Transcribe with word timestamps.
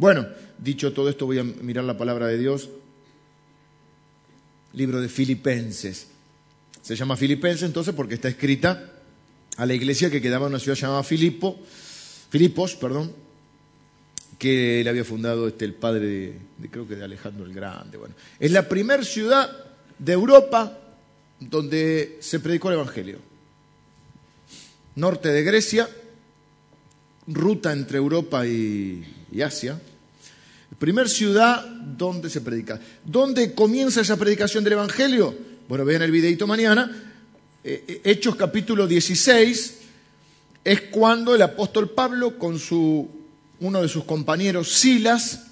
Bueno, 0.00 0.26
dicho 0.56 0.94
todo 0.94 1.10
esto, 1.10 1.26
voy 1.26 1.40
a 1.40 1.44
mirar 1.44 1.84
la 1.84 1.98
palabra 1.98 2.26
de 2.26 2.38
Dios. 2.38 2.70
Libro 4.72 4.98
de 4.98 5.10
Filipenses. 5.10 6.06
Se 6.80 6.96
llama 6.96 7.18
Filipenses 7.18 7.64
entonces 7.64 7.94
porque 7.94 8.14
está 8.14 8.28
escrita 8.28 8.94
a 9.58 9.66
la 9.66 9.74
iglesia 9.74 10.10
que 10.10 10.22
quedaba 10.22 10.46
en 10.46 10.54
una 10.54 10.58
ciudad 10.58 10.78
llamada 10.78 11.02
Filipo, 11.02 11.60
Filipos, 12.30 12.76
perdón, 12.76 13.12
que 14.38 14.80
le 14.82 14.88
había 14.88 15.04
fundado 15.04 15.46
este, 15.46 15.66
el 15.66 15.74
padre 15.74 16.06
de, 16.06 16.68
creo 16.70 16.88
que 16.88 16.96
de 16.96 17.04
Alejandro 17.04 17.44
el 17.44 17.52
Grande. 17.52 17.98
Bueno, 17.98 18.14
es 18.38 18.52
la 18.52 18.66
primera 18.66 19.02
ciudad 19.02 19.50
de 19.98 20.12
Europa 20.14 20.78
donde 21.40 22.16
se 22.20 22.40
predicó 22.40 22.68
el 22.68 22.76
Evangelio. 22.76 23.18
Norte 24.94 25.28
de 25.28 25.42
Grecia, 25.42 25.90
ruta 27.26 27.72
entre 27.72 27.98
Europa 27.98 28.46
y, 28.46 29.04
Asia. 29.44 29.80
Primer 30.80 31.10
ciudad 31.10 31.62
donde 31.62 32.30
se 32.30 32.40
predica. 32.40 32.80
¿Dónde 33.04 33.54
comienza 33.54 34.00
esa 34.00 34.16
predicación 34.16 34.64
del 34.64 34.72
Evangelio? 34.72 35.36
Bueno, 35.68 35.84
vean 35.84 36.00
el 36.00 36.10
videito 36.10 36.46
mañana. 36.46 36.90
Eh, 37.62 37.84
eh, 37.86 38.00
Hechos 38.02 38.34
capítulo 38.34 38.86
16 38.86 39.78
es 40.64 40.80
cuando 40.90 41.34
el 41.34 41.42
apóstol 41.42 41.90
Pablo 41.90 42.38
con 42.38 42.58
su 42.58 43.10
uno 43.60 43.82
de 43.82 43.88
sus 43.88 44.04
compañeros, 44.04 44.72
Silas, 44.72 45.48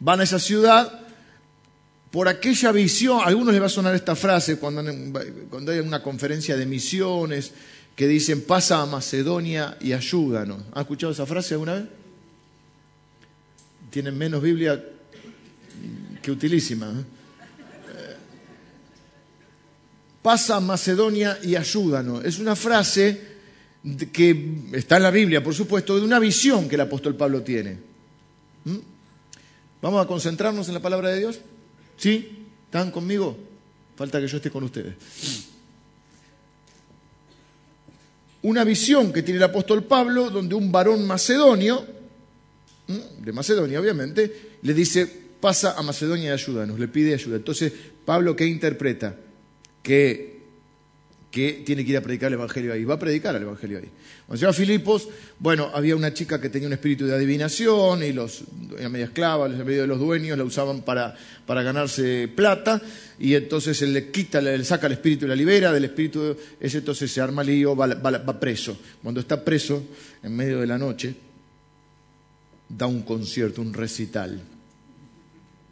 van 0.00 0.20
a 0.20 0.24
esa 0.24 0.38
ciudad 0.38 1.06
por 2.10 2.28
aquella 2.28 2.72
visión, 2.72 3.20
a 3.20 3.28
algunos 3.28 3.54
les 3.54 3.62
va 3.62 3.66
a 3.66 3.70
sonar 3.70 3.94
esta 3.94 4.14
frase 4.14 4.58
cuando, 4.58 4.84
cuando 5.48 5.72
hay 5.72 5.78
una 5.78 6.02
conferencia 6.02 6.58
de 6.58 6.66
misiones 6.66 7.52
que 7.96 8.06
dicen 8.06 8.42
pasa 8.42 8.82
a 8.82 8.86
Macedonia 8.86 9.78
y 9.80 9.94
ayúdanos. 9.94 10.62
¿Han 10.74 10.82
escuchado 10.82 11.10
esa 11.10 11.24
frase 11.24 11.54
alguna 11.54 11.72
vez? 11.72 11.97
Tienen 13.90 14.16
menos 14.16 14.42
Biblia 14.42 14.82
que 16.20 16.30
utilísima. 16.30 16.88
¿eh? 16.88 17.18
Pasa 20.22 20.60
Macedonia 20.60 21.38
y 21.42 21.56
ayúdanos. 21.56 22.24
Es 22.24 22.38
una 22.38 22.54
frase 22.54 23.38
que 24.12 24.68
está 24.72 24.96
en 24.96 25.04
la 25.04 25.10
Biblia, 25.10 25.42
por 25.42 25.54
supuesto, 25.54 25.96
de 25.96 26.02
una 26.02 26.18
visión 26.18 26.68
que 26.68 26.74
el 26.74 26.82
apóstol 26.82 27.16
Pablo 27.16 27.42
tiene. 27.42 27.78
¿Mm? 28.64 28.76
¿Vamos 29.80 30.04
a 30.04 30.08
concentrarnos 30.08 30.68
en 30.68 30.74
la 30.74 30.82
palabra 30.82 31.10
de 31.10 31.20
Dios? 31.20 31.40
¿Sí? 31.96 32.46
¿Están 32.64 32.90
conmigo? 32.90 33.38
Falta 33.96 34.20
que 34.20 34.28
yo 34.28 34.36
esté 34.36 34.50
con 34.50 34.64
ustedes. 34.64 34.94
Una 38.42 38.64
visión 38.64 39.12
que 39.12 39.22
tiene 39.22 39.38
el 39.38 39.44
apóstol 39.44 39.84
Pablo, 39.84 40.30
donde 40.30 40.54
un 40.54 40.70
varón 40.70 41.06
macedonio, 41.06 41.86
de 42.88 43.32
Macedonia 43.32 43.80
obviamente, 43.80 44.58
le 44.62 44.74
dice, 44.74 45.06
pasa 45.40 45.74
a 45.78 45.82
Macedonia 45.82 46.30
y 46.30 46.32
ayúdanos, 46.32 46.78
le 46.78 46.88
pide 46.88 47.14
ayuda. 47.14 47.36
Entonces, 47.36 47.72
Pablo, 48.04 48.34
¿qué 48.34 48.46
interpreta? 48.46 49.14
Que 49.82 50.38
que 51.30 51.62
tiene 51.64 51.84
que 51.84 51.90
ir 51.90 51.96
a 51.96 52.00
predicar 52.00 52.28
el 52.28 52.34
Evangelio 52.34 52.72
ahí. 52.72 52.84
Va 52.84 52.94
a 52.94 52.98
predicar 52.98 53.34
el 53.36 53.42
Evangelio 53.42 53.78
ahí. 53.78 53.88
Cuando 54.26 54.40
llegó 54.40 54.50
a 54.50 54.54
Filipos, 54.54 55.08
bueno, 55.38 55.70
había 55.74 55.94
una 55.94 56.12
chica 56.14 56.40
que 56.40 56.48
tenía 56.48 56.68
un 56.68 56.72
espíritu 56.72 57.06
de 57.06 57.14
adivinación 57.14 58.02
y 58.02 58.12
los, 58.12 58.44
era 58.78 58.88
media 58.88 59.06
esclava, 59.06 59.46
en 59.46 59.64
medio 59.64 59.82
de 59.82 59.86
los 59.86 59.98
dueños 59.98 60.38
la 60.38 60.44
usaban 60.44 60.82
para, 60.82 61.14
para 61.46 61.62
ganarse 61.62 62.28
plata 62.34 62.80
y 63.18 63.34
entonces 63.34 63.80
él 63.82 63.92
le 63.92 64.10
quita, 64.10 64.40
le 64.40 64.64
saca 64.64 64.86
el 64.86 64.94
espíritu 64.94 65.26
y 65.26 65.28
la 65.28 65.36
libera, 65.36 65.72
del 65.72 65.84
espíritu 65.84 66.36
ese 66.60 66.78
entonces 66.78 67.10
se 67.10 67.20
arma 67.20 67.44
lío, 67.44 67.76
va, 67.76 67.86
va 67.86 68.40
preso. 68.40 68.78
Cuando 69.02 69.20
está 69.20 69.44
preso, 69.44 69.84
en 70.22 70.34
medio 70.34 70.60
de 70.60 70.66
la 70.66 70.78
noche, 70.78 71.14
da 72.68 72.86
un 72.86 73.02
concierto, 73.02 73.62
un 73.62 73.74
recital. 73.74 74.42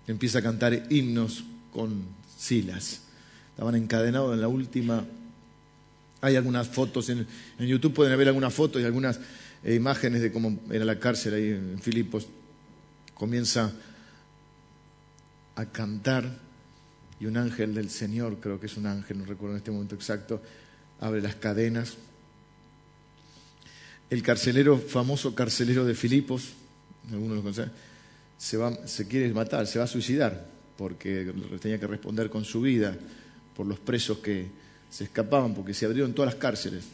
Empieza 0.06 0.38
a 0.38 0.42
cantar 0.42 0.86
himnos 0.90 1.44
con 1.72 2.04
Silas. 2.38 3.02
Estaban 3.50 3.74
encadenados 3.74 4.34
en 4.34 4.40
la 4.40 4.48
última 4.48 5.04
hay 6.20 6.36
algunas 6.36 6.68
fotos 6.68 7.08
en, 7.08 7.26
YouTube, 7.58 7.94
pueden 7.94 8.12
haber 8.12 8.28
algunas 8.28 8.52
fotos 8.52 8.82
y 8.82 8.84
algunas 8.84 9.20
eh, 9.62 9.74
imágenes 9.74 10.22
de 10.22 10.32
cómo 10.32 10.58
era 10.70 10.84
la 10.84 10.98
cárcel 10.98 11.34
ahí 11.34 11.50
en 11.50 11.78
Filipos. 11.80 12.26
Comienza 13.14 13.72
a 15.54 15.66
cantar 15.66 16.38
y 17.20 17.26
un 17.26 17.36
ángel 17.36 17.74
del 17.74 17.90
Señor, 17.90 18.38
creo 18.40 18.60
que 18.60 18.66
es 18.66 18.76
un 18.76 18.86
ángel, 18.86 19.18
no 19.18 19.24
recuerdo 19.24 19.54
en 19.54 19.58
este 19.58 19.70
momento 19.70 19.94
exacto, 19.94 20.42
abre 21.00 21.20
las 21.22 21.36
cadenas. 21.36 21.94
El 24.10 24.22
carcelero, 24.22 24.78
famoso 24.78 25.34
carcelero 25.34 25.84
de 25.84 25.94
Filipos, 25.94 26.52
algunos 27.12 27.40
conocen, 27.40 27.70
se, 28.38 28.56
va, 28.56 28.86
se 28.86 29.06
quiere 29.06 29.32
matar, 29.32 29.66
se 29.66 29.78
va 29.78 29.84
a 29.84 29.88
suicidar, 29.88 30.46
porque 30.76 31.32
tenía 31.60 31.78
que 31.80 31.86
responder 31.86 32.30
con 32.30 32.44
su 32.44 32.60
vida 32.60 32.96
por 33.54 33.66
los 33.66 33.78
presos 33.78 34.18
que, 34.18 34.50
se 34.90 35.04
escapaban 35.04 35.54
porque 35.54 35.74
se 35.74 35.86
abrieron 35.86 36.14
todas 36.14 36.32
las 36.32 36.40
cárceles. 36.40 36.84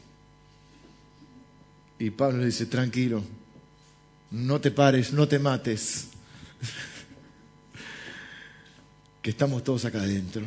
Y 1.98 2.10
Pablo 2.10 2.38
le 2.38 2.46
dice, 2.46 2.66
tranquilo, 2.66 3.22
no 4.32 4.60
te 4.60 4.70
pares, 4.70 5.12
no 5.12 5.28
te 5.28 5.38
mates, 5.38 6.08
que 9.22 9.30
estamos 9.30 9.62
todos 9.62 9.84
acá 9.84 10.00
adentro. 10.00 10.42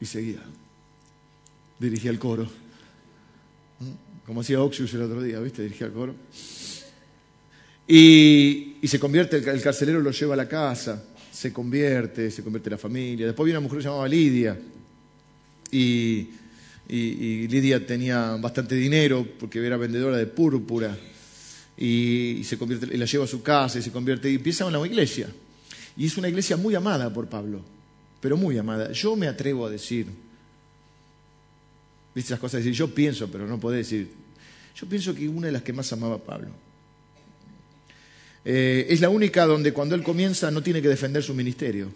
Y 0.00 0.06
seguía, 0.06 0.40
dirigía 1.78 2.10
el 2.10 2.18
coro, 2.18 2.48
como 4.26 4.40
hacía 4.40 4.60
Oxius 4.60 4.92
el 4.94 5.02
otro 5.02 5.22
día, 5.22 5.38
¿viste? 5.40 5.62
Dirigía 5.62 5.86
el 5.86 5.92
coro. 5.92 6.14
Y, 7.88 8.76
se 8.84 9.00
convierte, 9.00 9.38
el, 9.38 9.62
carcelero 9.62 10.00
lo 10.00 10.12
lleva 10.12 10.34
a 10.34 10.36
la 10.36 10.48
casa, 10.48 11.02
se 11.32 11.52
convierte, 11.52 12.30
se 12.30 12.44
convierte 12.44 12.68
en 12.68 12.72
la 12.72 12.78
familia. 12.78 13.26
Después 13.26 13.46
viene 13.46 13.58
una 13.58 13.66
mujer 13.66 13.82
llamada 13.82 14.06
Lidia. 14.06 14.56
Y 15.72 16.28
y, 16.88 17.46
Lidia 17.48 17.86
tenía 17.86 18.36
bastante 18.36 18.74
dinero 18.74 19.26
porque 19.38 19.64
era 19.64 19.76
vendedora 19.76 20.16
de 20.16 20.26
púrpura 20.26 20.96
y, 21.76 22.42
se 22.44 22.56
convierte, 22.56 22.96
la 22.96 23.04
lleva 23.04 23.24
a 23.24 23.28
su 23.28 23.42
casa 23.42 23.78
y 23.78 23.82
se 23.82 23.92
convierte 23.92 24.30
y 24.30 24.36
empieza 24.36 24.64
una 24.64 24.84
iglesia. 24.86 25.28
Y 25.96 26.06
es 26.06 26.16
una 26.16 26.28
iglesia 26.28 26.56
muy 26.56 26.74
amada 26.74 27.12
por 27.12 27.28
Pablo, 27.28 27.60
pero 28.20 28.36
muy 28.36 28.56
amada. 28.56 28.90
Yo 28.92 29.16
me 29.16 29.28
atrevo 29.28 29.66
a 29.66 29.70
decir, 29.70 30.06
viste 32.14 32.32
esas 32.32 32.40
cosas, 32.40 32.60
decir, 32.60 32.72
yo 32.72 32.92
pienso, 32.92 33.30
pero 33.30 33.46
no 33.46 33.60
puedo 33.60 33.76
decir. 33.76 34.10
Yo 34.74 34.88
pienso 34.88 35.14
que 35.14 35.28
una 35.28 35.48
de 35.48 35.52
las 35.52 35.62
que 35.62 35.72
más 35.72 35.92
amaba 35.92 36.16
a 36.16 36.18
Pablo. 36.18 36.48
Eh, 38.50 38.86
es 38.88 39.02
la 39.02 39.10
única 39.10 39.44
donde 39.44 39.74
cuando 39.74 39.94
él 39.94 40.02
comienza 40.02 40.50
no 40.50 40.62
tiene 40.62 40.80
que 40.80 40.88
defender 40.88 41.22
su 41.22 41.34
ministerio 41.34 41.92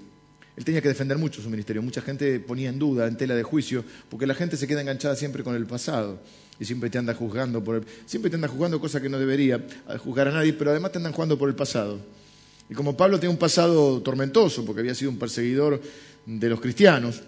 él 0.56 0.64
tenía 0.64 0.82
que 0.82 0.88
defender 0.88 1.16
mucho 1.16 1.40
su 1.40 1.48
ministerio. 1.48 1.82
Mucha 1.82 2.02
gente 2.02 2.38
ponía 2.40 2.68
en 2.68 2.78
duda, 2.78 3.06
en 3.06 3.16
tela 3.16 3.34
de 3.34 3.42
juicio, 3.42 3.84
porque 4.10 4.26
la 4.26 4.34
gente 4.34 4.56
se 4.56 4.66
queda 4.66 4.82
enganchada 4.82 5.16
siempre 5.16 5.42
con 5.42 5.54
el 5.54 5.66
pasado 5.66 6.20
y 6.60 6.64
siempre 6.64 6.90
te 6.90 6.98
anda 6.98 7.14
juzgando 7.14 7.64
por 7.64 7.76
el, 7.76 7.84
siempre 8.04 8.30
te 8.30 8.36
anda 8.36 8.48
juzgando 8.48 8.78
cosas 8.78 9.00
que 9.00 9.08
no 9.08 9.18
debería 9.18 9.64
juzgar 9.98 10.28
a 10.28 10.32
nadie, 10.32 10.52
pero 10.52 10.70
además 10.70 10.92
te 10.92 10.98
andan 10.98 11.12
jugando 11.12 11.38
por 11.38 11.48
el 11.48 11.54
pasado. 11.54 11.98
Y 12.68 12.74
como 12.74 12.96
Pablo 12.96 13.18
tiene 13.18 13.32
un 13.32 13.38
pasado 13.38 14.00
tormentoso, 14.02 14.64
porque 14.64 14.80
había 14.80 14.94
sido 14.94 15.10
un 15.10 15.18
perseguidor 15.18 15.80
de 16.26 16.48
los 16.48 16.60
cristianos, 16.60 17.22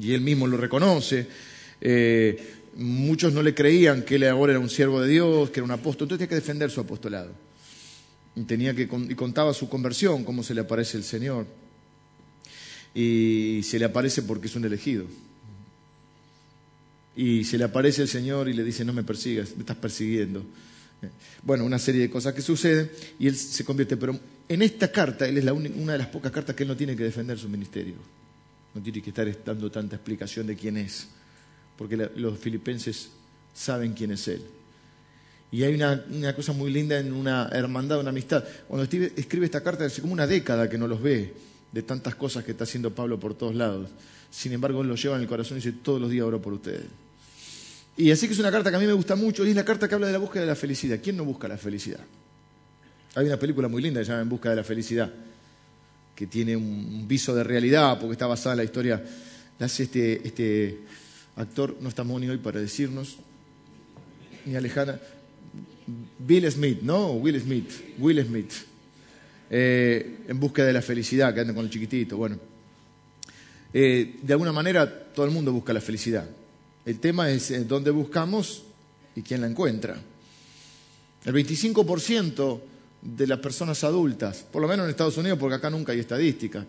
y 0.00 0.14
él 0.14 0.22
mismo 0.22 0.46
lo 0.46 0.56
reconoce, 0.56 1.26
eh, 1.80 2.54
muchos 2.76 3.34
no 3.34 3.42
le 3.42 3.54
creían 3.54 4.02
que 4.02 4.16
él 4.16 4.24
ahora 4.24 4.52
era 4.52 4.60
un 4.60 4.70
siervo 4.70 5.02
de 5.02 5.08
Dios, 5.08 5.50
que 5.50 5.60
era 5.60 5.64
un 5.64 5.70
apóstol, 5.70 6.06
entonces 6.06 6.26
tenía 6.26 6.28
que 6.30 6.34
defender 6.46 6.70
su 6.70 6.80
apostolado. 6.80 7.30
Y, 8.34 8.42
tenía 8.42 8.74
que, 8.74 8.82
y 8.82 9.14
contaba 9.14 9.52
su 9.52 9.68
conversión, 9.68 10.24
cómo 10.24 10.42
se 10.42 10.54
le 10.54 10.62
aparece 10.62 10.96
el 10.96 11.04
Señor 11.04 11.46
y 12.94 13.62
se 13.64 13.78
le 13.78 13.86
aparece 13.86 14.22
porque 14.22 14.46
es 14.46 14.56
un 14.56 14.64
elegido. 14.64 15.06
Y 17.16 17.44
se 17.44 17.58
le 17.58 17.64
aparece 17.64 18.02
el 18.02 18.08
Señor 18.08 18.48
y 18.48 18.54
le 18.54 18.64
dice, 18.64 18.84
no 18.84 18.92
me 18.92 19.02
persigas, 19.02 19.54
me 19.54 19.60
estás 19.60 19.76
persiguiendo. 19.76 20.44
Bueno, 21.42 21.64
una 21.64 21.78
serie 21.78 22.02
de 22.02 22.10
cosas 22.10 22.32
que 22.32 22.42
suceden 22.42 22.90
y 23.18 23.26
él 23.26 23.36
se 23.36 23.64
convierte, 23.64 23.96
pero 23.96 24.18
en 24.48 24.62
esta 24.62 24.90
carta, 24.90 25.26
él 25.26 25.38
es 25.38 25.44
la 25.44 25.52
una 25.52 25.92
de 25.92 25.98
las 25.98 26.06
pocas 26.08 26.32
cartas 26.32 26.54
que 26.54 26.62
él 26.62 26.68
no 26.68 26.76
tiene 26.76 26.96
que 26.96 27.04
defender 27.04 27.38
su 27.38 27.48
ministerio. 27.48 27.94
No 28.74 28.80
tiene 28.80 29.02
que 29.02 29.10
estar 29.10 29.44
dando 29.44 29.70
tanta 29.70 29.96
explicación 29.96 30.46
de 30.46 30.56
quién 30.56 30.76
es, 30.78 31.08
porque 31.76 31.96
los 31.96 32.38
filipenses 32.38 33.10
saben 33.52 33.92
quién 33.92 34.12
es 34.12 34.28
él. 34.28 34.42
Y 35.52 35.62
hay 35.64 35.74
una, 35.74 36.02
una, 36.10 36.34
cosa 36.34 36.54
muy 36.54 36.72
linda 36.72 36.98
en 36.98 37.12
una 37.12 37.50
hermandad, 37.52 38.00
una 38.00 38.08
amistad. 38.08 38.42
Cuando 38.66 38.84
escribe 38.84 39.44
esta 39.44 39.62
carta, 39.62 39.84
hace 39.84 40.00
como 40.00 40.14
una 40.14 40.26
década 40.26 40.68
que 40.68 40.78
no 40.78 40.88
los 40.88 41.00
ve 41.00 41.34
de 41.70 41.82
tantas 41.82 42.14
cosas 42.14 42.42
que 42.42 42.52
está 42.52 42.64
haciendo 42.64 42.94
Pablo 42.94 43.20
por 43.20 43.34
todos 43.34 43.54
lados. 43.54 43.90
Sin 44.30 44.52
embargo, 44.52 44.80
él 44.80 44.88
lo 44.88 44.94
lleva 44.94 45.16
en 45.16 45.22
el 45.22 45.28
corazón 45.28 45.58
y 45.58 45.60
dice, 45.60 45.76
todos 45.82 46.00
los 46.00 46.10
días 46.10 46.24
oro 46.24 46.40
por 46.40 46.54
ustedes. 46.54 46.86
Y 47.98 48.10
así 48.10 48.26
que 48.26 48.32
es 48.32 48.38
una 48.38 48.50
carta 48.50 48.70
que 48.70 48.76
a 48.76 48.78
mí 48.78 48.86
me 48.86 48.94
gusta 48.94 49.14
mucho 49.14 49.44
y 49.44 49.50
es 49.50 49.56
la 49.56 49.64
carta 49.64 49.86
que 49.86 49.94
habla 49.94 50.06
de 50.06 50.14
la 50.14 50.18
búsqueda 50.18 50.42
de 50.42 50.48
la 50.48 50.54
felicidad. 50.54 50.98
¿Quién 51.02 51.18
no 51.18 51.24
busca 51.26 51.46
la 51.48 51.58
felicidad? 51.58 52.00
Hay 53.14 53.26
una 53.26 53.36
película 53.36 53.68
muy 53.68 53.82
linda 53.82 54.00
que 54.00 54.06
se 54.06 54.12
llama 54.12 54.22
En 54.22 54.30
busca 54.30 54.48
de 54.48 54.56
la 54.56 54.64
felicidad, 54.64 55.12
que 56.16 56.26
tiene 56.26 56.56
un 56.56 57.06
viso 57.06 57.34
de 57.34 57.44
realidad 57.44 57.98
porque 57.98 58.12
está 58.12 58.26
basada 58.26 58.54
en 58.54 58.58
la 58.58 58.64
historia. 58.64 59.04
La 59.58 59.66
hace 59.66 59.82
este, 59.82 60.26
este 60.26 60.78
actor, 61.36 61.76
no 61.80 61.90
está 61.90 62.04
Moni 62.04 62.28
hoy 62.28 62.38
para 62.38 62.58
decirnos, 62.58 63.18
ni 64.46 64.56
Alejandra. 64.56 64.98
Bill 66.18 66.50
Smith, 66.50 66.80
¿no? 66.82 67.12
Will 67.12 67.40
Smith, 67.40 67.70
Will 67.98 68.24
Smith. 68.24 68.52
eh, 69.54 70.20
en 70.28 70.40
búsqueda 70.40 70.66
de 70.66 70.72
la 70.72 70.80
felicidad, 70.80 71.34
que 71.34 71.40
andan 71.40 71.54
con 71.54 71.66
el 71.66 71.70
chiquitito. 71.70 72.16
Bueno, 72.16 72.38
eh, 73.74 74.16
de 74.22 74.32
alguna 74.32 74.50
manera 74.50 74.90
todo 75.12 75.26
el 75.26 75.32
mundo 75.32 75.52
busca 75.52 75.74
la 75.74 75.82
felicidad. 75.82 76.26
El 76.86 76.98
tema 76.98 77.30
es 77.30 77.50
eh, 77.50 77.64
dónde 77.64 77.90
buscamos 77.90 78.62
y 79.14 79.20
quién 79.20 79.42
la 79.42 79.46
encuentra. 79.46 80.00
El 81.24 81.34
25% 81.34 82.60
de 83.02 83.26
las 83.26 83.40
personas 83.40 83.84
adultas, 83.84 84.38
por 84.50 84.62
lo 84.62 84.68
menos 84.68 84.84
en 84.84 84.90
Estados 84.90 85.18
Unidos, 85.18 85.38
porque 85.38 85.56
acá 85.56 85.68
nunca 85.68 85.92
hay 85.92 86.00
estadísticas, 86.00 86.64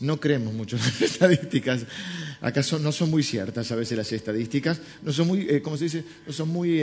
no 0.00 0.18
creemos 0.18 0.54
mucho 0.54 0.76
en 0.76 0.82
las 0.82 1.02
estadísticas. 1.02 1.82
Acá 2.40 2.62
no 2.80 2.92
son 2.92 3.10
muy 3.10 3.22
ciertas 3.22 3.70
a 3.72 3.76
veces 3.76 3.96
las 3.96 4.10
estadísticas. 4.10 4.80
No 5.02 5.12
son 5.12 5.26
muy, 5.26 5.60
¿cómo 5.60 5.76
se 5.76 5.84
dice? 5.84 6.04
No 6.26 6.32
son 6.32 6.48
muy... 6.48 6.80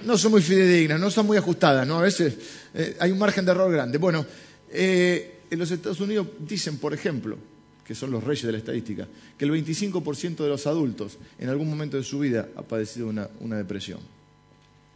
Eh, 0.00 0.04
no 0.04 0.18
son 0.18 0.32
muy 0.32 0.42
fidedignas, 0.42 1.00
no 1.00 1.10
son 1.10 1.26
muy 1.26 1.36
ajustadas, 1.36 1.86
¿no? 1.86 1.98
A 1.98 2.02
veces 2.02 2.36
eh, 2.74 2.96
hay 3.00 3.10
un 3.10 3.18
margen 3.18 3.44
de 3.44 3.50
error 3.52 3.72
grande. 3.72 3.98
Bueno, 3.98 4.24
en 4.68 5.58
los 5.58 5.70
Estados 5.70 6.00
Unidos 6.00 6.26
dicen, 6.40 6.78
por 6.78 6.92
ejemplo, 6.92 7.38
que 7.84 7.94
son 7.94 8.10
los 8.10 8.22
reyes 8.22 8.44
de 8.44 8.52
la 8.52 8.58
estadística, 8.58 9.06
que 9.38 9.44
el 9.44 9.52
25% 9.52 10.36
de 10.36 10.48
los 10.48 10.66
adultos 10.66 11.18
en 11.38 11.48
algún 11.48 11.70
momento 11.70 11.96
de 11.96 12.02
su 12.02 12.18
vida 12.18 12.48
ha 12.56 12.62
padecido 12.62 13.08
una, 13.08 13.56
depresión. 13.56 14.00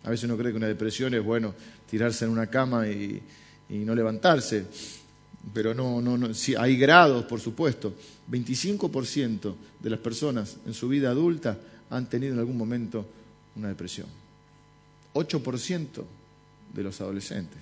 A 0.02 0.10
veces 0.10 0.24
uno 0.24 0.36
cree 0.36 0.50
que 0.50 0.56
una 0.56 0.66
depresión 0.66 1.14
es, 1.14 1.22
bueno, 1.22 1.54
tirarse 1.88 2.24
en 2.24 2.32
una 2.32 2.48
cama 2.48 2.88
y, 2.88 3.22
y 3.68 3.78
no 3.78 3.94
levantarse 3.94 4.64
pero 5.54 5.74
no, 5.74 6.00
no, 6.00 6.16
no, 6.16 6.28
hay 6.58 6.76
grados, 6.76 7.24
por 7.24 7.40
supuesto. 7.40 7.94
25% 8.30 9.54
de 9.80 9.90
las 9.90 9.98
personas 9.98 10.56
en 10.66 10.74
su 10.74 10.88
vida 10.88 11.10
adulta 11.10 11.58
han 11.88 12.08
tenido 12.08 12.34
en 12.34 12.38
algún 12.38 12.56
momento 12.56 13.06
una 13.56 13.68
depresión. 13.68 14.06
8% 15.14 16.04
de 16.74 16.82
los 16.82 17.00
adolescentes. 17.00 17.58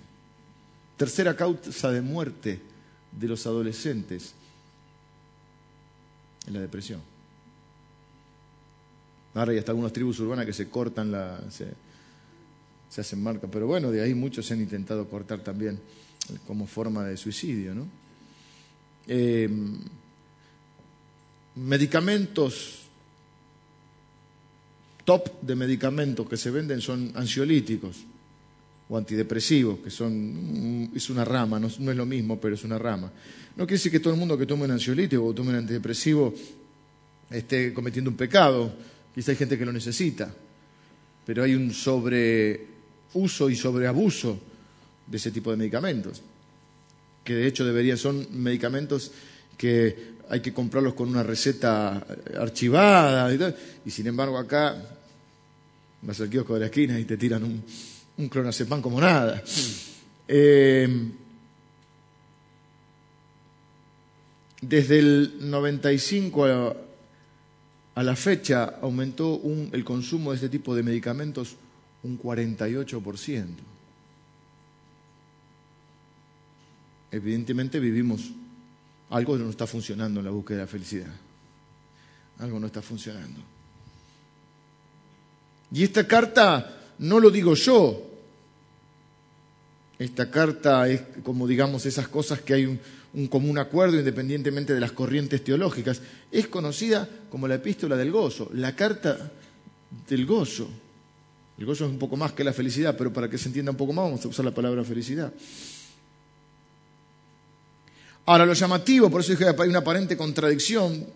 Tercera 0.96 1.36
causa 1.36 1.90
de 1.90 2.00
muerte 2.00 2.60
de 3.12 3.28
los 3.28 3.46
adolescentes 3.46 4.34
es 6.46 6.52
la 6.52 6.60
depresión. 6.60 7.00
Ahora 9.34 9.52
hay 9.52 9.58
hasta 9.58 9.72
algunas 9.72 9.92
tribus 9.92 10.18
urbanas 10.20 10.46
que 10.46 10.52
se 10.52 10.68
cortan 10.68 11.12
la. 11.12 11.40
se, 11.50 11.72
se 12.88 13.00
hacen 13.02 13.22
marca, 13.22 13.46
pero 13.46 13.66
bueno, 13.66 13.90
de 13.90 14.02
ahí 14.02 14.14
muchos 14.14 14.46
se 14.46 14.54
han 14.54 14.60
intentado 14.60 15.08
cortar 15.08 15.40
también 15.40 15.78
como 16.46 16.66
forma 16.66 17.04
de 17.04 17.16
suicidio. 17.16 17.74
¿no? 17.74 17.86
Eh, 19.06 19.48
medicamentos, 21.54 22.87
top 25.08 25.40
de 25.40 25.56
medicamentos 25.56 26.28
que 26.28 26.36
se 26.36 26.50
venden 26.50 26.82
son 26.82 27.12
ansiolíticos 27.14 27.96
o 28.90 28.98
antidepresivos, 28.98 29.78
que 29.78 29.88
son, 29.88 30.90
es 30.94 31.08
una 31.08 31.24
rama, 31.24 31.58
no, 31.58 31.68
es 31.68 31.78
lo 31.80 32.04
mismo, 32.04 32.38
pero 32.38 32.54
es 32.54 32.64
una 32.64 32.76
rama. 32.76 33.10
No 33.56 33.64
quiere 33.64 33.78
decir 33.80 33.90
que 33.90 34.00
todo 34.00 34.12
el 34.12 34.20
mundo 34.20 34.36
que 34.36 34.44
tome 34.44 34.64
un 34.64 34.72
ansiolítico 34.72 35.24
o 35.24 35.32
tome 35.32 35.48
un 35.48 35.64
antidepresivo 35.64 36.34
esté 37.30 37.72
cometiendo 37.72 38.10
un 38.10 38.18
pecado, 38.18 38.70
quizá 39.14 39.32
hay 39.32 39.38
gente 39.38 39.56
que 39.56 39.64
lo 39.64 39.72
necesita, 39.72 40.28
pero 41.24 41.42
hay 41.42 41.54
un 41.54 41.72
sobreuso 41.72 43.48
y 43.48 43.56
sobreabuso 43.56 44.38
de 45.06 45.16
ese 45.16 45.30
tipo 45.30 45.50
de 45.50 45.56
medicamentos, 45.56 46.20
que 47.24 47.34
de 47.34 47.46
hecho 47.46 47.64
deberían 47.64 47.96
son 47.96 48.26
medicamentos 48.32 49.10
que 49.56 50.18
hay 50.28 50.40
que 50.40 50.52
comprarlos 50.52 50.92
con 50.92 51.08
una 51.08 51.22
receta 51.22 52.06
archivada 52.38 53.54
y 53.86 53.90
sin 53.90 54.06
embargo 54.06 54.36
acá 54.36 54.97
vas 56.02 56.20
al 56.20 56.30
kiosco 56.30 56.54
de 56.54 56.60
la 56.60 56.66
esquina 56.66 56.98
y 56.98 57.04
te 57.04 57.16
tiran 57.16 57.44
un, 57.44 57.62
un 58.16 58.28
clonazepam 58.28 58.80
como 58.80 59.00
nada. 59.00 59.42
Eh, 60.26 61.10
desde 64.60 64.98
el 64.98 65.50
95 65.50 66.44
a, 66.44 66.76
a 67.94 68.02
la 68.02 68.16
fecha 68.16 68.78
aumentó 68.82 69.40
el 69.72 69.84
consumo 69.84 70.30
de 70.30 70.36
este 70.36 70.48
tipo 70.48 70.74
de 70.74 70.82
medicamentos 70.82 71.56
un 72.02 72.20
48%. 72.20 73.46
evidentemente 77.10 77.80
vivimos 77.80 78.30
algo 79.10 79.36
que 79.36 79.44
no 79.44 79.50
está 79.50 79.66
funcionando 79.66 80.20
en 80.20 80.26
la 80.26 80.32
búsqueda 80.32 80.58
de 80.58 80.64
la 80.64 80.68
felicidad. 80.68 81.14
Algo 82.38 82.60
no 82.60 82.66
está 82.66 82.82
funcionando. 82.82 83.40
Y 85.72 85.84
esta 85.84 86.06
carta 86.06 86.78
no 86.98 87.20
lo 87.20 87.30
digo 87.30 87.54
yo. 87.54 88.04
Esta 89.98 90.30
carta 90.30 90.88
es 90.88 91.02
como 91.22 91.46
digamos 91.46 91.84
esas 91.86 92.08
cosas 92.08 92.40
que 92.40 92.54
hay 92.54 92.66
un, 92.66 92.78
común 93.28 93.58
acuerdo 93.58 93.98
independientemente 93.98 94.72
de 94.72 94.80
las 94.80 94.92
corrientes 94.92 95.42
teológicas. 95.42 96.00
Es 96.30 96.46
conocida 96.46 97.08
como 97.30 97.48
la 97.48 97.56
epístola 97.56 97.96
del 97.96 98.12
gozo, 98.12 98.50
la 98.54 98.76
carta 98.76 99.32
del 100.08 100.24
gozo. 100.24 100.68
El 101.58 101.66
gozo 101.66 101.86
es 101.86 101.90
un 101.90 101.98
poco 101.98 102.16
más 102.16 102.32
que 102.32 102.44
la 102.44 102.52
felicidad, 102.52 102.96
pero 102.96 103.12
para 103.12 103.28
que 103.28 103.38
se 103.38 103.48
entienda 103.48 103.72
un 103.72 103.76
poco 103.76 103.92
más 103.92 104.04
vamos 104.04 104.24
a 104.24 104.28
usar 104.28 104.44
la 104.44 104.54
palabra 104.54 104.84
felicidad. 104.84 105.32
Ahora, 108.26 108.46
lo 108.46 108.52
llamativo, 108.52 109.10
por 109.10 109.22
eso 109.22 109.32
dije 109.32 109.46
hay 109.46 109.68
una 109.68 109.78
aparente 109.78 110.16
contradicción, 110.16 111.06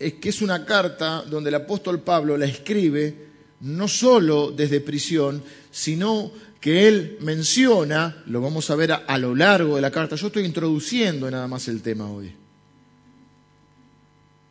es 0.00 0.14
que 0.14 0.30
es 0.30 0.40
una 0.40 0.64
carta 0.64 1.22
donde 1.28 1.50
el 1.50 1.56
apóstol 1.56 2.00
Pablo 2.00 2.36
la 2.38 2.46
escribe 2.46 3.28
no 3.60 3.86
solo 3.86 4.50
desde 4.50 4.80
prisión, 4.80 5.42
sino 5.70 6.32
que 6.58 6.88
él 6.88 7.18
menciona, 7.20 8.22
lo 8.26 8.40
vamos 8.40 8.70
a 8.70 8.76
ver 8.76 8.92
a, 8.92 9.18
lo 9.18 9.34
largo 9.34 9.76
de 9.76 9.82
la 9.82 9.90
carta, 9.90 10.16
yo 10.16 10.28
estoy 10.28 10.46
introduciendo 10.46 11.30
nada 11.30 11.46
más 11.46 11.68
el 11.68 11.82
tema 11.82 12.10
hoy, 12.10 12.32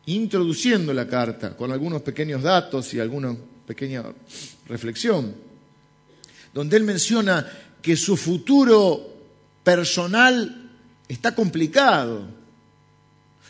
introduciendo 0.05 0.93
la 0.93 1.07
carta 1.07 1.57
con 1.57 1.71
algunos 1.71 2.03
pequeños 2.03 2.43
datos 2.43 2.93
y 2.93 2.99
alguna 2.99 3.35
pequeña 3.65 4.03
reflexión, 4.67 5.33
donde 6.53 6.77
él 6.77 6.83
menciona 6.83 7.45
que 7.81 7.95
su 7.95 8.15
futuro 8.15 9.17
personal 9.63 10.69
está 11.07 11.33
complicado. 11.33 12.38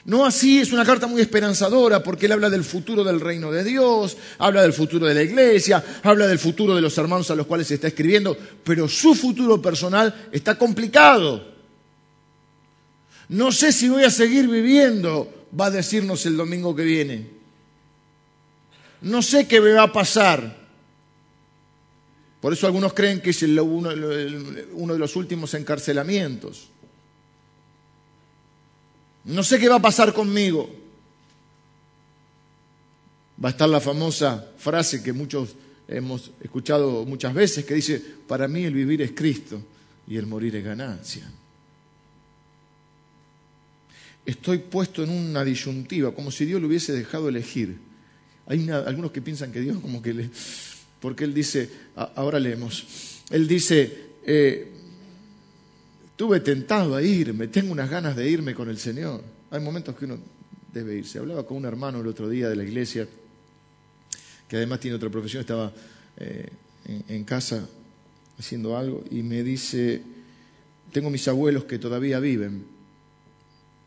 No 0.09 0.25
así, 0.25 0.59
es 0.59 0.73
una 0.73 0.83
carta 0.83 1.05
muy 1.05 1.21
esperanzadora 1.21 2.01
porque 2.01 2.25
él 2.25 2.31
habla 2.31 2.49
del 2.49 2.63
futuro 2.63 3.03
del 3.03 3.19
reino 3.19 3.51
de 3.51 3.63
Dios, 3.63 4.17
habla 4.39 4.63
del 4.63 4.73
futuro 4.73 5.05
de 5.05 5.13
la 5.13 5.21
iglesia, 5.21 5.83
habla 6.01 6.25
del 6.25 6.39
futuro 6.39 6.75
de 6.75 6.81
los 6.81 6.97
hermanos 6.97 7.29
a 7.29 7.35
los 7.35 7.45
cuales 7.45 7.67
se 7.67 7.75
está 7.75 7.89
escribiendo, 7.89 8.35
pero 8.63 8.89
su 8.89 9.13
futuro 9.13 9.61
personal 9.61 10.29
está 10.31 10.57
complicado. 10.57 11.53
No 13.27 13.51
sé 13.51 13.71
si 13.71 13.87
voy 13.87 14.03
a 14.03 14.09
seguir 14.09 14.47
viviendo, 14.47 15.45
va 15.57 15.67
a 15.67 15.71
decirnos 15.71 16.25
el 16.25 16.35
domingo 16.35 16.75
que 16.75 16.83
viene. 16.85 17.29
No 19.01 19.21
sé 19.21 19.47
qué 19.47 19.61
me 19.61 19.73
va 19.73 19.83
a 19.83 19.93
pasar. 19.93 20.57
Por 22.41 22.51
eso 22.51 22.65
algunos 22.65 22.93
creen 22.93 23.21
que 23.21 23.29
es 23.29 23.43
uno 23.43 23.93
de 23.93 24.99
los 24.99 25.15
últimos 25.15 25.53
encarcelamientos. 25.53 26.69
No 29.25 29.43
sé 29.43 29.59
qué 29.59 29.69
va 29.69 29.75
a 29.75 29.81
pasar 29.81 30.13
conmigo. 30.13 30.69
Va 33.43 33.49
a 33.49 33.51
estar 33.51 33.69
la 33.69 33.79
famosa 33.79 34.51
frase 34.57 35.01
que 35.01 35.13
muchos 35.13 35.55
hemos 35.87 36.31
escuchado 36.41 37.05
muchas 37.05 37.33
veces 37.33 37.65
que 37.65 37.73
dice, 37.73 38.03
para 38.27 38.47
mí 38.47 38.63
el 38.63 38.73
vivir 38.73 39.01
es 39.01 39.11
Cristo 39.11 39.61
y 40.07 40.17
el 40.17 40.27
morir 40.27 40.55
es 40.55 40.63
ganancia. 40.63 41.29
Estoy 44.25 44.59
puesto 44.59 45.03
en 45.03 45.09
una 45.09 45.43
disyuntiva, 45.43 46.13
como 46.13 46.31
si 46.31 46.45
Dios 46.45 46.61
lo 46.61 46.67
hubiese 46.67 46.93
dejado 46.93 47.29
elegir. 47.29 47.77
Hay 48.45 48.69
algunos 48.69 49.11
que 49.11 49.21
piensan 49.21 49.51
que 49.51 49.61
Dios 49.61 49.79
como 49.79 50.01
que 50.01 50.13
le... 50.13 50.29
Porque 50.99 51.23
Él 51.23 51.33
dice, 51.33 51.69
ahora 52.15 52.39
leemos, 52.39 53.21
Él 53.29 53.47
dice, 53.47 54.09
eh, 54.25 54.78
Estuve 56.19 56.41
tentado 56.41 56.97
a 56.97 57.01
irme, 57.01 57.47
tengo 57.47 57.71
unas 57.71 57.89
ganas 57.89 58.13
de 58.13 58.29
irme 58.29 58.53
con 58.53 58.67
el 58.67 58.77
Señor. 58.77 59.23
Hay 59.51 59.61
momentos 59.61 59.95
que 59.95 60.03
uno 60.03 60.17
debe 60.73 60.95
irse. 60.97 61.17
Hablaba 61.17 61.45
con 61.45 61.55
un 61.55 61.63
hermano 61.63 62.01
el 62.01 62.07
otro 62.07 62.27
día 62.27 62.49
de 62.49 62.57
la 62.57 62.65
iglesia, 62.65 63.07
que 64.49 64.57
además 64.57 64.81
tiene 64.81 64.97
otra 64.97 65.09
profesión, 65.09 65.39
estaba 65.39 65.71
eh, 66.17 66.49
en, 67.07 67.23
casa 67.23 67.65
haciendo 68.37 68.75
algo, 68.75 69.05
y 69.09 69.23
me 69.23 69.43
dice, 69.43 70.01
tengo 70.91 71.09
mis 71.09 71.25
abuelos 71.29 71.63
que 71.63 71.79
todavía 71.79 72.19
viven, 72.19 72.65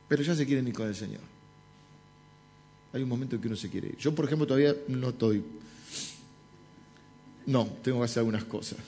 pero 0.08 0.22
ya 0.22 0.34
se 0.34 0.46
quieren 0.46 0.66
ir 0.66 0.72
con 0.72 0.88
el 0.88 0.94
Señor. 0.94 1.20
Hay 2.94 3.02
un 3.02 3.10
momento 3.10 3.36
en 3.36 3.42
que 3.42 3.48
uno 3.48 3.58
se 3.58 3.68
quiere 3.68 3.88
ir. 3.88 3.98
Yo, 3.98 4.14
por 4.14 4.24
ejemplo, 4.24 4.46
todavía 4.46 4.74
no 4.88 5.10
estoy. 5.10 5.44
No, 7.44 7.66
tengo 7.82 7.98
que 7.98 8.04
hacer 8.06 8.20
algunas 8.20 8.44
cosas. 8.44 8.78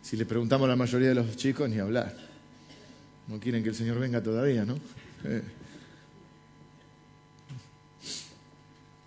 Si 0.00 0.16
le 0.16 0.24
preguntamos 0.24 0.64
a 0.64 0.68
la 0.68 0.76
mayoría 0.76 1.10
de 1.10 1.16
los 1.16 1.36
chicos, 1.36 1.68
ni 1.68 1.78
hablar. 1.78 2.35
No 3.28 3.40
quieren 3.40 3.62
que 3.62 3.70
el 3.70 3.74
Señor 3.74 3.98
venga 3.98 4.22
todavía, 4.22 4.64
¿no? 4.64 4.78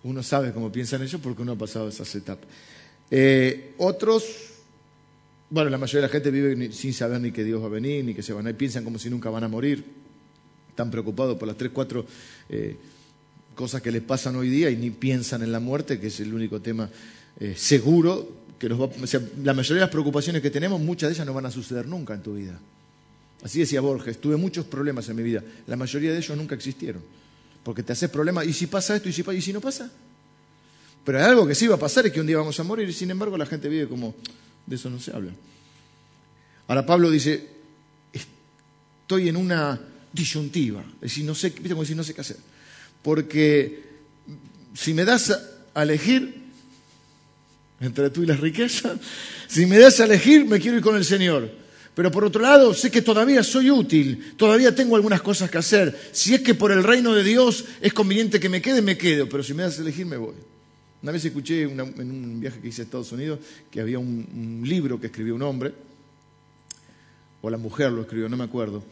Uno 0.02 0.22
sabe 0.22 0.52
cómo 0.52 0.72
piensan 0.72 1.02
ellos 1.02 1.20
porque 1.22 1.42
uno 1.42 1.52
ha 1.52 1.58
pasado 1.58 1.88
esas 1.88 2.14
etapas. 2.14 2.48
Eh, 3.10 3.74
otros 3.78 4.24
Bueno, 5.50 5.68
la 5.68 5.78
mayoría 5.78 6.02
de 6.02 6.06
la 6.06 6.12
gente 6.12 6.30
vive 6.30 6.72
sin 6.72 6.94
saber 6.94 7.20
ni 7.20 7.32
que 7.32 7.42
Dios 7.42 7.60
va 7.60 7.66
a 7.66 7.70
venir, 7.70 8.04
ni 8.04 8.14
que 8.14 8.22
se 8.22 8.32
van 8.32 8.46
a 8.46 8.50
ir, 8.50 8.56
piensan 8.56 8.84
como 8.84 8.98
si 8.98 9.10
nunca 9.10 9.30
van 9.30 9.42
a 9.42 9.48
morir. 9.48 9.84
Están 10.68 10.90
preocupados 10.90 11.36
por 11.36 11.48
las 11.48 11.56
tres, 11.56 11.72
cuatro 11.74 12.06
eh, 12.48 12.76
cosas 13.54 13.82
que 13.82 13.90
les 13.90 14.02
pasan 14.02 14.36
hoy 14.36 14.48
día 14.48 14.70
y 14.70 14.76
ni 14.76 14.90
piensan 14.90 15.42
en 15.42 15.50
la 15.50 15.58
muerte, 15.58 15.98
que 15.98 16.06
es 16.06 16.20
el 16.20 16.32
único 16.32 16.60
tema 16.60 16.88
eh, 17.40 17.54
seguro. 17.56 18.40
Que 18.58 18.68
nos 18.68 18.80
va, 18.80 18.84
o 18.84 19.06
sea, 19.06 19.20
la 19.42 19.52
mayoría 19.52 19.80
de 19.80 19.86
las 19.86 19.90
preocupaciones 19.90 20.40
que 20.40 20.50
tenemos, 20.50 20.80
muchas 20.80 21.08
de 21.08 21.14
ellas 21.14 21.26
no 21.26 21.34
van 21.34 21.46
a 21.46 21.50
suceder 21.50 21.86
nunca 21.86 22.14
en 22.14 22.22
tu 22.22 22.34
vida. 22.34 22.58
Así 23.42 23.60
decía 23.60 23.80
Borges, 23.80 24.20
tuve 24.20 24.36
muchos 24.36 24.66
problemas 24.66 25.08
en 25.08 25.16
mi 25.16 25.22
vida. 25.22 25.42
La 25.66 25.76
mayoría 25.76 26.12
de 26.12 26.18
ellos 26.18 26.36
nunca 26.36 26.54
existieron. 26.54 27.02
Porque 27.62 27.82
te 27.82 27.92
haces 27.92 28.10
problemas, 28.10 28.46
¿y 28.46 28.52
si 28.52 28.66
pasa 28.66 28.96
esto? 28.96 29.08
¿Y 29.08 29.12
si, 29.12 29.22
¿Y 29.22 29.40
si 29.40 29.52
no 29.52 29.60
pasa? 29.60 29.90
Pero 31.04 31.18
hay 31.18 31.24
algo 31.24 31.46
que 31.46 31.54
sí 31.54 31.66
va 31.66 31.76
a 31.76 31.78
pasar, 31.78 32.06
es 32.06 32.12
que 32.12 32.20
un 32.20 32.26
día 32.26 32.36
vamos 32.36 32.58
a 32.60 32.62
morir, 32.62 32.88
y 32.88 32.92
sin 32.92 33.10
embargo 33.10 33.36
la 33.36 33.46
gente 33.46 33.68
vive 33.68 33.88
como, 33.88 34.14
de 34.66 34.76
eso 34.76 34.90
no 34.90 35.00
se 35.00 35.12
habla. 35.12 35.32
Ahora 36.68 36.84
Pablo 36.84 37.10
dice, 37.10 37.48
estoy 38.12 39.28
en 39.28 39.36
una 39.36 39.80
disyuntiva, 40.12 40.84
es 40.96 41.00
decir, 41.00 41.24
no 41.24 41.34
sé, 41.34 41.50
¿viste 41.50 41.74
decir, 41.74 41.96
no 41.96 42.04
sé 42.04 42.14
qué 42.14 42.20
hacer. 42.20 42.36
Porque 43.02 43.82
si 44.74 44.94
me 44.94 45.04
das 45.04 45.36
a 45.74 45.82
elegir 45.82 46.42
entre 47.80 48.10
tú 48.10 48.22
y 48.22 48.26
las 48.26 48.40
riquezas, 48.40 48.98
si 49.48 49.66
me 49.66 49.78
das 49.78 50.00
a 50.00 50.04
elegir, 50.04 50.44
me 50.44 50.60
quiero 50.60 50.76
ir 50.76 50.82
con 50.82 50.96
el 50.96 51.04
Señor. 51.04 51.50
Pero 51.94 52.10
por 52.10 52.24
otro 52.24 52.40
lado, 52.40 52.72
sé 52.72 52.90
que 52.90 53.02
todavía 53.02 53.42
soy 53.42 53.70
útil, 53.70 54.34
todavía 54.36 54.74
tengo 54.74 54.96
algunas 54.96 55.22
cosas 55.22 55.50
que 55.50 55.58
hacer. 55.58 55.98
Si 56.12 56.34
es 56.34 56.40
que 56.40 56.54
por 56.54 56.70
el 56.72 56.84
reino 56.84 57.14
de 57.14 57.24
Dios 57.24 57.64
es 57.80 57.92
conveniente 57.92 58.38
que 58.38 58.48
me 58.48 58.62
quede, 58.62 58.80
me 58.80 58.96
quedo, 58.96 59.28
pero 59.28 59.42
si 59.42 59.54
me 59.54 59.64
das 59.64 59.78
a 59.78 59.82
elegir, 59.82 60.06
me 60.06 60.16
voy. 60.16 60.34
Una 61.02 61.12
vez 61.12 61.24
escuché 61.24 61.62
en 61.62 61.80
un 61.80 62.40
viaje 62.40 62.60
que 62.60 62.68
hice 62.68 62.82
a 62.82 62.84
Estados 62.84 63.10
Unidos 63.12 63.40
que 63.70 63.80
había 63.80 63.98
un, 63.98 64.62
libro 64.64 65.00
que 65.00 65.06
escribió 65.06 65.34
un 65.34 65.42
hombre, 65.42 65.72
o 67.42 67.48
la 67.48 67.56
mujer 67.56 67.90
lo 67.90 68.02
escribió, 68.02 68.28
no 68.28 68.36
me 68.36 68.44
acuerdo. 68.44 68.84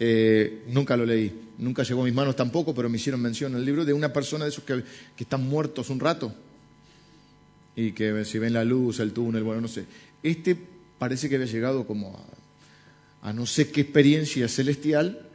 Eh, 0.00 0.64
nunca 0.68 0.96
lo 0.96 1.04
leí, 1.04 1.32
nunca 1.58 1.82
llegó 1.82 2.00
a 2.00 2.04
mis 2.06 2.14
manos 2.14 2.34
tampoco, 2.34 2.74
pero 2.74 2.88
me 2.88 2.96
hicieron 2.96 3.20
mención 3.20 3.52
en 3.52 3.58
el 3.58 3.64
libro 3.64 3.84
de 3.84 3.92
una 3.92 4.12
persona 4.12 4.44
de 4.44 4.50
esos 4.50 4.64
que, 4.64 4.82
están 5.18 5.46
muertos 5.46 5.90
un 5.90 6.00
rato 6.00 6.34
y 7.76 7.92
que 7.92 8.24
si 8.24 8.38
ven 8.38 8.54
la 8.54 8.64
luz, 8.64 9.00
el 9.00 9.12
túnel, 9.12 9.42
bueno, 9.42 9.60
no 9.60 9.68
sé. 9.68 9.84
Este 10.22 10.56
parece 11.04 11.28
que 11.28 11.34
había 11.34 11.46
llegado 11.46 11.86
como 11.86 12.18
a, 13.20 13.32
no 13.34 13.44
sé 13.44 13.70
qué 13.70 13.82
experiencia 13.82 14.48
celestial, 14.48 15.28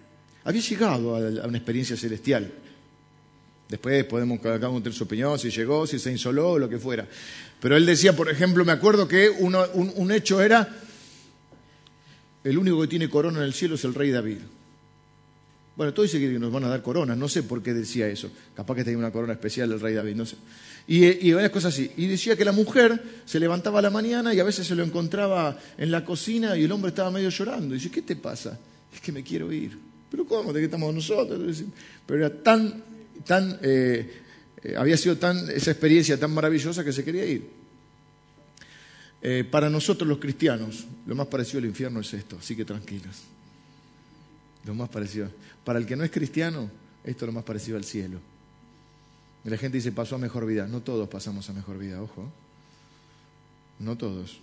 había 0.44 0.62
llegado 0.62 1.16
a 1.16 1.48
una 1.48 1.58
experiencia 1.60 1.96
celestial 1.96 2.52
Después 3.70 4.04
podemos 4.06 4.40
cada 4.40 4.68
uno 4.68 4.82
tener 4.82 4.98
su 4.98 5.04
opinión, 5.04 5.38
si 5.38 5.52
llegó, 5.52 5.86
si 5.86 6.00
se 6.00 6.12
insoló, 6.12 6.58
lo 6.58 6.68
que 6.68 6.80
fuera. 6.80 7.08
Pero 7.62 7.78
él 7.78 7.86
decía, 7.86 8.16
por 8.16 8.28
ejemplo, 8.28 8.66
me 8.66 8.72
acuerdo 8.72 9.08
que 9.08 9.30
un, 9.30 10.12
hecho 10.12 10.42
era, 10.42 10.68
el 12.44 12.58
único 12.58 12.82
que 12.82 12.88
tiene 12.88 13.08
corona 13.08 13.38
en 13.38 13.44
el 13.44 13.54
cielo 13.54 13.76
es 13.76 13.84
el 13.84 13.94
rey 13.94 14.10
David. 14.10 14.40
Bueno, 15.76 15.94
todo 15.94 16.02
dice 16.02 16.20
que 16.20 16.28
nos 16.40 16.52
van 16.52 16.64
a 16.64 16.68
dar 16.68 16.82
corona, 16.82 17.16
no 17.16 17.30
sé 17.30 17.44
por 17.44 17.62
qué 17.62 17.76
decía 17.76 18.08
eso. 18.08 18.32
Capaz 18.56 18.74
que 18.74 18.84
tenía 18.84 18.98
una 18.98 19.12
corona 19.12 19.34
especial 19.34 19.72
el 19.72 19.80
rey 19.80 19.94
David, 19.94 20.16
no 20.16 20.26
sé. 20.26 20.38
Y, 20.92 21.32
varias 21.34 21.52
cosas 21.52 21.74
así. 21.74 21.92
Y 21.98 22.08
decía 22.08 22.36
que 22.36 22.44
la 22.44 22.52
mujer 22.52 23.22
se 23.24 23.40
levantaba 23.40 23.78
a 23.78 23.82
la 23.84 23.92
mañana 23.92 24.34
y 24.34 24.40
a 24.40 24.44
veces 24.44 24.66
se 24.66 24.74
lo 24.74 24.84
encontraba 24.84 25.58
en 25.78 25.92
la 25.92 26.04
cocina 26.04 26.58
y 26.58 26.64
el 26.64 26.72
hombre 26.72 26.90
estaba 26.90 27.12
medio 27.12 27.30
llorando. 27.30 27.76
Y 27.76 27.78
dice, 27.78 27.92
¿qué 27.92 28.02
te 28.02 28.16
pasa? 28.16 28.58
Es 28.92 29.00
que 29.00 29.12
me 29.12 29.22
quiero 29.22 29.52
ir. 29.52 29.78
¿Pero 30.10 30.26
cómo? 30.26 30.52
¿De 30.52 30.60
qué 30.60 30.66
estamos 30.66 30.92
nosotros? 30.92 31.64
Pero 32.08 32.26
era 32.26 32.36
tan 32.42 32.84
tan, 33.24 33.60
eh, 33.62 34.22
eh, 34.64 34.76
había 34.78 34.98
sido 34.98 35.18
tan, 35.18 35.50
esa 35.50 35.72
experiencia 35.72 36.20
tan 36.20 36.32
maravillosa 36.32 36.84
que 36.84 36.94
se 36.94 37.04
quería 37.04 37.26
ir. 37.26 37.48
Eh, 39.22 39.44
para 39.50 39.70
nosotros 39.70 40.08
los 40.08 40.20
cristianos, 40.20 40.86
lo 41.06 41.16
más 41.16 41.28
parecido 41.28 41.60
al 41.60 41.66
infierno 41.66 42.00
es 42.00 42.14
esto, 42.14 42.38
así 42.40 42.56
que 42.56 42.66
tranquilos. 42.66 43.24
Lo 44.66 44.74
más 44.74 44.90
parecido. 44.90 45.30
Para 45.64 45.80
el 45.80 45.86
que 45.86 45.96
no 45.96 46.04
es 46.04 46.12
cristiano, 46.12 46.70
esto 47.04 47.26
es 47.26 47.28
lo 47.28 47.34
más 47.34 47.44
parecido 47.44 47.78
al 47.78 47.84
cielo. 47.84 48.20
La 49.44 49.58
gente 49.58 49.78
dice, 49.78 49.92
pasó 49.92 50.16
a 50.16 50.18
mejor 50.20 50.46
vida. 50.46 50.68
No 50.68 50.82
todos 50.82 51.08
pasamos 51.10 51.50
a 51.50 51.54
mejor 51.54 51.78
vida, 51.78 52.02
ojo. 52.02 52.30
No 53.80 53.98
todos. 53.98 54.40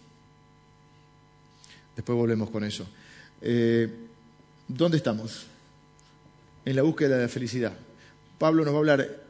Después 1.95 2.17
volvemos 2.17 2.51
con 2.51 2.65
eso. 2.65 2.87
¿Dónde 4.69 4.97
estamos? 4.97 5.47
En 6.65 6.75
la 6.75 6.83
búsqueda 6.83 7.17
de 7.17 7.23
la 7.23 7.29
felicidad. 7.29 7.73
Pablo 8.39 8.65
nos 8.65 8.73
va 8.75 8.79
a 8.79 8.81
hablar, 8.81 9.25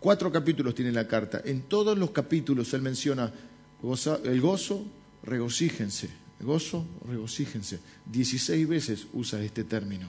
cuatro 0.00 0.30
capítulos 0.30 0.74
tiene 0.74 0.92
la 0.92 1.06
carta, 1.06 1.42
en 1.44 1.62
todos 1.62 1.98
los 1.98 2.10
capítulos 2.12 2.72
él 2.72 2.82
menciona 2.82 3.32
el 4.24 4.40
gozo, 4.40 4.86
regocíjense, 5.22 6.08
gozo, 6.40 6.86
regocíjense. 7.08 7.80
Dieciséis 8.06 8.66
veces 8.66 9.06
usa 9.12 9.42
este 9.42 9.64
término. 9.64 10.08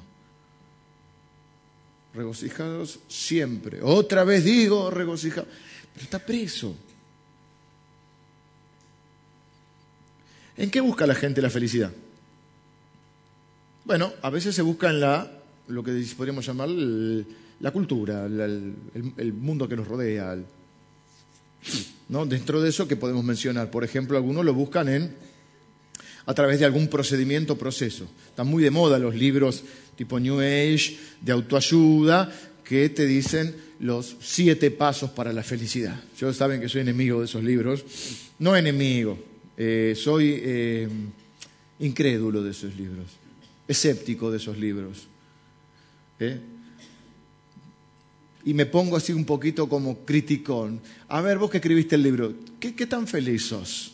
Regocijados 2.14 3.00
siempre. 3.08 3.82
Otra 3.82 4.24
vez 4.24 4.44
digo 4.44 4.92
regocijados. 4.92 5.50
Pero 5.94 6.04
está 6.04 6.20
preso. 6.20 6.76
¿En 10.58 10.70
qué 10.70 10.82
busca 10.82 11.08
la 11.08 11.16
gente 11.16 11.42
la 11.42 11.50
felicidad? 11.50 11.92
Bueno, 13.86 14.14
a 14.22 14.30
veces 14.30 14.56
se 14.56 14.62
busca 14.62 14.90
en 14.90 15.00
la, 15.00 15.30
lo 15.68 15.84
que 15.84 15.92
podríamos 16.16 16.46
llamar 16.46 16.70
la 16.70 17.72
cultura, 17.72 18.26
el, 18.26 19.34
mundo 19.34 19.68
que 19.68 19.76
nos 19.76 19.88
rodea. 19.88 20.38
¿no? 22.10 22.26
Dentro 22.26 22.62
de 22.62 22.70
eso, 22.70 22.88
que 22.88 22.96
podemos 22.96 23.24
mencionar? 23.24 23.72
Por 23.72 23.84
ejemplo, 23.84 24.18
algunos 24.18 24.46
lo 24.46 24.54
buscan 24.54 24.88
en 24.90 25.16
a 26.26 26.34
través 26.34 26.60
de 26.60 26.66
algún 26.66 26.88
procedimiento 26.88 27.54
o 27.54 27.58
proceso. 27.58 28.08
Están 28.30 28.48
muy 28.48 28.64
de 28.64 28.72
moda 28.72 29.00
los 29.00 29.16
libros 29.16 29.64
tipo 29.96 30.20
New 30.20 30.40
Age, 30.40 30.98
de 31.22 31.32
autoayuda, 31.32 32.32
que 32.64 32.90
te 32.90 33.06
dicen 33.06 33.56
los 33.80 34.16
siete 34.22 34.72
pasos 34.72 35.12
para 35.12 35.34
la 35.34 35.44
felicidad. 35.44 36.02
Yo 36.18 36.34
saben 36.34 36.62
que 36.62 36.70
soy 36.70 36.82
enemigo 36.82 37.20
de 37.20 37.26
esos 37.26 37.44
libros. 37.44 37.84
No 38.40 38.56
enemigo, 38.56 39.20
eh, 39.58 39.94
soy 39.96 40.40
eh, 40.42 40.88
incrédulo 41.80 42.42
de 42.42 42.52
esos 42.52 42.76
libros, 42.76 43.08
escéptico 43.68 44.32
de 44.32 44.38
esos 44.38 44.58
libros. 44.58 45.08
¿eh? 46.20 46.40
y 48.46 48.54
me 48.54 48.66
pongo 48.66 48.98
así 48.98 49.14
un 49.14 49.26
poquito 49.26 49.70
como 49.70 50.00
criticón. 50.06 50.82
A 51.08 51.22
ver, 51.22 51.38
vos 51.38 51.50
que 51.50 51.58
escribiste 51.58 51.96
el 51.96 52.04
libro, 52.04 52.34
¿qué, 52.60 52.72
tan 52.86 53.08
feliz 53.08 53.46
sos? 53.46 53.93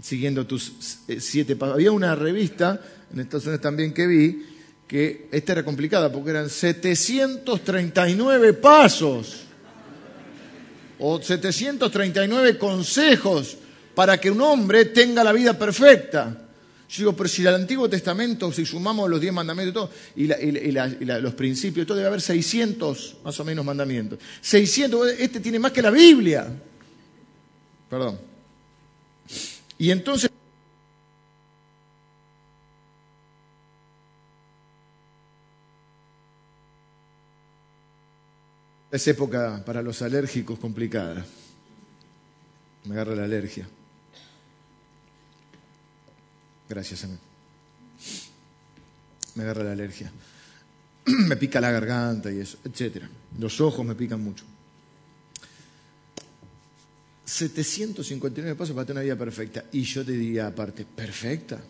Siguiendo 0.00 0.46
tus 0.46 1.00
eh, 1.08 1.20
siete 1.20 1.56
pasos. 1.56 1.74
Había 1.74 1.92
una 1.92 2.14
revista 2.14 2.80
en 3.12 3.20
Estados 3.20 3.46
Unidos 3.46 3.60
también 3.60 3.92
que 3.92 4.06
vi, 4.06 4.46
que 4.86 5.28
esta 5.30 5.52
era 5.52 5.64
complicada 5.64 6.10
porque 6.10 6.30
eran 6.30 6.48
739 6.48 8.54
pasos 8.54 9.42
o 10.98 11.20
739 11.20 12.58
consejos 12.58 13.56
para 13.94 14.20
que 14.20 14.30
un 14.30 14.40
hombre 14.40 14.86
tenga 14.86 15.24
la 15.24 15.32
vida 15.32 15.58
perfecta. 15.58 16.46
Yo 16.88 16.98
digo, 16.98 17.16
pero 17.16 17.28
si 17.28 17.46
al 17.46 17.54
Antiguo 17.54 17.88
Testamento, 17.88 18.50
si 18.50 18.66
sumamos 18.66 19.08
los 19.08 19.20
diez 19.20 19.32
mandamientos 19.32 19.90
y 20.16 20.26
todo, 20.26 20.60
y, 20.60 21.22
los 21.22 21.34
principios, 21.34 21.86
todo 21.86 21.96
debe 21.96 22.08
haber 22.08 22.20
600 22.20 23.18
más 23.22 23.38
o 23.38 23.44
menos 23.44 23.64
mandamientos. 23.64 24.18
600, 24.40 25.12
este 25.18 25.38
tiene 25.38 25.60
más 25.60 25.70
que 25.70 25.82
la 25.82 25.90
Biblia. 25.90 26.48
Perdón. 27.88 28.29
Y 29.80 29.90
entonces... 29.90 30.30
Es 38.90 39.08
época 39.08 39.62
para 39.64 39.80
los 39.80 40.02
alérgicos 40.02 40.58
complicada. 40.58 41.24
Me 42.84 42.92
agarra 42.92 43.14
la 43.14 43.24
alergia. 43.24 43.66
Gracias, 46.68 47.06
mí. 47.08 47.16
Me 49.36 49.44
agarra 49.44 49.64
la 49.64 49.72
alergia. 49.72 50.12
me 51.06 51.36
pica 51.36 51.58
la 51.58 51.70
garganta 51.70 52.30
y 52.30 52.40
eso, 52.40 52.58
etc. 52.64 53.04
Los 53.38 53.62
ojos 53.62 53.86
me 53.86 53.94
pican 53.94 54.22
mucho. 54.22 54.44
759 57.30 58.56
pasos 58.56 58.74
para 58.74 58.84
tener 58.84 59.02
una 59.02 59.04
vida 59.04 59.24
perfecta. 59.24 59.64
Y 59.72 59.82
yo 59.82 60.04
te 60.04 60.12
diría 60.12 60.48
aparte, 60.48 60.84
¿perfecta? 60.84 61.60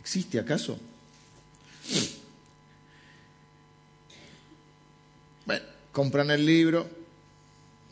¿Existe 0.00 0.38
acaso? 0.38 0.78
Bueno, 5.44 5.62
compran 5.92 6.30
el 6.30 6.46
libro, 6.46 6.88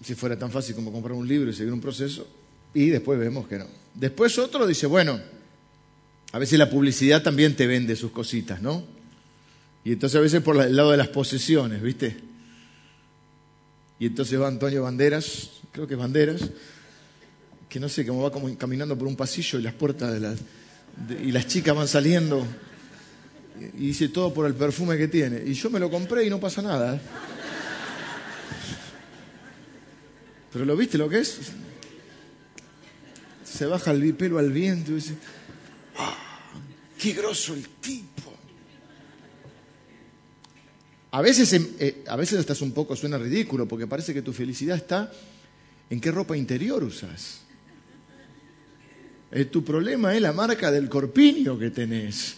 si 0.02 0.14
fuera 0.14 0.38
tan 0.38 0.50
fácil 0.50 0.74
como 0.74 0.90
comprar 0.90 1.12
un 1.12 1.28
libro 1.28 1.50
y 1.50 1.54
seguir 1.54 1.72
un 1.72 1.82
proceso, 1.82 2.26
y 2.72 2.88
después 2.88 3.18
vemos 3.18 3.46
que 3.46 3.58
no. 3.58 3.66
Después 3.94 4.38
otro 4.38 4.66
dice, 4.66 4.86
bueno, 4.86 5.20
a 6.32 6.38
veces 6.38 6.58
la 6.58 6.70
publicidad 6.70 7.22
también 7.22 7.54
te 7.54 7.66
vende 7.66 7.94
sus 7.94 8.10
cositas, 8.10 8.62
¿no? 8.62 8.84
Y 9.84 9.92
entonces 9.92 10.16
a 10.16 10.22
veces 10.22 10.42
por 10.42 10.56
el 10.62 10.74
lado 10.74 10.92
de 10.92 10.96
las 10.96 11.08
posesiones, 11.08 11.82
¿viste? 11.82 12.16
Y 13.98 14.06
entonces 14.06 14.40
va 14.40 14.48
Antonio 14.48 14.82
Banderas, 14.82 15.50
creo 15.72 15.86
que 15.86 15.96
Banderas, 15.96 16.42
que 17.68 17.80
no 17.80 17.88
sé, 17.88 18.06
cómo 18.06 18.22
va 18.22 18.56
caminando 18.56 18.96
por 18.96 19.08
un 19.08 19.16
pasillo 19.16 19.58
y 19.58 19.62
las 19.62 19.74
puertas 19.74 20.12
de 20.12 20.20
las, 20.20 20.38
y 21.22 21.32
las 21.32 21.46
chicas 21.46 21.74
van 21.74 21.88
saliendo 21.88 22.46
y 23.74 23.88
dice 23.88 24.08
todo 24.08 24.32
por 24.32 24.46
el 24.46 24.54
perfume 24.54 24.96
que 24.96 25.08
tiene. 25.08 25.42
Y 25.44 25.54
yo 25.54 25.70
me 25.70 25.80
lo 25.80 25.90
compré 25.90 26.24
y 26.24 26.30
no 26.30 26.38
pasa 26.38 26.62
nada. 26.62 27.00
Pero 30.52 30.64
lo 30.64 30.76
viste 30.76 30.96
lo 30.96 31.08
que 31.08 31.20
es? 31.20 31.38
Se 33.44 33.66
baja 33.66 33.90
el 33.90 34.14
pelo 34.14 34.38
al 34.38 34.52
viento 34.52 34.92
y 34.92 34.96
dice, 34.96 35.14
¡ah! 35.96 36.16
¡Qué 36.98 37.12
groso 37.12 37.54
el 37.54 37.68
tipo! 37.68 38.17
A 41.10 41.22
veces, 41.22 41.52
eh, 41.54 42.04
a 42.06 42.16
veces 42.16 42.38
estás 42.38 42.60
un 42.60 42.72
poco, 42.72 42.94
suena 42.94 43.16
ridículo, 43.16 43.66
porque 43.66 43.86
parece 43.86 44.12
que 44.12 44.20
tu 44.20 44.32
felicidad 44.32 44.76
está 44.76 45.10
en 45.88 46.00
qué 46.00 46.10
ropa 46.10 46.36
interior 46.36 46.84
usas. 46.84 47.40
Eh, 49.30 49.46
tu 49.46 49.64
problema 49.64 50.14
es 50.14 50.20
la 50.20 50.32
marca 50.32 50.70
del 50.70 50.88
corpiño 50.88 51.58
que 51.58 51.70
tenés. 51.70 52.36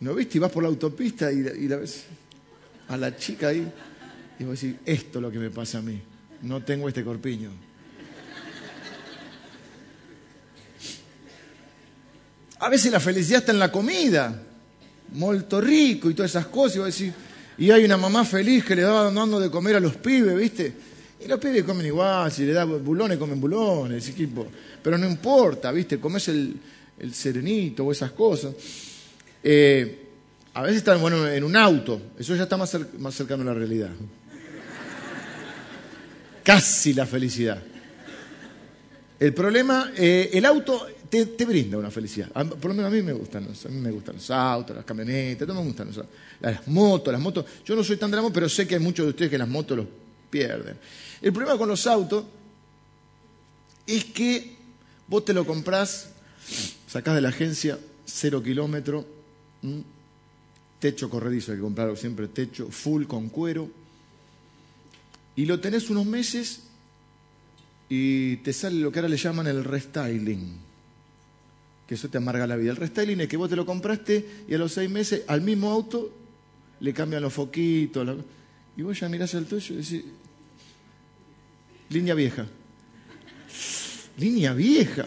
¿No 0.00 0.14
viste? 0.14 0.38
Y 0.38 0.40
vas 0.40 0.50
por 0.50 0.64
la 0.64 0.68
autopista 0.68 1.30
y, 1.30 1.42
la 1.68 1.76
ves 1.76 2.04
a 2.88 2.96
la 2.96 3.16
chica 3.16 3.48
ahí 3.48 3.72
y 4.38 4.44
vos 4.44 4.60
decís, 4.60 4.76
esto 4.84 5.18
es 5.18 5.22
lo 5.22 5.30
que 5.30 5.38
me 5.38 5.50
pasa 5.50 5.78
a 5.78 5.82
mí. 5.82 6.00
No 6.42 6.64
tengo 6.64 6.88
este 6.88 7.04
corpiño. 7.04 7.50
A 12.58 12.68
veces 12.68 12.90
la 12.90 12.98
felicidad 12.98 13.40
está 13.40 13.52
en 13.52 13.60
la 13.60 13.70
comida 13.70 14.42
molto 15.14 15.60
rico 15.60 16.10
y 16.10 16.14
todas 16.14 16.30
esas 16.30 16.46
cosas. 16.46 17.00
Y, 17.00 17.12
y 17.58 17.70
hay 17.70 17.84
una 17.84 17.96
mamá 17.96 18.24
feliz 18.24 18.64
que 18.64 18.76
le 18.76 18.84
va 18.84 19.10
dando 19.10 19.38
de 19.38 19.50
comer 19.50 19.76
a 19.76 19.80
los 19.80 19.96
pibes, 19.96 20.36
¿viste? 20.36 20.72
Y 21.24 21.28
los 21.28 21.38
pibes 21.38 21.62
comen 21.62 21.86
igual, 21.86 22.32
si 22.32 22.44
le 22.44 22.52
da 22.52 22.64
bulones, 22.64 23.18
comen 23.18 23.40
bulones, 23.40 24.08
equipo. 24.08 24.46
Pero 24.82 24.98
no 24.98 25.06
importa, 25.06 25.70
¿viste? 25.70 26.00
Comes 26.00 26.28
el, 26.28 26.56
el 26.98 27.14
serenito 27.14 27.84
o 27.84 27.92
esas 27.92 28.12
cosas. 28.12 28.54
Eh, 29.42 29.98
a 30.54 30.62
veces 30.62 30.78
están 30.78 31.00
bueno, 31.00 31.26
en 31.26 31.44
un 31.44 31.56
auto, 31.56 32.00
eso 32.18 32.36
ya 32.36 32.42
está 32.44 32.56
más, 32.56 32.76
más 32.98 33.14
cercano 33.14 33.42
a 33.42 33.46
la 33.46 33.54
realidad. 33.54 33.90
Casi 36.42 36.92
la 36.92 37.06
felicidad. 37.06 37.62
El 39.18 39.32
problema, 39.32 39.92
eh, 39.96 40.30
el 40.32 40.44
auto 40.44 40.86
te, 41.12 41.44
brinda 41.44 41.76
una 41.76 41.90
felicidad. 41.90 42.30
por 42.32 42.70
lo 42.70 42.74
menos 42.74 42.90
a 42.90 42.94
mí 42.94 43.02
me 43.02 43.12
gustan, 43.12 43.44
a 43.44 43.68
mí 43.68 43.80
me 43.80 43.90
gustan 43.90 44.14
los 44.14 44.30
autos, 44.30 44.74
las 44.74 44.84
camionetas, 44.86 45.46
todo 45.46 45.60
me 45.60 45.68
gustan 45.68 45.90
las 46.40 46.66
motos, 46.68 47.12
las 47.12 47.20
motos. 47.20 47.44
Yo 47.66 47.76
no 47.76 47.84
soy 47.84 47.98
tan 47.98 48.10
moto, 48.10 48.32
pero 48.32 48.48
sé 48.48 48.66
que 48.66 48.76
hay 48.76 48.80
muchos 48.80 49.04
de 49.04 49.10
ustedes 49.10 49.30
que 49.30 49.36
las 49.36 49.48
motos 49.48 49.76
los 49.76 49.86
pierden. 50.30 50.78
El 51.20 51.32
problema 51.34 51.58
con 51.58 51.68
los 51.68 51.86
autos 51.86 52.24
es 53.86 54.06
que 54.06 54.56
vos 55.06 55.22
te 55.22 55.34
lo 55.34 55.44
comprás, 55.44 56.12
sacás 56.88 57.14
de 57.14 57.20
la 57.20 57.28
agencia, 57.28 57.78
cero 58.06 58.42
kilómetro, 58.42 59.06
techo 60.78 61.10
corredizo, 61.10 61.52
hay 61.52 61.58
que 61.58 61.62
comprarlo 61.62 61.94
siempre, 61.94 62.28
techo 62.28 62.68
full 62.70 63.04
con 63.04 63.28
cuero, 63.28 63.68
y 65.36 65.44
lo 65.44 65.60
tenés 65.60 65.90
unos 65.90 66.06
meses 66.06 66.60
y 67.90 68.36
te 68.36 68.54
sale 68.54 68.76
lo 68.76 68.90
que 68.90 69.00
ahora 69.00 69.10
le 69.10 69.18
llaman 69.18 69.46
el 69.46 69.62
restyling 69.62 70.71
que 71.86 71.94
eso 71.94 72.08
te 72.08 72.18
amarga 72.18 72.46
la 72.46 72.56
vida. 72.56 72.70
El 72.70 72.76
restyling 72.76 73.20
es 73.20 73.28
que 73.28 73.36
vos 73.36 73.50
te 73.50 73.56
lo 73.56 73.66
compraste 73.66 74.44
y 74.48 74.54
a 74.54 74.58
los 74.58 74.72
seis 74.72 74.90
meses 74.90 75.22
al 75.26 75.40
mismo 75.40 75.70
auto 75.70 76.10
le 76.80 76.92
cambian 76.92 77.22
los 77.22 77.32
foquitos. 77.32 78.16
Y 78.76 78.82
vos 78.82 78.98
ya 78.98 79.08
mirás 79.08 79.34
el 79.34 79.46
tuyo 79.46 79.74
y 79.74 79.78
decís, 79.78 80.04
línea 81.90 82.14
vieja. 82.14 82.46
Línea 84.18 84.52
vieja. 84.52 85.06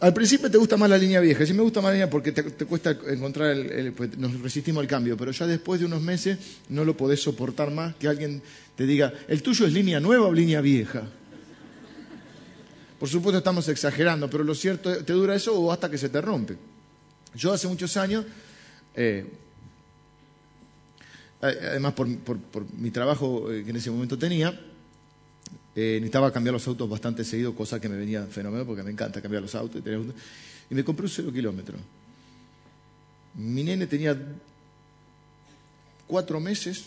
Al 0.00 0.14
principio 0.14 0.50
te 0.50 0.56
gusta 0.56 0.78
más 0.78 0.88
la 0.88 0.96
línea 0.96 1.20
vieja. 1.20 1.44
Sí 1.44 1.52
me 1.52 1.62
gusta 1.62 1.80
más 1.80 1.90
la 1.90 1.94
línea 1.94 2.10
porque 2.10 2.32
te, 2.32 2.42
cuesta 2.64 2.96
encontrar 3.08 3.50
el, 3.50 3.92
pues 3.92 4.16
nos 4.16 4.40
resistimos 4.40 4.80
al 4.80 4.88
cambio. 4.88 5.16
Pero 5.16 5.30
ya 5.30 5.46
después 5.46 5.80
de 5.80 5.86
unos 5.86 6.00
meses 6.00 6.38
no 6.68 6.84
lo 6.84 6.96
podés 6.96 7.22
soportar 7.22 7.70
más 7.70 7.94
que 7.96 8.08
alguien 8.08 8.42
te 8.76 8.86
diga, 8.86 9.12
¿el 9.28 9.42
tuyo 9.42 9.66
es 9.66 9.72
línea 9.72 10.00
nueva 10.00 10.26
o 10.26 10.32
línea 10.32 10.62
vieja? 10.62 11.06
Por 13.00 13.08
supuesto 13.08 13.38
estamos 13.38 13.66
exagerando, 13.68 14.28
pero 14.28 14.44
lo 14.44 14.54
cierto, 14.54 15.02
te 15.02 15.14
dura 15.14 15.34
eso 15.34 15.58
o 15.58 15.72
hasta 15.72 15.90
que 15.90 15.96
se 15.96 16.10
te 16.10 16.20
rompe. 16.20 16.58
Yo 17.34 17.50
hace 17.50 17.66
muchos 17.66 17.96
años, 17.96 18.26
eh, 18.94 19.24
además 21.40 21.94
por, 21.94 22.06
mi 22.76 22.90
trabajo 22.90 23.50
eh, 23.50 23.64
que 23.64 23.70
en 23.70 23.76
ese 23.76 23.90
momento 23.90 24.18
tenía, 24.18 24.50
eh, 25.74 25.94
necesitaba 25.94 26.30
cambiar 26.30 26.52
los 26.52 26.68
autos 26.68 26.90
bastante 26.90 27.24
seguido, 27.24 27.54
cosa 27.54 27.80
que 27.80 27.88
me 27.88 27.96
venía 27.96 28.26
fenómeno 28.26 28.66
porque 28.66 28.82
me 28.82 28.90
encanta 28.90 29.22
cambiar 29.22 29.40
los 29.44 29.54
autos. 29.54 29.80
Y, 29.82 30.72
y 30.72 30.74
me 30.74 30.84
compré 30.84 31.06
un 31.06 31.10
cero 31.10 31.32
kilómetro. 31.32 31.78
Mi 33.34 33.64
nene 33.64 33.86
tenía 33.86 34.14
cuatro 36.06 36.38
meses. 36.38 36.84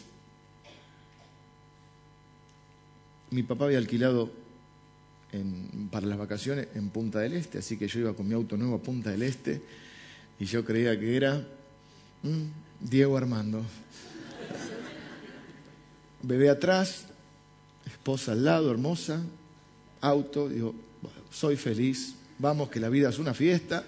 Mi 3.31 3.41
papá 3.41 3.65
había 3.65 3.79
alquilado 3.79 4.42
para 5.91 6.05
las 6.05 6.17
vacaciones 6.17 6.67
en 6.75 6.89
Punta 6.89 7.19
del 7.19 7.33
Este, 7.33 7.57
así 7.57 7.77
que 7.77 7.87
yo 7.87 7.99
iba 7.99 8.13
con 8.13 8.27
mi 8.27 8.33
auto 8.33 8.57
nuevo 8.57 8.75
a 8.75 8.81
Punta 8.81 9.11
del 9.11 9.23
Este 9.23 9.61
y 10.39 10.45
yo 10.45 10.63
creía 10.63 10.99
que 10.99 11.15
era 11.15 11.45
Diego 12.79 13.17
Armando. 13.17 13.63
Bebé 16.21 16.49
atrás, 16.49 17.05
esposa 17.85 18.31
al 18.31 18.45
lado, 18.45 18.71
hermosa, 18.71 19.21
auto, 20.01 20.47
digo, 20.47 20.73
soy 21.31 21.57
feliz, 21.57 22.15
vamos 22.39 22.69
que 22.69 22.79
la 22.79 22.89
vida 22.89 23.09
es 23.09 23.19
una 23.19 23.33
fiesta. 23.33 23.83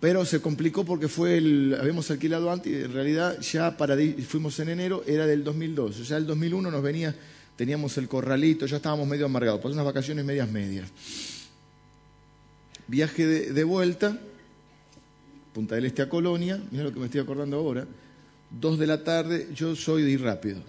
Pero 0.00 0.24
se 0.24 0.40
complicó 0.40 0.84
porque 0.84 1.08
fue 1.08 1.36
el, 1.36 1.76
habíamos 1.78 2.10
alquilado 2.10 2.50
antes 2.50 2.72
y 2.72 2.76
en 2.76 2.92
realidad 2.92 3.38
ya 3.40 3.76
para, 3.76 3.96
fuimos 4.26 4.58
en 4.58 4.70
enero, 4.70 5.04
era 5.06 5.26
del 5.26 5.44
2002. 5.44 6.08
Ya 6.08 6.16
el 6.16 6.26
2001 6.26 6.70
nos 6.70 6.82
venía, 6.82 7.14
teníamos 7.54 7.98
el 7.98 8.08
corralito, 8.08 8.64
ya 8.64 8.76
estábamos 8.76 9.06
medio 9.06 9.26
amargados, 9.26 9.60
pues 9.60 9.74
unas 9.74 9.84
vacaciones 9.84 10.24
medias 10.24 10.50
medias. 10.50 10.88
Viaje 12.88 13.26
de, 13.26 13.64
vuelta, 13.64 14.18
Punta 15.52 15.74
del 15.74 15.84
Este 15.84 16.00
a 16.00 16.08
Colonia, 16.08 16.60
mira 16.70 16.84
lo 16.84 16.92
que 16.92 16.98
me 16.98 17.04
estoy 17.04 17.20
acordando 17.20 17.58
ahora, 17.58 17.86
dos 18.50 18.78
de 18.78 18.86
la 18.86 19.04
tarde, 19.04 19.48
yo 19.54 19.76
soy 19.76 20.02
de 20.02 20.10
ir 20.12 20.22
rápido, 20.22 20.62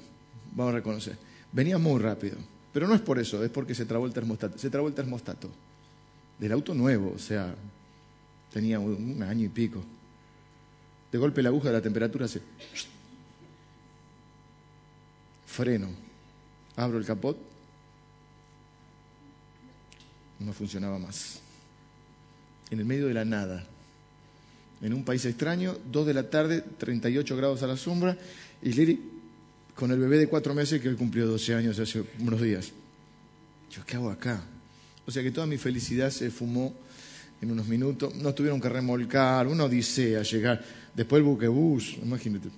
vamos 0.53 0.73
a 0.73 0.77
reconocer. 0.77 1.17
Venía 1.53 1.77
muy 1.77 2.01
rápido, 2.01 2.35
pero 2.73 2.85
no 2.85 2.93
es 2.93 3.01
por 3.01 3.17
eso, 3.17 3.43
es 3.43 3.49
porque 3.49 3.73
se 3.73 3.85
trabó 3.85 4.05
el 4.05 4.13
termostato. 4.13 4.57
Se 4.57 4.69
trabó 4.69 4.89
el 4.89 4.93
termostato 4.93 5.49
del 6.37 6.51
auto 6.51 6.73
nuevo, 6.73 7.13
o 7.15 7.19
sea, 7.19 7.55
Tenía 8.51 8.79
un 8.79 9.23
año 9.23 9.45
y 9.45 9.49
pico. 9.49 9.83
De 11.11 11.17
golpe 11.17 11.41
la 11.41 11.49
aguja 11.49 11.69
de 11.69 11.73
la 11.73 11.81
temperatura 11.81 12.25
hace... 12.25 12.41
Freno. 15.45 15.89
Abro 16.75 16.97
el 16.97 17.05
capot. 17.05 17.37
No 20.39 20.53
funcionaba 20.53 20.97
más. 20.97 21.39
En 22.69 22.79
el 22.79 22.85
medio 22.85 23.07
de 23.07 23.13
la 23.13 23.25
nada. 23.25 23.67
En 24.81 24.93
un 24.93 25.03
país 25.03 25.23
extraño, 25.25 25.77
dos 25.91 26.07
de 26.07 26.13
la 26.13 26.29
tarde, 26.29 26.61
38 26.61 27.35
grados 27.37 27.61
a 27.61 27.67
la 27.67 27.77
sombra, 27.77 28.17
y 28.61 28.71
Lili 28.71 29.11
con 29.75 29.91
el 29.91 29.99
bebé 29.99 30.17
de 30.17 30.27
cuatro 30.27 30.53
meses 30.53 30.81
que 30.81 30.89
hoy 30.89 30.95
cumplió 30.95 31.27
12 31.27 31.53
años 31.53 31.79
hace 31.79 32.03
unos 32.19 32.41
días. 32.41 32.71
Yo, 33.69 33.85
¿qué 33.85 33.95
hago 33.95 34.09
acá? 34.09 34.43
O 35.05 35.11
sea 35.11 35.23
que 35.23 35.31
toda 35.31 35.47
mi 35.47 35.57
felicidad 35.57 36.09
se 36.09 36.31
fumó 36.31 36.73
en 37.41 37.51
unos 37.51 37.67
minutos. 37.67 38.15
Nos 38.15 38.35
tuvieron 38.35 38.61
que 38.61 38.69
remolcar, 38.69 39.47
una 39.47 39.65
odisea 39.65 40.21
llegar. 40.23 40.63
Después 40.93 41.19
el 41.19 41.25
buquebús, 41.25 41.97
imagínate. 42.01 42.49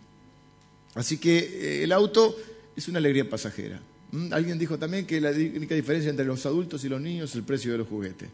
Así 0.95 1.17
que 1.17 1.37
eh, 1.37 1.83
el 1.83 1.91
auto 1.91 2.35
es 2.75 2.87
una 2.87 2.99
alegría 2.99 3.29
pasajera. 3.29 3.79
¿Mm? 4.11 4.33
Alguien 4.33 4.59
dijo 4.59 4.77
también 4.77 5.05
que 5.05 5.19
la 5.19 5.31
única 5.31 5.75
diferencia 5.75 6.09
entre 6.09 6.25
los 6.25 6.45
adultos 6.45 6.83
y 6.83 6.89
los 6.89 7.01
niños 7.01 7.29
es 7.31 7.35
el 7.35 7.43
precio 7.43 7.71
de 7.71 7.79
los 7.79 7.87
juguetes. 7.87 8.29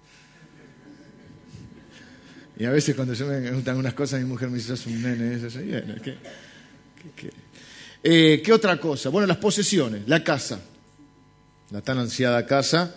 Y 2.58 2.66
a 2.66 2.72
veces 2.72 2.94
cuando 2.94 3.14
yo 3.14 3.26
me 3.26 3.52
gustan 3.52 3.78
unas 3.78 3.94
cosas, 3.94 4.20
mi 4.20 4.28
mujer 4.28 4.50
me 4.50 4.58
dice, 4.58 4.76
sos 4.76 4.88
un 4.88 5.02
nene. 5.02 5.36
Eso, 5.36 5.60
¿qué, 6.04 6.18
eh, 8.04 8.42
¿Qué 8.44 8.52
otra 8.52 8.78
cosa? 8.78 9.08
Bueno, 9.08 9.28
las 9.28 9.38
posesiones, 9.38 10.08
la 10.08 10.22
casa. 10.22 10.60
La 11.72 11.82
tan 11.82 12.00
ansiada 12.00 12.46
casa, 12.46 12.96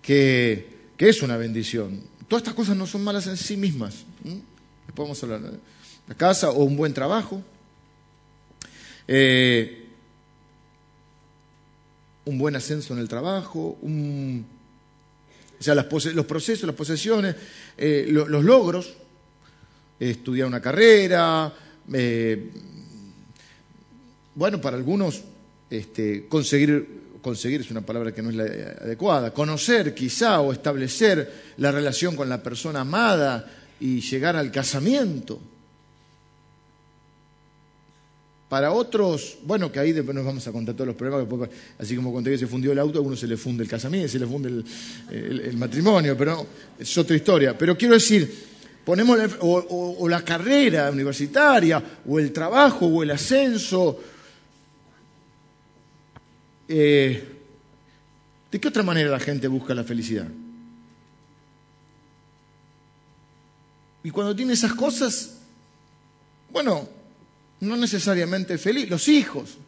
que, 0.00 0.90
que 0.96 1.08
es 1.08 1.22
una 1.22 1.36
bendición. 1.36 2.00
Todas 2.32 2.44
estas 2.44 2.54
cosas 2.54 2.74
no 2.78 2.86
son 2.86 3.04
malas 3.04 3.26
en 3.26 3.36
sí 3.36 3.58
mismas. 3.58 4.06
Podemos 4.94 5.22
hablar 5.22 5.42
de 5.42 5.58
la 6.08 6.14
casa 6.14 6.50
o 6.50 6.64
un 6.64 6.78
buen 6.78 6.94
trabajo. 6.94 7.42
Eh, 9.06 9.86
un 12.24 12.38
buen 12.38 12.56
ascenso 12.56 12.94
en 12.94 13.00
el 13.00 13.08
trabajo, 13.08 13.76
o 13.82 14.42
sea, 15.58 15.74
los 15.74 16.24
procesos, 16.24 16.66
las 16.66 16.74
posesiones, 16.74 17.36
eh, 17.76 18.06
los 18.08 18.42
logros, 18.42 18.94
estudiar 20.00 20.48
una 20.48 20.62
carrera, 20.62 21.52
eh, 21.92 22.50
bueno, 24.34 24.58
para 24.58 24.78
algunos 24.78 25.22
este, 25.68 26.28
conseguir 26.28 27.01
conseguir 27.22 27.62
es 27.62 27.70
una 27.70 27.80
palabra 27.80 28.12
que 28.12 28.20
no 28.20 28.30
es 28.30 28.36
la 28.36 28.44
adecuada, 28.44 29.32
conocer 29.32 29.94
quizá 29.94 30.40
o 30.40 30.52
establecer 30.52 31.54
la 31.56 31.70
relación 31.70 32.16
con 32.16 32.28
la 32.28 32.42
persona 32.42 32.80
amada 32.80 33.48
y 33.80 34.00
llegar 34.00 34.36
al 34.36 34.50
casamiento. 34.50 35.40
Para 38.52 38.70
otros, 38.70 39.38
bueno, 39.44 39.72
que 39.72 39.80
ahí 39.80 39.92
después 39.92 40.14
nos 40.14 40.26
vamos 40.26 40.46
a 40.46 40.52
contar 40.52 40.74
todos 40.74 40.88
los 40.88 40.96
problemas, 40.96 41.48
así 41.78 41.96
como 41.96 42.12
conté 42.12 42.32
que 42.32 42.36
se 42.36 42.46
fundió 42.46 42.72
el 42.72 42.78
auto, 42.78 42.98
a 42.98 43.02
uno 43.02 43.16
se 43.16 43.26
le 43.26 43.38
funde 43.38 43.62
el 43.62 43.70
casamiento, 43.70 44.08
se 44.08 44.18
le 44.18 44.26
funde 44.26 44.62
el, 45.10 45.56
matrimonio, 45.56 46.14
pero 46.18 46.46
es 46.78 46.98
otra 46.98 47.16
historia. 47.16 47.56
Pero 47.56 47.78
quiero 47.78 47.94
decir, 47.94 48.30
ponemos 48.84 49.18
o, 49.40 50.06
la 50.06 50.22
carrera 50.22 50.90
universitaria, 50.90 51.82
o 52.06 52.18
el 52.18 52.30
trabajo, 52.30 52.84
o 52.88 53.02
el 53.02 53.12
ascenso. 53.12 53.98
Eh, 56.74 57.22
¿De 58.50 58.58
qué 58.58 58.68
otra 58.68 58.82
manera 58.82 59.10
la 59.10 59.20
gente 59.20 59.46
busca 59.46 59.74
la 59.74 59.84
felicidad? 59.84 60.26
Y 64.02 64.10
cuando 64.10 64.34
tiene 64.34 64.54
esas 64.54 64.72
cosas, 64.72 65.36
bueno, 66.50 66.88
no 67.60 67.76
necesariamente 67.76 68.56
feliz, 68.56 68.88
los 68.88 69.06
hijos. 69.08 69.58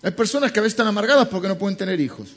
Hay 0.00 0.12
personas 0.12 0.52
que 0.52 0.58
a 0.58 0.62
veces 0.62 0.72
están 0.72 0.86
amargadas 0.86 1.28
porque 1.28 1.48
no 1.48 1.58
pueden 1.58 1.76
tener 1.76 2.00
hijos. 2.00 2.36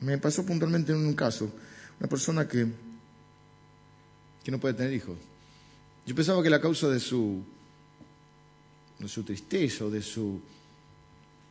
Me 0.00 0.18
pasó 0.18 0.44
puntualmente 0.44 0.90
en 0.90 1.06
un 1.06 1.14
caso, 1.14 1.52
una 2.00 2.08
persona 2.08 2.48
que, 2.48 2.66
que 4.42 4.50
no 4.50 4.58
puede 4.58 4.74
tener 4.74 4.92
hijos. 4.92 5.18
Yo 6.04 6.16
pensaba 6.16 6.42
que 6.42 6.50
la 6.50 6.60
causa 6.60 6.88
de 6.88 6.98
su, 6.98 7.44
de 9.02 9.08
su 9.08 9.22
tristeza 9.22 9.84
o 9.84 9.90
de 9.90 10.00
su, 10.00 10.40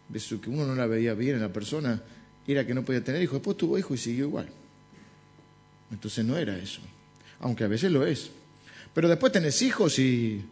de 0.10 0.20
su 0.20 0.40
que 0.40 0.50
uno 0.50 0.66
no 0.66 0.76
la 0.76 0.88
veía 0.88 1.14
bien 1.14 1.36
en 1.36 1.42
la 1.42 1.54
persona 1.54 2.02
era 2.48 2.66
que 2.66 2.74
no 2.74 2.84
podía 2.84 3.04
tener 3.04 3.22
hijos. 3.22 3.36
Después 3.36 3.58
tuvo 3.58 3.78
hijos 3.78 4.00
y 4.00 4.04
siguió 4.04 4.26
igual. 4.26 4.50
Entonces 5.92 6.26
no 6.26 6.38
era 6.38 6.58
eso, 6.58 6.82
aunque 7.40 7.64
a 7.64 7.68
veces 7.68 7.92
lo 7.92 8.06
es. 8.06 8.30
Pero 8.94 9.10
después 9.10 9.32
tenés 9.32 9.62
hijos 9.62 10.00
y, 10.00 10.44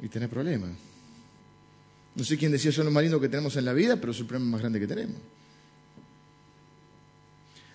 y 0.00 0.08
tenés 0.08 0.28
problemas. 0.28 0.70
No 2.14 2.24
sé 2.24 2.36
quién 2.36 2.52
decía 2.52 2.70
eso 2.70 2.84
lo 2.84 2.90
más 2.90 3.04
que 3.04 3.28
tenemos 3.28 3.56
en 3.56 3.64
la 3.64 3.72
vida, 3.72 3.96
pero 3.96 4.12
es 4.12 4.18
el 4.18 4.26
problema 4.26 4.52
más 4.52 4.60
grande 4.60 4.78
que 4.78 4.86
tenemos. 4.86 5.16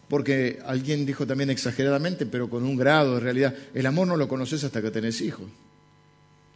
Porque 0.07 0.59
alguien 0.65 1.05
dijo 1.05 1.27
también 1.27 1.49
exageradamente, 1.49 2.25
pero 2.25 2.49
con 2.49 2.63
un 2.63 2.77
grado 2.77 3.15
de 3.15 3.19
realidad, 3.19 3.55
el 3.73 3.85
amor 3.85 4.07
no 4.07 4.15
lo 4.15 4.27
conoces 4.27 4.63
hasta 4.63 4.81
que 4.81 4.91
tenés 4.91 5.19
hijos. 5.21 5.47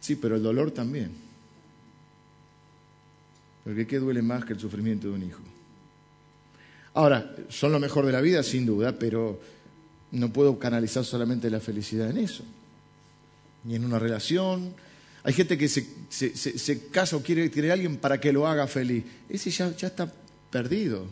Sí, 0.02 0.16
pero 0.16 0.34
el 0.34 0.42
dolor 0.42 0.72
también. 0.72 1.12
Porque 3.62 3.86
¿qué 3.86 4.00
duele 4.00 4.20
más 4.20 4.44
que 4.44 4.52
el 4.52 4.58
sufrimiento 4.58 5.06
de 5.06 5.14
un 5.14 5.22
hijo? 5.22 5.40
Ahora, 6.94 7.36
son 7.48 7.70
lo 7.70 7.78
mejor 7.78 8.04
de 8.04 8.10
la 8.10 8.20
vida, 8.20 8.42
sin 8.42 8.66
duda, 8.66 8.98
pero 8.98 9.40
no 10.10 10.32
puedo 10.32 10.58
canalizar 10.58 11.04
solamente 11.04 11.48
la 11.48 11.60
felicidad 11.60 12.10
en 12.10 12.18
eso. 12.18 12.42
Ni 13.62 13.76
en 13.76 13.84
una 13.84 14.00
relación. 14.00 14.74
Hay 15.22 15.34
gente 15.34 15.56
que 15.56 15.68
se, 15.68 16.88
casa 16.90 17.16
o 17.16 17.22
quiere 17.22 17.48
tener 17.48 17.70
a 17.70 17.74
alguien 17.74 17.96
para 17.96 18.20
que 18.20 18.32
lo 18.32 18.48
haga 18.48 18.66
feliz. 18.66 19.04
Ese 19.28 19.52
ya, 19.52 19.70
ya 19.76 19.86
está 19.86 20.12
perdido. 20.50 21.06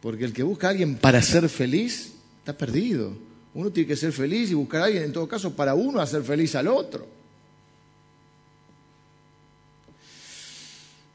Porque 0.00 0.24
el 0.24 0.32
que 0.32 0.44
busca 0.44 0.68
a 0.68 0.70
alguien 0.70 0.94
para 0.94 1.20
ser 1.20 1.48
feliz, 1.48 2.12
está 2.38 2.56
perdido. 2.56 3.31
Uno 3.54 3.70
tiene 3.70 3.86
que 3.86 3.96
ser 3.96 4.12
feliz 4.12 4.50
y 4.50 4.54
buscar 4.54 4.82
a 4.82 4.84
alguien, 4.86 5.02
en 5.04 5.12
todo 5.12 5.28
caso, 5.28 5.54
para 5.54 5.74
uno 5.74 6.00
hacer 6.00 6.22
feliz 6.22 6.54
al 6.54 6.68
otro. 6.68 7.06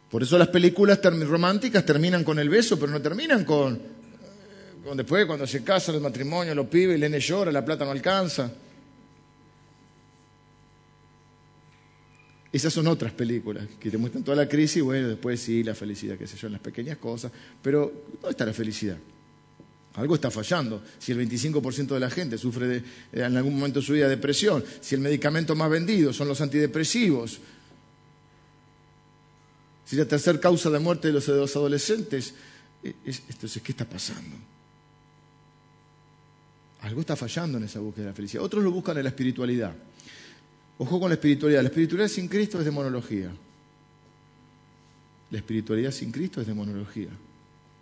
Por 0.09 0.23
eso 0.23 0.37
las 0.37 0.47
películas 0.47 0.99
románticas 1.03 1.85
terminan 1.85 2.23
con 2.23 2.39
el 2.39 2.49
beso, 2.49 2.79
pero 2.79 2.91
no 2.91 3.01
terminan 3.01 3.43
con, 3.43 3.81
con 4.83 4.95
después 4.95 5.25
cuando 5.25 5.45
se 5.45 5.63
casan 5.63 5.95
el 5.95 6.01
matrimonio, 6.01 6.55
los 6.55 6.67
pibes, 6.67 6.95
el 6.95 7.01
nene 7.01 7.19
llora, 7.19 7.51
la 7.51 7.65
plata 7.65 7.83
no 7.83 7.91
alcanza. 7.91 8.51
Esas 12.51 12.71
son 12.71 12.87
otras 12.87 13.11
películas 13.11 13.67
que 13.79 13.91
te 13.91 13.97
muestran 13.97 14.23
toda 14.23 14.37
la 14.37 14.47
crisis 14.47 14.77
y 14.77 14.81
bueno, 14.81 15.09
después 15.09 15.41
sí, 15.41 15.63
la 15.63 15.75
felicidad, 15.75 16.17
qué 16.17 16.25
sé 16.25 16.37
yo, 16.37 16.47
en 16.47 16.53
las 16.53 16.61
pequeñas 16.61 16.97
cosas. 16.97 17.31
Pero 17.61 17.91
¿dónde 18.13 18.29
está 18.29 18.45
la 18.45 18.53
felicidad? 18.53 18.97
Algo 19.97 20.13
está 20.13 20.29
fallando. 20.29 20.83
Si 20.99 21.11
el 21.11 21.27
25% 21.27 21.87
de 21.87 21.99
la 21.99 22.09
gente 22.09 22.37
sufre 22.37 22.67
de, 22.67 22.83
en 23.13 23.35
algún 23.35 23.55
momento 23.55 23.79
de 23.79 23.85
su 23.85 23.93
vida 23.93 24.07
depresión, 24.07 24.63
si 24.79 24.93
el 24.93 25.01
medicamento 25.01 25.55
más 25.55 25.69
vendido 25.71 26.13
son 26.13 26.27
los 26.27 26.39
antidepresivos, 26.39 27.39
si 29.85 29.95
la 29.95 30.05
tercera 30.05 30.39
causa 30.39 30.69
de 30.69 30.77
muerte 30.77 31.07
de 31.07 31.13
los, 31.13 31.27
adolescentes, 31.27 32.35
e, 32.83 32.93
entonces, 33.05 33.61
¿qué 33.63 33.71
está 33.71 33.85
pasando? 33.85 34.35
Algo 36.81 37.01
está 37.01 37.15
fallando 37.15 37.57
en 37.57 37.63
esa 37.63 37.79
búsqueda 37.79 38.05
de 38.05 38.11
la 38.11 38.15
felicidad. 38.15 38.43
Otros 38.43 38.63
lo 38.63 38.71
buscan 38.71 38.97
en 38.97 39.03
la 39.03 39.09
espiritualidad. 39.09 39.73
Ojo 40.77 40.99
con 40.99 41.09
la 41.09 41.15
espiritualidad. 41.15 41.63
La 41.63 41.69
espiritualidad 41.69 42.07
sin 42.07 42.27
Cristo 42.27 42.59
es 42.59 42.65
demonología. 42.65 43.31
La 45.31 45.37
espiritualidad 45.39 45.89
sin 45.89 46.11
Cristo 46.11 46.39
es 46.39 46.45
demonología. 46.45 47.09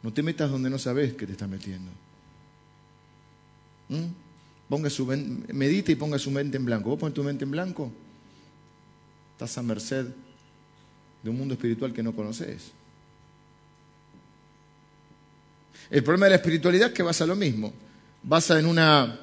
No 0.02 0.14
te 0.14 0.24
metas 0.24 0.50
donde 0.50 0.70
no 0.70 0.80
sabes 0.80 1.14
que 1.16 1.26
te 1.26 1.34
estás 1.34 1.50
metiendo. 1.50 1.92
¿Mm? 3.90 4.06
Ponga 4.70 4.90
su, 4.90 5.06
medite 5.06 5.92
y 5.92 5.96
ponga 5.96 6.18
su 6.18 6.32
mente 6.32 6.58
en 6.58 6.66
blanco. 6.66 6.90
¿Vos 6.90 7.00
pones 7.00 7.14
tu 7.14 7.24
mente 7.24 7.44
en 7.44 7.52
blanco? 7.52 7.92
Estás 9.34 9.58
a 9.58 9.62
merced 9.62 10.08
de 11.22 11.30
un 11.30 11.38
mundo 11.38 11.54
espiritual 11.54 11.94
que 11.94 12.02
no 12.02 12.16
conoces. 12.16 12.72
El 15.90 16.04
problema 16.04 16.26
de 16.26 16.32
la 16.32 16.36
espiritualidad 16.38 16.88
es 16.90 16.94
que 16.94 17.04
basa 17.04 17.26
lo 17.26 17.36
mismo. 17.36 17.74
Basa 18.24 18.60
en 18.60 18.66
una, 18.66 19.20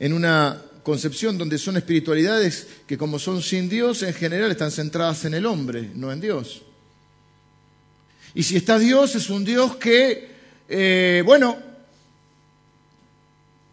en 0.00 0.12
una 0.12 0.62
concepción 0.82 1.38
donde 1.38 1.58
son 1.58 1.76
espiritualidades 1.76 2.66
que 2.86 2.98
como 2.98 3.18
son 3.18 3.42
sin 3.42 3.68
Dios, 3.68 4.02
en 4.02 4.14
general 4.14 4.50
están 4.50 4.70
centradas 4.70 5.24
en 5.24 5.34
el 5.34 5.46
hombre, 5.46 5.90
no 5.94 6.12
en 6.12 6.20
Dios. 6.20 6.62
Y 8.34 8.42
si 8.42 8.56
está 8.56 8.78
Dios, 8.78 9.14
es 9.14 9.30
un 9.30 9.44
Dios 9.44 9.76
que, 9.76 10.30
eh, 10.68 11.22
bueno, 11.24 11.56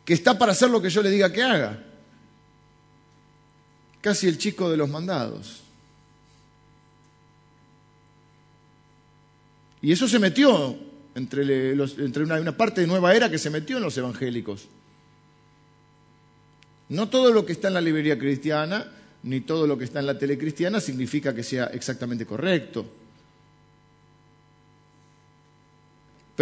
que 0.06 0.14
está 0.14 0.38
para 0.38 0.52
hacer 0.52 0.70
lo 0.70 0.82
que 0.82 0.90
yo 0.90 1.02
le 1.02 1.10
diga 1.10 1.32
que 1.32 1.44
haga. 1.44 1.84
Casi 4.02 4.28
el 4.28 4.38
chico 4.38 4.70
de 4.70 4.78
los 4.78 4.90
mandados. 4.90 5.62
Y 9.82 9.92
eso 9.92 10.08
se 10.08 10.20
metió 10.20 10.78
entre, 11.16 11.74
una, 12.24 12.58
parte 12.58 12.82
de 12.82 12.88
nueva 12.88 13.14
era 13.14 13.30
que 13.30 13.38
se 13.38 13.50
metió 13.50 13.78
en 13.78 13.84
los 13.84 13.98
evangélicos. 13.98 14.68
No 16.90 17.10
todo 17.10 17.32
lo 17.32 17.46
que 17.46 17.54
está 17.54 17.68
en 17.68 17.76
la 17.76 17.82
librería 17.82 18.18
cristiana, 18.18 18.92
ni 19.24 19.42
todo 19.42 19.68
lo 19.68 19.78
que 19.78 19.86
está 19.86 20.00
en 20.00 20.08
la 20.08 20.18
tele 20.18 20.38
cristiana 20.38 20.80
significa 20.80 21.34
que 21.34 21.44
sea 21.44 21.66
exactamente 21.66 22.26
correcto. 22.26 22.86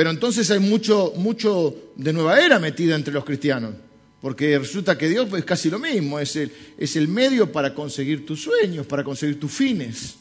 Pero 0.01 0.09
entonces 0.09 0.49
hay 0.49 0.57
mucho, 0.57 1.13
mucho 1.15 1.75
de 1.95 2.11
nueva 2.11 2.43
era 2.43 2.57
metida 2.57 2.95
entre 2.95 3.13
los 3.13 3.23
cristianos, 3.23 3.75
porque 4.19 4.57
resulta 4.57 4.97
que 4.97 5.07
Dios 5.07 5.31
es 5.37 5.45
casi 5.45 5.69
lo 5.69 5.77
mismo, 5.77 6.19
es 6.19 6.35
el, 6.37 6.51
es 6.75 6.95
el 6.95 7.07
medio 7.07 7.51
para 7.51 7.75
conseguir 7.75 8.25
tus 8.25 8.41
sueños, 8.41 8.87
para 8.87 9.03
conseguir 9.03 9.39
tus 9.39 9.51
fines 9.51 10.15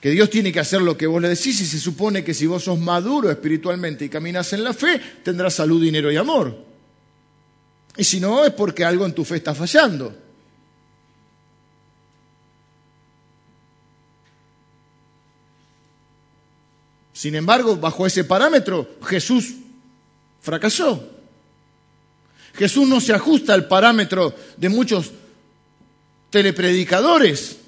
que 0.00 0.10
Dios 0.12 0.30
tiene 0.30 0.52
que 0.52 0.60
hacer 0.60 0.80
lo 0.82 0.96
que 0.96 1.08
vos 1.08 1.20
le 1.20 1.30
decís 1.30 1.60
y 1.62 1.66
se 1.66 1.80
supone 1.80 2.22
que 2.22 2.32
si 2.32 2.46
vos 2.46 2.62
sos 2.62 2.78
maduro 2.78 3.28
espiritualmente 3.28 4.04
y 4.04 4.08
caminas 4.08 4.52
en 4.52 4.62
la 4.62 4.72
fe, 4.72 5.00
tendrás 5.24 5.54
salud, 5.54 5.82
dinero 5.82 6.12
y 6.12 6.16
amor. 6.16 6.64
Y 7.96 8.04
si 8.04 8.20
no, 8.20 8.44
es 8.44 8.52
porque 8.52 8.84
algo 8.84 9.04
en 9.04 9.14
tu 9.14 9.24
fe 9.24 9.34
está 9.34 9.52
fallando. 9.52 10.16
Sin 17.20 17.34
embargo, 17.34 17.76
bajo 17.76 18.06
ese 18.06 18.24
parámetro, 18.24 18.96
Jesús 19.04 19.52
fracasó. 20.40 21.06
Jesús 22.54 22.88
no 22.88 22.98
se 22.98 23.12
ajusta 23.12 23.52
al 23.52 23.68
parámetro 23.68 24.34
de 24.56 24.70
muchos 24.70 25.10
telepredicadores 26.30 27.58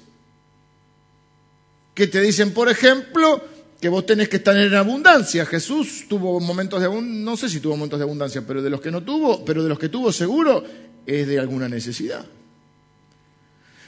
que 1.93 2.07
te 2.07 2.19
dicen, 2.19 2.51
por 2.51 2.67
ejemplo, 2.67 3.43
que 3.79 3.89
vos 3.89 4.07
tenés 4.07 4.27
que 4.27 4.37
estar 4.37 4.57
en 4.57 4.73
abundancia. 4.73 5.45
Jesús 5.45 6.05
tuvo 6.09 6.39
momentos 6.39 6.79
de 6.79 6.87
abundancia, 6.87 7.23
no 7.23 7.37
sé 7.37 7.47
si 7.47 7.59
tuvo 7.59 7.77
momentos 7.77 7.99
de 7.99 8.05
abundancia, 8.05 8.41
pero 8.47 8.59
de 8.59 8.71
los 8.71 8.81
que 8.81 8.89
no 8.89 9.03
tuvo, 9.03 9.45
pero 9.45 9.61
de 9.61 9.69
los 9.69 9.77
que 9.77 9.89
tuvo 9.89 10.11
seguro 10.11 10.63
es 11.05 11.27
de 11.27 11.37
alguna 11.37 11.69
necesidad. 11.69 12.25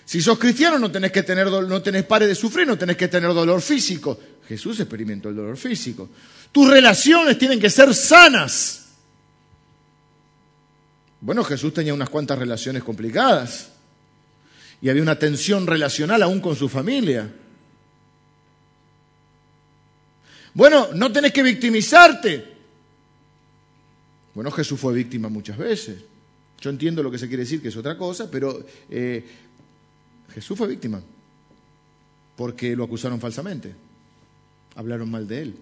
Si 0.06 0.22
sos 0.22 0.38
cristiano 0.38 0.78
no 0.78 0.92
tenés 0.92 1.12
que 1.12 1.24
tener 1.24 1.48
no 1.48 1.82
tenés 1.82 2.04
pare 2.04 2.28
de 2.28 2.36
sufrir, 2.36 2.68
no 2.68 2.78
tenés 2.78 2.98
que 2.98 3.08
tener 3.08 3.34
dolor 3.34 3.60
físico. 3.60 4.20
Jesús 4.48 4.80
experimentó 4.80 5.30
el 5.30 5.36
dolor 5.36 5.58
físico. 5.58 6.10
Tus 6.52 6.70
relaciones 6.70 7.38
tienen 7.38 7.60
que 7.60 7.70
ser 7.70 7.94
sanas. 7.94 8.86
Bueno, 11.22 11.44
Jesús 11.44 11.74
tenía 11.74 11.94
unas 11.94 12.10
cuantas 12.10 12.38
relaciones 12.38 12.84
complicadas. 12.84 13.72
y 14.82 14.90
había 14.90 15.02
una 15.02 15.18
tensión 15.18 15.66
relacional 15.66 16.22
aún 16.22 16.40
con 16.42 16.56
su 16.56 16.70
familia. 16.70 17.32
Bueno, 20.54 20.90
no 20.94 21.12
tenés 21.12 21.32
que 21.34 21.42
victimizarte. 21.42 22.54
Bueno, 24.36 24.52
Jesús 24.52 24.80
fue 24.80 24.94
víctima 24.94 25.28
muchas 25.30 25.58
veces. 25.58 26.02
Yo 26.62 26.70
entiendo 26.70 27.02
lo 27.02 27.10
que 27.10 27.18
se 27.18 27.28
quiere 27.28 27.44
decir, 27.44 27.62
que 27.62 27.70
es 27.70 27.78
otra 27.78 27.98
cosa, 27.98 28.30
pero 28.30 28.66
eh, 28.90 29.26
Jesús 30.34 30.58
fue 30.58 30.68
víctima 30.68 31.02
porque 32.36 32.76
lo 32.76 32.84
acusaron 32.84 33.20
falsamente, 33.20 33.74
hablaron 34.76 35.10
mal 35.10 35.28
de 35.28 35.42
él, 35.42 35.56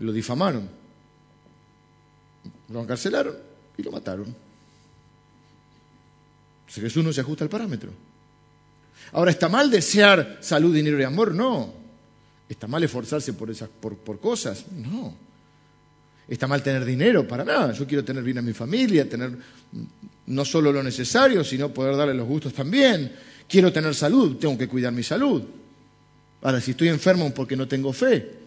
lo 0.00 0.12
difamaron, 0.12 0.68
lo 2.68 2.82
encarcelaron 2.82 3.36
y 3.76 3.82
lo 3.82 3.92
mataron. 3.92 4.34
Jesús 6.68 7.04
no 7.04 7.12
se 7.12 7.20
ajusta 7.20 7.44
al 7.44 7.50
parámetro. 7.50 7.90
Ahora, 9.12 9.30
¿está 9.30 9.48
mal 9.48 9.70
desear 9.70 10.38
salud, 10.40 10.74
dinero 10.74 10.98
y 10.98 11.04
amor? 11.04 11.34
No. 11.34 11.72
¿Está 12.48 12.66
mal 12.66 12.82
esforzarse 12.82 13.32
por, 13.32 13.50
esas, 13.50 13.68
por, 13.68 13.96
por 13.96 14.18
cosas? 14.18 14.64
No. 14.72 15.14
¿Está 16.26 16.46
mal 16.46 16.62
tener 16.62 16.84
dinero? 16.84 17.28
Para 17.28 17.44
nada. 17.44 17.72
Yo 17.72 17.86
quiero 17.86 18.04
tener 18.04 18.22
bien 18.22 18.38
a 18.38 18.42
mi 18.42 18.52
familia, 18.52 19.08
tener 19.08 19.36
no 20.26 20.44
solo 20.44 20.72
lo 20.72 20.82
necesario, 20.82 21.44
sino 21.44 21.72
poder 21.72 21.96
darle 21.96 22.14
los 22.14 22.26
gustos 22.26 22.52
también. 22.52 23.12
Quiero 23.48 23.72
tener 23.72 23.94
salud, 23.94 24.36
tengo 24.36 24.56
que 24.56 24.68
cuidar 24.68 24.92
mi 24.92 25.02
salud. 25.02 25.42
Ahora, 26.42 26.60
si 26.60 26.72
estoy 26.72 26.88
enfermo 26.88 27.32
porque 27.32 27.56
no 27.56 27.68
tengo 27.68 27.92
fe, 27.92 28.44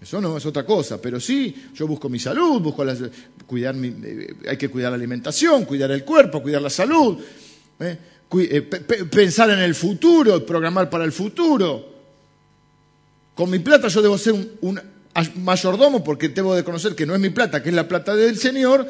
eso 0.00 0.20
no 0.20 0.36
es 0.36 0.46
otra 0.46 0.64
cosa, 0.64 1.00
pero 1.00 1.20
sí, 1.20 1.70
yo 1.74 1.86
busco 1.86 2.08
mi 2.08 2.18
salud, 2.18 2.60
busco 2.60 2.84
cuidar 3.46 3.74
mi, 3.74 3.88
eh, 3.88 4.34
hay 4.48 4.56
que 4.56 4.70
cuidar 4.70 4.92
la 4.92 4.96
alimentación, 4.96 5.66
cuidar 5.66 5.90
el 5.90 6.04
cuerpo, 6.04 6.42
cuidar 6.42 6.62
la 6.62 6.70
salud, 6.70 7.18
¿eh? 7.80 7.98
Eh, 8.32 8.62
pensar 8.62 9.50
en 9.50 9.58
el 9.58 9.74
futuro, 9.74 10.46
programar 10.46 10.88
para 10.88 11.04
el 11.04 11.10
futuro. 11.10 11.84
Con 13.34 13.50
mi 13.50 13.58
plata 13.58 13.88
yo 13.88 14.00
debo 14.00 14.16
ser 14.16 14.34
un 14.60 14.80
mayordomo 15.36 16.04
porque 16.04 16.28
debo 16.28 16.54
de 16.54 16.62
conocer 16.62 16.94
que 16.94 17.06
no 17.06 17.14
es 17.14 17.20
mi 17.20 17.30
plata, 17.30 17.60
que 17.60 17.70
es 17.70 17.74
la 17.74 17.88
plata 17.88 18.14
del 18.14 18.36
Señor, 18.38 18.86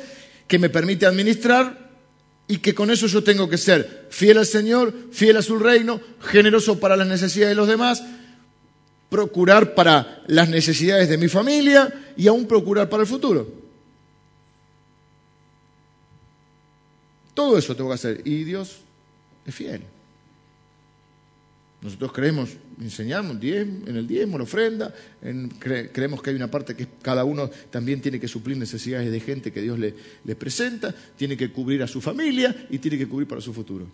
que 0.46 0.58
me 0.58 0.68
permite 0.68 1.06
administrar 1.06 1.79
y 2.50 2.58
que 2.58 2.74
con 2.74 2.90
eso 2.90 3.06
yo 3.06 3.22
tengo 3.22 3.48
que 3.48 3.56
ser 3.56 4.08
fiel 4.10 4.36
al 4.36 4.44
Señor, 4.44 4.92
fiel 5.12 5.36
a 5.36 5.42
su 5.42 5.56
reino, 5.56 6.00
generoso 6.20 6.80
para 6.80 6.96
las 6.96 7.06
necesidades 7.06 7.52
de 7.52 7.54
los 7.54 7.68
demás, 7.68 8.02
procurar 9.08 9.76
para 9.76 10.24
las 10.26 10.48
necesidades 10.48 11.08
de 11.08 11.16
mi 11.16 11.28
familia 11.28 12.12
y 12.16 12.26
aún 12.26 12.48
procurar 12.48 12.88
para 12.88 13.04
el 13.04 13.08
futuro. 13.08 13.46
Todo 17.34 17.56
eso 17.56 17.76
tengo 17.76 17.90
que 17.90 17.94
hacer 17.94 18.22
y 18.24 18.42
Dios 18.42 18.78
es 19.46 19.54
fiel. 19.54 19.82
Nosotros 21.82 22.12
creemos, 22.12 22.50
enseñamos 22.78 23.42
en 23.42 23.96
el 23.96 24.06
diezmo, 24.06 24.36
la 24.36 24.44
ofrenda, 24.44 24.94
creemos 25.58 26.20
que 26.20 26.30
hay 26.30 26.36
una 26.36 26.50
parte 26.50 26.76
que 26.76 26.86
cada 27.00 27.24
uno 27.24 27.48
también 27.70 28.02
tiene 28.02 28.20
que 28.20 28.28
suplir 28.28 28.58
necesidades 28.58 29.10
de 29.10 29.20
gente 29.20 29.50
que 29.50 29.62
Dios 29.62 29.78
le, 29.78 29.94
presenta, 30.34 30.94
tiene 31.16 31.38
que 31.38 31.50
cubrir 31.50 31.82
a 31.82 31.86
su 31.86 32.02
familia 32.02 32.66
y 32.68 32.78
tiene 32.78 32.98
que 32.98 33.08
cubrir 33.08 33.26
para 33.26 33.40
su 33.40 33.54
futuro. 33.54 33.86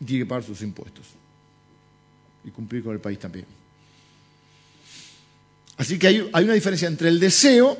Y 0.00 0.04
tiene 0.04 0.24
que 0.24 0.28
pagar 0.28 0.42
sus 0.42 0.60
impuestos 0.62 1.06
y 2.44 2.50
cumplir 2.50 2.82
con 2.82 2.94
el 2.94 3.00
país 3.00 3.18
también. 3.18 3.46
Así 5.76 5.96
que 5.96 6.08
hay 6.08 6.44
una 6.44 6.54
diferencia 6.54 6.88
entre 6.88 7.08
el 7.08 7.20
deseo 7.20 7.78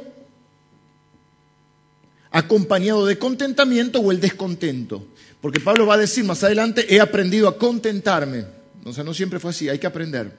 acompañado 2.31 3.07
de 3.07 3.19
contentamiento 3.19 3.99
o 3.99 4.13
el 4.13 4.21
descontento. 4.21 5.05
Porque 5.47 5.61
Pablo 5.61 5.87
va 5.87 5.95
a 5.95 5.99
decir 5.99 6.25
más 6.25 6.43
adelante, 6.43 6.93
he 6.93 7.01
aprendido 7.01 7.47
a 7.47 7.57
contentarme. 7.57 8.45
O 8.83 8.93
sea, 8.93 9.05
no 9.05 9.15
siempre 9.15 9.39
fue 9.39 9.51
así, 9.51 9.69
hay 9.69 9.79
que 9.79 9.87
aprender. 9.87 10.37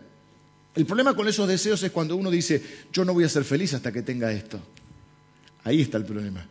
El 0.76 0.86
problema 0.86 1.16
con 1.16 1.30
esos 1.30 1.48
deseos 1.48 1.82
es 1.82 1.92
cuando 1.92 2.18
uno 2.18 2.30
dice, 2.30 2.62
yo 2.92 3.06
no 3.06 3.14
voy 3.14 3.24
a 3.24 3.30
ser 3.30 3.46
feliz 3.46 3.74
hasta 3.74 3.90
que 3.90 4.02
tenga 4.02 4.30
esto. 4.34 4.60
Ahí 5.64 5.80
está 5.80 5.98
el 5.98 6.04
problema. 6.04 6.46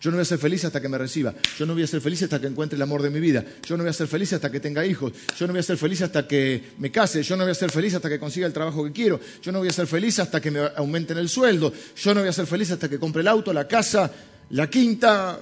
Yo 0.00 0.10
no 0.10 0.16
voy 0.16 0.22
a 0.22 0.24
ser 0.24 0.38
feliz 0.38 0.64
hasta 0.64 0.80
que 0.80 0.88
me 0.88 0.98
reciba. 0.98 1.36
Yo 1.56 1.66
no 1.66 1.74
voy 1.74 1.84
a 1.84 1.86
ser 1.86 2.00
feliz 2.00 2.24
hasta 2.24 2.40
que 2.40 2.48
encuentre 2.48 2.74
el 2.74 2.82
amor 2.82 3.00
de 3.00 3.10
mi 3.10 3.20
vida. 3.20 3.44
Yo 3.64 3.76
no 3.76 3.84
voy 3.84 3.90
a 3.90 3.92
ser 3.92 4.08
feliz 4.08 4.32
hasta 4.32 4.50
que 4.50 4.58
tenga 4.58 4.84
hijos. 4.84 5.12
Yo 5.38 5.46
no 5.46 5.52
voy 5.52 5.60
a 5.60 5.62
ser 5.62 5.76
feliz 5.76 6.02
hasta 6.02 6.26
que 6.26 6.72
me 6.78 6.90
case. 6.90 7.22
Yo 7.22 7.36
no 7.36 7.44
voy 7.44 7.52
a 7.52 7.54
ser 7.54 7.70
feliz 7.70 7.94
hasta 7.94 8.08
que 8.08 8.18
consiga 8.18 8.48
el 8.48 8.52
trabajo 8.52 8.82
que 8.82 8.90
quiero. 8.90 9.20
Yo 9.40 9.52
no 9.52 9.60
voy 9.60 9.68
a 9.68 9.72
ser 9.72 9.86
feliz 9.86 10.18
hasta 10.18 10.40
que 10.40 10.50
me 10.50 10.58
aumenten 10.74 11.16
el 11.16 11.28
sueldo. 11.28 11.72
Yo 11.94 12.12
no 12.12 12.22
voy 12.22 12.28
a 12.28 12.32
ser 12.32 12.48
feliz 12.48 12.72
hasta 12.72 12.88
que 12.88 12.98
compre 12.98 13.20
el 13.22 13.28
auto, 13.28 13.52
la 13.52 13.68
casa, 13.68 14.10
la 14.50 14.68
quinta, 14.68 15.38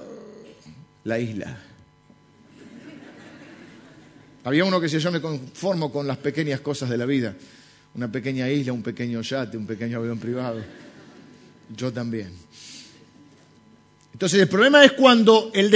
la 1.05 1.17
isla. 1.17 1.72
Había 4.43 4.65
uno 4.65 4.79
que 4.79 4.85
decía, 4.85 4.99
yo 4.99 5.11
me 5.11 5.21
conformo 5.21 5.91
con 5.91 6.05
las 6.05 6.17
pequeñas 6.17 6.59
cosas 6.61 6.89
de 6.89 6.97
la 6.97 7.05
vida. 7.05 7.35
Una 7.95 8.11
pequeña 8.11 8.49
isla, 8.49 8.73
un 8.73 8.83
pequeño 8.83 9.21
yate, 9.21 9.57
un 9.57 9.65
pequeño 9.65 9.99
avión 9.99 10.19
privado. 10.19 10.61
Yo 11.75 11.93
también. 11.93 12.31
Entonces 14.13 14.39
el 14.39 14.47
problema 14.47 14.83
es 14.85 14.91
cuando 14.91 15.51
el, 15.53 15.71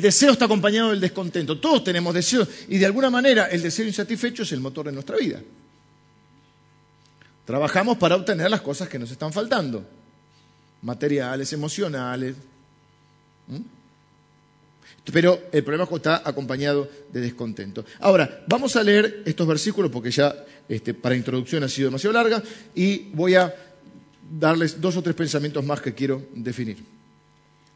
deseo 0.00 0.32
está 0.32 0.46
acompañado 0.46 0.90
del 0.90 1.00
descontento. 1.00 1.60
Todos 1.60 1.84
tenemos 1.84 2.12
deseos 2.12 2.48
y 2.68 2.78
de 2.78 2.86
alguna 2.86 3.10
manera 3.10 3.46
el 3.46 3.62
deseo 3.62 3.86
insatisfecho 3.86 4.42
es 4.42 4.52
el 4.52 4.60
motor 4.60 4.86
de 4.86 4.92
nuestra 4.92 5.16
vida. 5.16 5.40
Trabajamos 7.44 7.96
para 7.98 8.16
obtener 8.16 8.50
las 8.50 8.60
cosas 8.60 8.88
que 8.88 8.98
nos 8.98 9.10
están 9.10 9.32
faltando 9.32 9.86
materiales, 10.82 11.52
emocionales. 11.52 12.34
Pero 15.12 15.38
el 15.52 15.62
problema 15.62 15.88
está 15.94 16.22
acompañado 16.24 16.88
de 17.12 17.20
descontento. 17.20 17.84
Ahora, 18.00 18.44
vamos 18.46 18.74
a 18.76 18.82
leer 18.82 19.22
estos 19.26 19.46
versículos 19.46 19.90
porque 19.90 20.10
ya 20.10 20.34
este, 20.68 20.94
para 20.94 21.14
introducción 21.14 21.62
ha 21.62 21.68
sido 21.68 21.88
demasiado 21.88 22.14
larga 22.14 22.42
y 22.74 23.10
voy 23.12 23.34
a 23.34 23.54
darles 24.38 24.80
dos 24.80 24.96
o 24.96 25.02
tres 25.02 25.14
pensamientos 25.14 25.64
más 25.64 25.82
que 25.82 25.94
quiero 25.94 26.22
definir. 26.34 26.78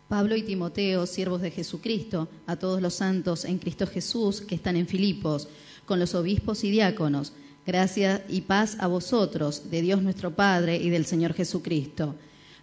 Pablo 0.08 0.36
y 0.36 0.42
Timoteo, 0.42 1.06
siervos 1.06 1.42
de 1.42 1.50
Jesucristo, 1.50 2.28
a 2.46 2.56
todos 2.56 2.80
los 2.80 2.94
santos 2.94 3.44
en 3.44 3.58
Cristo 3.58 3.86
Jesús 3.86 4.40
que 4.40 4.54
están 4.54 4.76
en 4.76 4.86
Filipos, 4.86 5.48
con 5.84 6.00
los 6.00 6.14
obispos 6.14 6.64
y 6.64 6.70
diáconos, 6.70 7.34
gracia 7.66 8.24
y 8.26 8.40
paz 8.40 8.78
a 8.80 8.86
vosotros, 8.86 9.70
de 9.70 9.82
Dios 9.82 10.00
nuestro 10.00 10.34
Padre 10.34 10.76
y 10.76 10.88
del 10.88 11.04
Señor 11.04 11.34
Jesucristo 11.34 12.14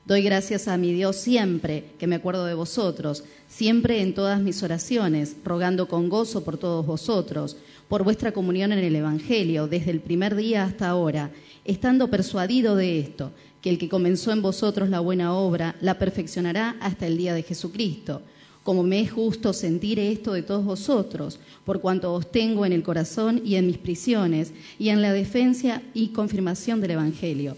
Doy 0.05 0.21
gracias 0.21 0.67
a 0.67 0.77
mi 0.77 0.93
Dios 0.93 1.15
siempre 1.15 1.85
que 1.97 2.05
me 2.05 2.17
acuerdo 2.17 2.45
de 2.45 2.53
vosotros, 2.53 3.23
siempre 3.47 4.03
en 4.03 4.13
todas 4.13 4.39
mis 4.39 4.61
oraciones, 4.61 5.35
rogando 5.43 5.87
con 5.87 6.09
gozo 6.09 6.43
por 6.43 6.59
todos 6.59 6.85
vosotros, 6.85 7.57
por 7.87 8.03
vuestra 8.03 8.31
comunión 8.31 8.71
en 8.71 8.77
el 8.77 8.95
Evangelio, 8.95 9.67
desde 9.67 9.89
el 9.89 10.01
primer 10.01 10.35
día 10.35 10.63
hasta 10.63 10.89
ahora, 10.89 11.31
estando 11.63 12.07
persuadido 12.11 12.75
de 12.75 12.99
esto, 12.99 13.31
que 13.63 13.71
el 13.71 13.79
que 13.79 13.89
comenzó 13.89 14.31
en 14.31 14.43
vosotros 14.43 14.89
la 14.89 14.99
buena 14.99 15.33
obra, 15.33 15.75
la 15.81 15.97
perfeccionará 15.97 16.75
hasta 16.81 17.07
el 17.07 17.17
día 17.17 17.33
de 17.33 17.41
Jesucristo. 17.41 18.21
Como 18.61 18.83
me 18.83 19.01
es 19.01 19.11
justo 19.11 19.53
sentir 19.53 19.97
esto 19.97 20.33
de 20.33 20.43
todos 20.43 20.65
vosotros, 20.65 21.39
por 21.65 21.81
cuanto 21.81 22.13
os 22.13 22.31
tengo 22.31 22.63
en 22.67 22.73
el 22.73 22.83
corazón 22.83 23.41
y 23.43 23.55
en 23.55 23.65
mis 23.65 23.79
prisiones, 23.79 24.53
y 24.77 24.89
en 24.89 25.01
la 25.01 25.13
defensa 25.13 25.81
y 25.95 26.09
confirmación 26.09 26.79
del 26.79 26.91
Evangelio 26.91 27.57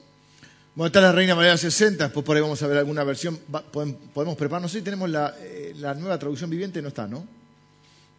Bueno, 0.73 0.87
está 0.87 1.01
la 1.01 1.11
Reina 1.11 1.35
María 1.35 1.57
60, 1.57 2.05
después 2.05 2.25
por 2.25 2.37
ahí 2.37 2.41
vamos 2.41 2.63
a 2.63 2.67
ver 2.67 2.77
alguna 2.77 3.03
versión. 3.03 3.37
podemos 3.73 4.37
prepararnos. 4.37 4.71
Sí, 4.71 4.81
tenemos 4.81 5.09
eh, 5.41 5.73
la, 5.77 5.93
nueva 5.95 6.17
traducción 6.17 6.49
viviente, 6.49 6.81
no 6.81 6.87
está, 6.87 7.07
¿no? 7.07 7.27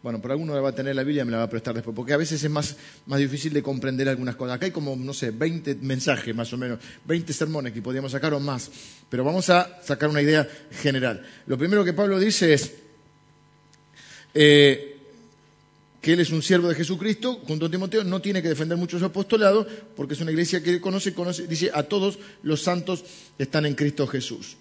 Bueno, 0.03 0.21
por 0.21 0.33
alguno 0.33 0.61
va 0.61 0.69
a 0.69 0.75
tener 0.75 0.95
la 0.95 1.03
Biblia, 1.03 1.25
me 1.25 1.31
la 1.31 1.39
va 1.39 1.45
a 1.45 1.49
prestar 1.49 1.75
después, 1.75 1.97
porque 1.97 2.13
a 2.13 2.19
veces 2.19 2.45
es 2.45 2.51
más, 2.51 2.77
más 3.07 3.21
difícil 3.21 3.55
de 3.55 3.63
comprender 3.63 4.07
algunas 4.07 4.37
cosas. 4.37 4.57
Acá 4.57 4.67
hay 4.67 4.73
como, 4.73 4.95
no 4.97 5.15
sé, 5.15 5.31
20 5.31 5.77
mensajes 5.77 6.35
más 6.35 6.53
o 6.53 6.59
menos, 6.59 6.79
20 7.07 7.33
sermones 7.33 7.73
que 7.73 7.81
podríamos 7.81 8.13
sacar 8.13 8.35
o 8.35 8.41
más, 8.41 8.71
pero 9.09 9.25
vamos 9.25 9.49
a 9.49 9.81
sacar 9.83 10.11
una 10.11 10.21
idea 10.21 10.47
general. 10.73 11.25
Lo 11.47 11.57
primero 11.57 11.85
que 11.85 11.95
Pablo 11.95 12.19
dice 12.19 12.53
es, 12.53 12.75
eh, 14.35 14.92
que 16.03 16.13
él 16.13 16.21
es 16.21 16.31
un 16.31 16.43
siervo 16.43 16.69
de 16.69 16.75
Jesucristo, 16.75 17.41
junto 17.47 17.67
a 17.67 17.71
Timoteo, 17.71 18.03
no 18.03 18.21
tiene 18.21 18.43
que 18.43 18.49
defender 18.49 18.77
mucho 18.77 18.99
su 18.99 19.05
apostolado, 19.05 19.65
porque 19.95 20.15
es 20.15 20.21
una 20.21 20.33
iglesia 20.33 20.61
que 20.61 20.81
conoce, 20.81 21.15
conoce, 21.15 21.47
dice, 21.47 21.71
a 21.73 21.85
todos 21.85 22.19
los 22.43 22.61
santos 22.61 23.05
están 23.39 23.67
en 23.67 23.75
Cristo 23.77 24.09
Jesús. 24.09 24.57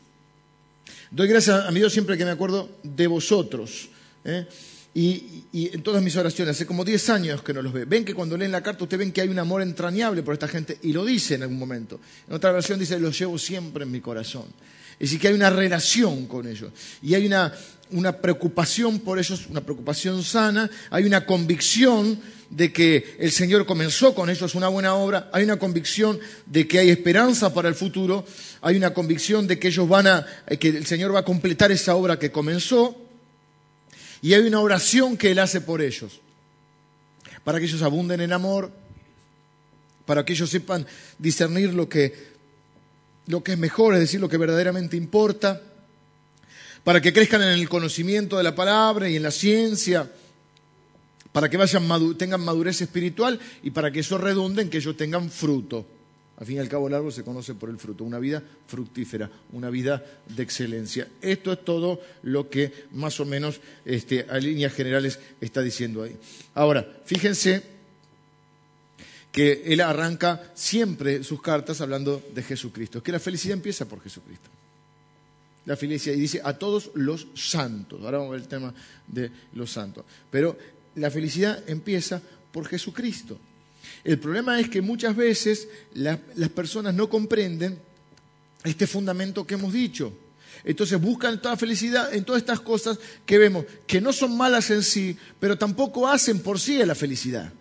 Doy 1.09 1.27
gracias 1.27 1.65
a 1.65 1.71
mi 1.71 1.79
Dios 1.79 1.91
siempre 1.91 2.15
que 2.15 2.25
me 2.25 2.31
acuerdo 2.31 2.69
de 2.83 3.07
vosotros. 3.07 3.89
¿eh? 4.23 4.45
Y, 4.93 5.43
en 5.53 5.83
todas 5.83 6.03
mis 6.03 6.15
oraciones, 6.17 6.55
hace 6.55 6.65
como 6.65 6.83
10 6.83 7.09
años 7.09 7.43
que 7.43 7.53
no 7.53 7.61
los 7.61 7.71
ve. 7.71 7.85
Ven 7.85 8.03
que 8.03 8.13
cuando 8.13 8.37
leen 8.37 8.51
la 8.51 8.61
carta, 8.61 8.83
ustedes 8.83 8.99
ven 8.99 9.11
que 9.11 9.21
hay 9.21 9.29
un 9.29 9.39
amor 9.39 9.61
entrañable 9.61 10.21
por 10.23 10.33
esta 10.33 10.47
gente 10.47 10.77
y 10.81 10.91
lo 10.91 11.05
dice 11.05 11.35
en 11.35 11.43
algún 11.43 11.59
momento. 11.59 11.99
En 12.27 12.35
otra 12.35 12.51
versión 12.51 12.79
dice, 12.79 12.99
los 12.99 13.17
llevo 13.17 13.37
siempre 13.37 13.83
en 13.83 13.91
mi 13.91 14.01
corazón. 14.01 14.45
Es 14.93 15.09
decir, 15.09 15.19
que 15.19 15.29
hay 15.29 15.33
una 15.33 15.49
relación 15.49 16.27
con 16.27 16.47
ellos. 16.47 16.71
Y 17.01 17.15
hay 17.15 17.25
una, 17.25 17.53
una 17.91 18.17
preocupación 18.17 18.99
por 18.99 19.17
ellos, 19.17 19.47
una 19.49 19.61
preocupación 19.61 20.23
sana, 20.23 20.69
hay 20.89 21.05
una 21.05 21.25
convicción 21.25 22.19
de 22.49 22.73
que 22.73 23.15
el 23.17 23.31
Señor 23.31 23.65
comenzó 23.65 24.13
con 24.13 24.29
ellos 24.29 24.55
una 24.55 24.67
buena 24.67 24.93
obra, 24.95 25.29
hay 25.33 25.43
una 25.43 25.57
convicción 25.57 26.19
de 26.45 26.67
que 26.67 26.79
hay 26.79 26.89
esperanza 26.89 27.53
para 27.53 27.69
el 27.69 27.75
futuro, 27.75 28.25
hay 28.61 28.75
una 28.75 28.93
convicción 28.93 29.47
de 29.47 29.57
que 29.57 29.69
ellos 29.69 29.87
van 29.87 30.07
a, 30.07 30.25
que 30.59 30.67
el 30.67 30.85
Señor 30.85 31.15
va 31.15 31.19
a 31.19 31.25
completar 31.25 31.71
esa 31.71 31.95
obra 31.95 32.19
que 32.19 32.31
comenzó, 32.31 33.10
y 34.21 34.33
hay 34.33 34.41
una 34.41 34.59
oración 34.59 35.17
que 35.17 35.31
Él 35.31 35.39
hace 35.39 35.61
por 35.61 35.81
ellos, 35.81 36.19
para 37.43 37.59
que 37.59 37.65
ellos 37.65 37.81
abunden 37.81 38.21
en 38.21 38.33
amor, 38.33 38.71
para 40.05 40.25
que 40.25 40.33
ellos 40.33 40.49
sepan 40.49 40.85
discernir 41.17 41.73
lo 41.73 41.89
que, 41.89 42.31
lo 43.27 43.43
que 43.43 43.53
es 43.53 43.57
mejor, 43.57 43.93
es 43.95 44.01
decir, 44.01 44.19
lo 44.19 44.29
que 44.29 44.37
verdaderamente 44.37 44.97
importa. 44.97 45.61
Para 46.83 46.99
que 46.99 47.13
crezcan 47.13 47.43
en 47.43 47.49
el 47.49 47.69
conocimiento 47.69 48.37
de 48.37 48.43
la 48.43 48.55
palabra 48.55 49.07
y 49.07 49.15
en 49.15 49.23
la 49.23 49.29
ciencia, 49.29 50.11
para 51.31 51.49
que 51.49 51.57
tengan 52.17 52.41
madurez 52.41 52.81
espiritual 52.81 53.39
y 53.63 53.71
para 53.71 53.91
que 53.91 53.99
eso 53.99 54.17
redunde 54.17 54.63
en 54.63 54.69
que 54.69 54.79
ellos 54.79 54.97
tengan 54.97 55.29
fruto. 55.29 55.85
Al 56.41 56.47
fin 56.47 56.55
y 56.55 56.59
al 56.59 56.67
cabo 56.67 56.87
el 56.87 56.95
árbol 56.95 57.13
se 57.13 57.23
conoce 57.23 57.53
por 57.53 57.69
el 57.69 57.77
fruto, 57.77 58.03
una 58.03 58.17
vida 58.17 58.41
fructífera, 58.65 59.29
una 59.51 59.69
vida 59.69 60.03
de 60.27 60.41
excelencia. 60.41 61.07
Esto 61.21 61.53
es 61.53 61.63
todo 61.63 62.01
lo 62.23 62.49
que 62.49 62.87
más 62.93 63.19
o 63.19 63.25
menos 63.25 63.61
este, 63.85 64.25
a 64.27 64.39
líneas 64.39 64.73
generales 64.73 65.19
está 65.39 65.61
diciendo 65.61 66.01
ahí. 66.01 66.17
Ahora, 66.55 67.01
fíjense 67.05 67.61
que 69.31 69.61
él 69.67 69.81
arranca 69.81 70.51
siempre 70.55 71.23
sus 71.23 71.43
cartas 71.43 71.79
hablando 71.79 72.23
de 72.33 72.41
Jesucristo, 72.41 72.97
es 72.97 73.03
que 73.03 73.11
la 73.11 73.19
felicidad 73.19 73.53
empieza 73.53 73.87
por 73.87 74.01
Jesucristo 74.01 74.49
la 75.65 75.77
felicidad 75.77 76.15
y 76.15 76.19
dice 76.19 76.41
a 76.43 76.57
todos 76.57 76.89
los 76.95 77.27
santos. 77.35 78.01
Ahora 78.01 78.17
vamos 78.17 78.31
a 78.31 78.33
ver 78.33 78.41
el 78.41 78.47
tema 78.47 78.73
de 79.07 79.31
los 79.53 79.71
santos. 79.71 80.05
Pero 80.31 80.57
la 80.95 81.11
felicidad 81.11 81.63
empieza 81.69 82.19
por 82.51 82.67
Jesucristo. 82.67 83.37
El 84.03 84.19
problema 84.19 84.59
es 84.59 84.69
que 84.69 84.81
muchas 84.81 85.15
veces 85.15 85.67
las 85.93 86.49
personas 86.53 86.93
no 86.93 87.09
comprenden 87.09 87.79
este 88.63 88.87
fundamento 88.87 89.45
que 89.45 89.55
hemos 89.55 89.73
dicho. 89.73 90.13
Entonces 90.63 91.01
buscan 91.01 91.41
toda 91.41 91.57
felicidad 91.57 92.13
en 92.13 92.23
todas 92.23 92.41
estas 92.41 92.59
cosas 92.59 92.99
que 93.25 93.37
vemos, 93.37 93.65
que 93.87 94.01
no 94.01 94.13
son 94.13 94.37
malas 94.37 94.69
en 94.69 94.83
sí, 94.83 95.17
pero 95.39 95.57
tampoco 95.57 96.07
hacen 96.07 96.39
por 96.39 96.59
sí 96.59 96.77
la 96.85 96.95
felicidad. 96.95 97.51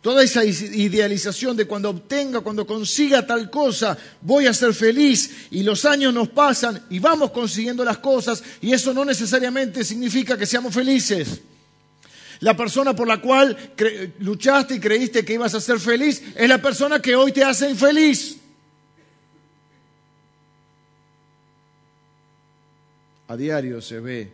Toda 0.00 0.22
esa 0.22 0.44
idealización 0.44 1.56
de 1.56 1.66
cuando 1.66 1.90
obtenga, 1.90 2.40
cuando 2.40 2.64
consiga 2.66 3.26
tal 3.26 3.50
cosa, 3.50 3.98
voy 4.20 4.46
a 4.46 4.54
ser 4.54 4.72
feliz 4.72 5.48
y 5.50 5.64
los 5.64 5.84
años 5.84 6.14
nos 6.14 6.28
pasan 6.28 6.84
y 6.88 7.00
vamos 7.00 7.32
consiguiendo 7.32 7.84
las 7.84 7.98
cosas 7.98 8.42
y 8.60 8.72
eso 8.72 8.94
no 8.94 9.04
necesariamente 9.04 9.82
significa 9.82 10.38
que 10.38 10.46
seamos 10.46 10.72
felices. 10.72 11.40
La 12.40 12.56
persona 12.56 12.94
por 12.94 13.08
la 13.08 13.20
cual 13.20 13.56
luchaste 14.20 14.76
y 14.76 14.80
creíste 14.80 15.24
que 15.24 15.34
ibas 15.34 15.54
a 15.54 15.60
ser 15.60 15.80
feliz 15.80 16.22
es 16.36 16.48
la 16.48 16.62
persona 16.62 17.02
que 17.02 17.16
hoy 17.16 17.32
te 17.32 17.42
hace 17.42 17.68
infeliz. 17.68 18.36
A 23.26 23.36
diario 23.36 23.82
se 23.82 23.98
ve 23.98 24.30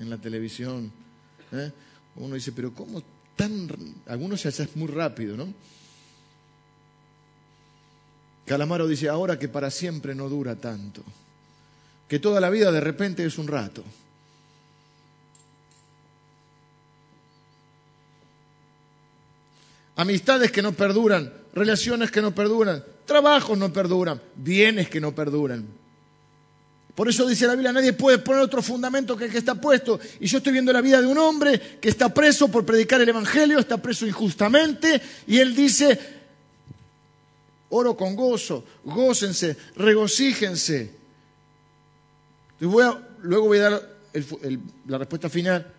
en 0.00 0.10
la 0.10 0.18
televisión. 0.18 0.90
¿eh? 1.52 1.70
Uno 2.16 2.34
dice, 2.34 2.50
pero 2.50 2.74
¿cómo 2.74 3.00
algunos 4.06 4.40
se 4.40 4.48
hacen 4.48 4.68
muy 4.74 4.88
rápido, 4.88 5.36
¿no? 5.36 5.52
Calamaro 8.46 8.88
dice, 8.88 9.08
ahora 9.08 9.38
que 9.38 9.48
para 9.48 9.70
siempre 9.70 10.14
no 10.14 10.28
dura 10.28 10.56
tanto, 10.56 11.02
que 12.08 12.18
toda 12.18 12.40
la 12.40 12.50
vida 12.50 12.72
de 12.72 12.80
repente 12.80 13.24
es 13.24 13.38
un 13.38 13.46
rato. 13.46 13.84
Amistades 19.96 20.50
que 20.50 20.62
no 20.62 20.72
perduran, 20.72 21.32
relaciones 21.52 22.10
que 22.10 22.22
no 22.22 22.34
perduran, 22.34 22.84
trabajos 23.04 23.58
no 23.58 23.72
perduran, 23.72 24.22
bienes 24.36 24.88
que 24.88 25.00
no 25.00 25.14
perduran. 25.14 25.66
Por 26.98 27.08
eso 27.08 27.28
dice 27.28 27.46
la 27.46 27.52
Biblia, 27.52 27.72
nadie 27.72 27.92
puede 27.92 28.18
poner 28.18 28.42
otro 28.42 28.60
fundamento 28.60 29.16
que 29.16 29.26
el 29.26 29.30
que 29.30 29.38
está 29.38 29.54
puesto. 29.54 30.00
Y 30.18 30.26
yo 30.26 30.38
estoy 30.38 30.52
viendo 30.52 30.72
la 30.72 30.80
vida 30.80 31.00
de 31.00 31.06
un 31.06 31.16
hombre 31.16 31.78
que 31.80 31.90
está 31.90 32.12
preso 32.12 32.48
por 32.48 32.66
predicar 32.66 33.00
el 33.00 33.08
Evangelio, 33.08 33.60
está 33.60 33.80
preso 33.80 34.04
injustamente, 34.04 35.00
y 35.28 35.38
él 35.38 35.54
dice, 35.54 35.96
oro 37.68 37.96
con 37.96 38.16
gozo, 38.16 38.64
gócense, 38.82 39.56
regocíjense. 39.76 40.90
luego 42.58 43.46
voy 43.46 43.58
a 43.58 43.70
dar 43.70 43.96
la 44.88 44.98
respuesta 44.98 45.30
final 45.30 45.72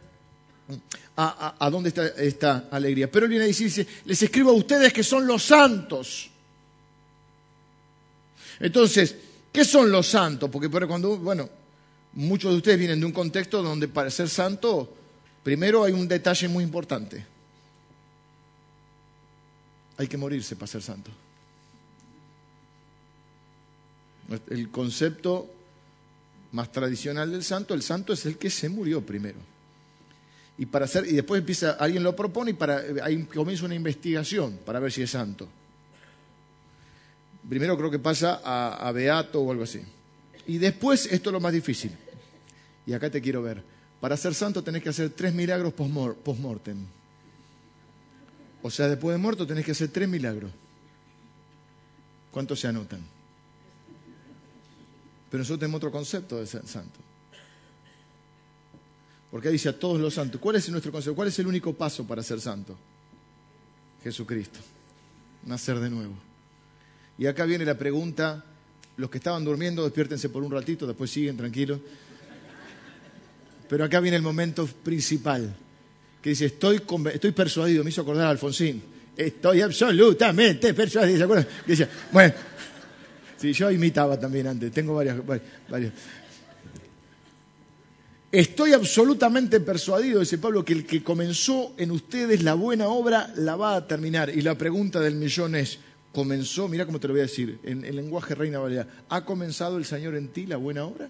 a, 1.17 1.69
dónde 1.69 1.89
está 1.89 2.07
esta 2.15 2.69
alegría. 2.71 3.11
Pero 3.11 3.25
él 3.25 3.29
viene 3.31 3.43
a 3.43 3.47
decir, 3.47 3.85
les 4.05 4.23
escribo 4.23 4.51
a 4.51 4.53
ustedes 4.53 4.93
que 4.93 5.03
son 5.03 5.27
los 5.27 5.43
santos. 5.43 6.29
Entonces, 8.61 9.17
¿Qué 9.51 9.65
son 9.65 9.91
los 9.91 10.07
santos? 10.07 10.49
Porque 10.49 10.69
cuando, 10.69 11.17
bueno, 11.17 11.49
muchos 12.13 12.51
de 12.51 12.57
ustedes 12.57 12.79
vienen 12.79 12.99
de 12.99 13.05
un 13.05 13.11
contexto 13.11 13.61
donde 13.61 13.87
para 13.87 14.09
ser 14.09 14.29
santo, 14.29 14.93
primero 15.43 15.83
hay 15.83 15.93
un 15.93 16.07
detalle 16.07 16.47
muy 16.47 16.63
importante. 16.63 17.25
Hay 19.97 20.07
que 20.07 20.17
morirse 20.17 20.55
para 20.55 20.67
ser 20.67 20.81
santo. 20.81 21.11
El 24.49 24.69
concepto 24.69 25.49
más 26.51 26.71
tradicional 26.71 27.31
del 27.31 27.43
santo, 27.43 27.73
el 27.73 27.81
santo 27.81 28.13
es 28.13 28.25
el 28.25 28.37
que 28.37 28.49
se 28.49 28.69
murió 28.69 29.05
primero. 29.05 29.39
Y, 30.57 30.65
para 30.65 30.85
hacer, 30.85 31.05
y 31.07 31.13
después 31.13 31.39
empieza, 31.39 31.71
alguien 31.71 32.03
lo 32.03 32.15
propone 32.15 32.51
y 32.51 32.53
para, 32.53 32.83
ahí 33.03 33.23
comienza 33.23 33.65
una 33.65 33.75
investigación 33.75 34.59
para 34.65 34.79
ver 34.79 34.91
si 34.91 35.01
es 35.01 35.11
santo. 35.11 35.47
Primero 37.49 37.75
creo 37.75 37.89
que 37.89 37.97
pasa 37.97 38.41
a, 38.43 38.91
Beato 38.91 39.41
o 39.41 39.51
algo 39.51 39.63
así. 39.63 39.81
Y 40.45 40.59
después, 40.59 41.07
esto 41.07 41.29
es 41.29 41.33
lo 41.33 41.39
más 41.39 41.51
difícil. 41.51 41.91
Y 42.85 42.93
acá 42.93 43.09
te 43.09 43.19
quiero 43.21 43.41
ver. 43.41 43.63
Para 43.99 44.15
ser 44.15 44.35
santo 44.35 44.63
tenés 44.63 44.83
que 44.83 44.89
hacer 44.89 45.09
tres 45.09 45.33
milagros 45.33 45.73
post-mortem. 45.73 46.77
O 48.61 48.69
sea, 48.69 48.87
después 48.87 49.15
de 49.15 49.17
muerto 49.17 49.47
tenés 49.47 49.65
que 49.65 49.71
hacer 49.71 49.89
tres 49.89 50.07
milagros. 50.07 50.51
¿Cuántos 52.31 52.59
se 52.59 52.67
anotan? 52.67 53.01
Pero 55.31 55.39
nosotros 55.39 55.59
tenemos 55.59 55.77
otro 55.79 55.91
concepto 55.91 56.37
de 56.37 56.45
ser 56.45 56.67
santo. 56.67 56.99
Porque 59.31 59.49
dice 59.49 59.69
a 59.69 59.79
todos 59.79 59.99
los 59.99 60.13
santos. 60.13 60.39
¿Cuál 60.39 60.57
es 60.57 60.69
nuestro 60.69 60.91
concepto? 60.91 61.15
¿Cuál 61.15 61.29
es 61.29 61.39
el 61.39 61.47
único 61.47 61.73
paso 61.73 62.05
para 62.05 62.21
ser 62.21 62.39
santo? 62.39 62.77
Jesucristo. 64.03 64.59
Nacer 65.45 65.79
de 65.79 65.89
nuevo. 65.89 66.28
Y 67.19 67.27
acá 67.27 67.43
viene 67.43 67.65
la 67.65 67.77
pregunta, 67.77 68.45
los 68.95 69.09
que 69.09 69.17
estaban 69.17 69.43
durmiendo, 69.43 69.83
despiértense 69.83 70.29
por 70.29 70.41
un 70.41 70.51
ratito, 70.51 70.87
después 70.87 71.11
siguen 71.11 71.35
tranquilos. 71.35 71.81
Pero 73.67 73.83
acá 73.83 73.99
viene 73.99 74.15
el 74.15 74.23
momento 74.23 74.65
principal, 74.65 75.53
que 76.21 76.29
dice, 76.29 76.45
estoy, 76.45 76.81
estoy 77.13 77.31
persuadido, 77.33 77.83
me 77.83 77.89
hizo 77.89 78.01
acordar 78.01 78.27
a 78.27 78.29
Alfonsín, 78.29 78.81
estoy 79.17 79.59
absolutamente 79.59 80.73
persuadido, 80.73 81.17
¿se 81.17 81.23
acuerdan? 81.25 81.47
Dice, 81.67 81.87
bueno, 82.09 82.33
sí, 83.37 83.51
yo 83.51 83.69
imitaba 83.69 84.17
también 84.17 84.47
antes, 84.47 84.71
tengo 84.71 84.95
varias, 84.95 85.17
varias. 85.69 85.93
Estoy 88.31 88.73
absolutamente 88.73 89.59
persuadido, 89.59 90.21
dice 90.21 90.37
Pablo, 90.37 90.63
que 90.63 90.73
el 90.73 90.85
que 90.85 91.03
comenzó 91.03 91.73
en 91.77 91.91
ustedes 91.91 92.43
la 92.43 92.53
buena 92.53 92.87
obra 92.87 93.33
la 93.35 93.57
va 93.57 93.75
a 93.75 93.87
terminar. 93.87 94.29
Y 94.29 94.41
la 94.41 94.55
pregunta 94.55 94.99
del 94.99 95.15
millón 95.15 95.55
es, 95.55 95.79
comenzó, 96.13 96.67
mira 96.67 96.85
cómo 96.85 96.99
te 96.99 97.07
lo 97.07 97.13
voy 97.13 97.21
a 97.21 97.23
decir, 97.23 97.59
en 97.63 97.85
el 97.85 97.95
lenguaje 97.95 98.35
Reina 98.35 98.59
Valera, 98.59 98.87
¿ha 99.09 99.25
comenzado 99.25 99.77
el 99.77 99.85
Señor 99.85 100.15
en 100.15 100.29
ti 100.29 100.45
la 100.45 100.57
buena 100.57 100.85
obra? 100.85 101.09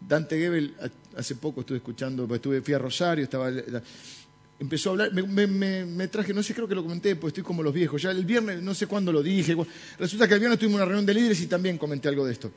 Dante 0.00 0.38
Gebel, 0.38 0.74
hace 1.16 1.34
poco 1.34 1.60
estuve 1.60 1.78
escuchando, 1.78 2.26
pues 2.26 2.38
estuve, 2.38 2.62
fui 2.62 2.74
a 2.74 2.78
Rosario, 2.78 3.24
estaba, 3.24 3.50
empezó 4.58 4.90
a 4.90 4.92
hablar, 4.92 5.12
me, 5.12 6.08
traje, 6.08 6.32
no 6.32 6.42
sé, 6.42 6.54
creo 6.54 6.66
que 6.66 6.74
lo 6.74 6.82
comenté, 6.82 7.16
pues 7.16 7.32
estoy 7.32 7.44
como 7.44 7.62
los 7.62 7.74
viejos, 7.74 8.00
ya 8.00 8.10
el 8.10 8.24
viernes, 8.24 8.62
no 8.62 8.74
sé 8.74 8.86
cuándo 8.86 9.12
lo 9.12 9.22
dije, 9.22 9.56
resulta 9.98 10.26
que 10.26 10.34
el 10.34 10.40
viernes 10.40 10.58
tuvimos 10.58 10.76
una 10.76 10.86
reunión 10.86 11.04
de 11.04 11.14
líderes 11.14 11.40
y 11.42 11.46
también 11.46 11.76
comenté 11.76 12.08
algo 12.08 12.24
de 12.24 12.32
esto. 12.32 12.50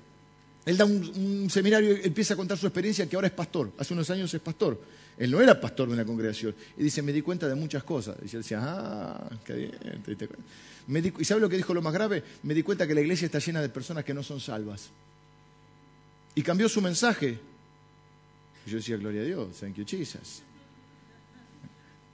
Él 0.65 0.77
da 0.77 0.85
un, 0.85 1.49
seminario 1.49 1.97
y 1.97 2.07
empieza 2.07 2.33
a 2.33 2.37
contar 2.37 2.57
su 2.57 2.67
experiencia 2.67 3.07
que 3.07 3.15
ahora 3.15 3.27
es 3.27 3.33
pastor. 3.33 3.71
Hace 3.77 3.93
unos 3.93 4.09
años 4.09 4.33
es 4.33 4.41
pastor. 4.41 4.79
Él 5.17 5.31
no 5.31 5.41
era 5.41 5.59
pastor 5.59 5.87
de 5.87 5.93
una 5.93 6.05
congregación. 6.05 6.55
Y 6.77 6.83
dice, 6.83 7.01
me 7.01 7.13
di 7.13 7.21
cuenta 7.21 7.47
de 7.47 7.55
muchas 7.55 7.83
cosas. 7.83 8.17
Y 8.21 8.35
él 8.35 8.41
decía, 8.41 8.59
ah, 8.61 9.29
qué 9.45 9.53
bien. 9.53 11.11
¿Y 11.19 11.25
sabe 11.25 11.41
lo 11.41 11.49
que 11.49 11.57
dijo 11.57 11.73
lo 11.73 11.81
más 11.81 11.93
grave? 11.93 12.23
Me 12.43 12.53
di 12.53 12.63
cuenta 12.63 12.87
que 12.87 12.93
la 12.93 13.01
iglesia 13.01 13.25
está 13.25 13.39
llena 13.39 13.61
de 13.61 13.69
personas 13.69 14.03
que 14.03 14.13
no 14.13 14.23
son 14.23 14.39
salvas. 14.39 14.89
Y 16.35 16.41
cambió 16.41 16.67
su 16.67 16.81
mensaje. 16.81 17.39
Yo 18.65 18.77
decía, 18.77 18.97
gloria 18.97 19.21
a 19.21 19.25
Dios, 19.25 19.59
thank 19.59 19.75
you 19.75 19.85
Jesus. 19.85 20.41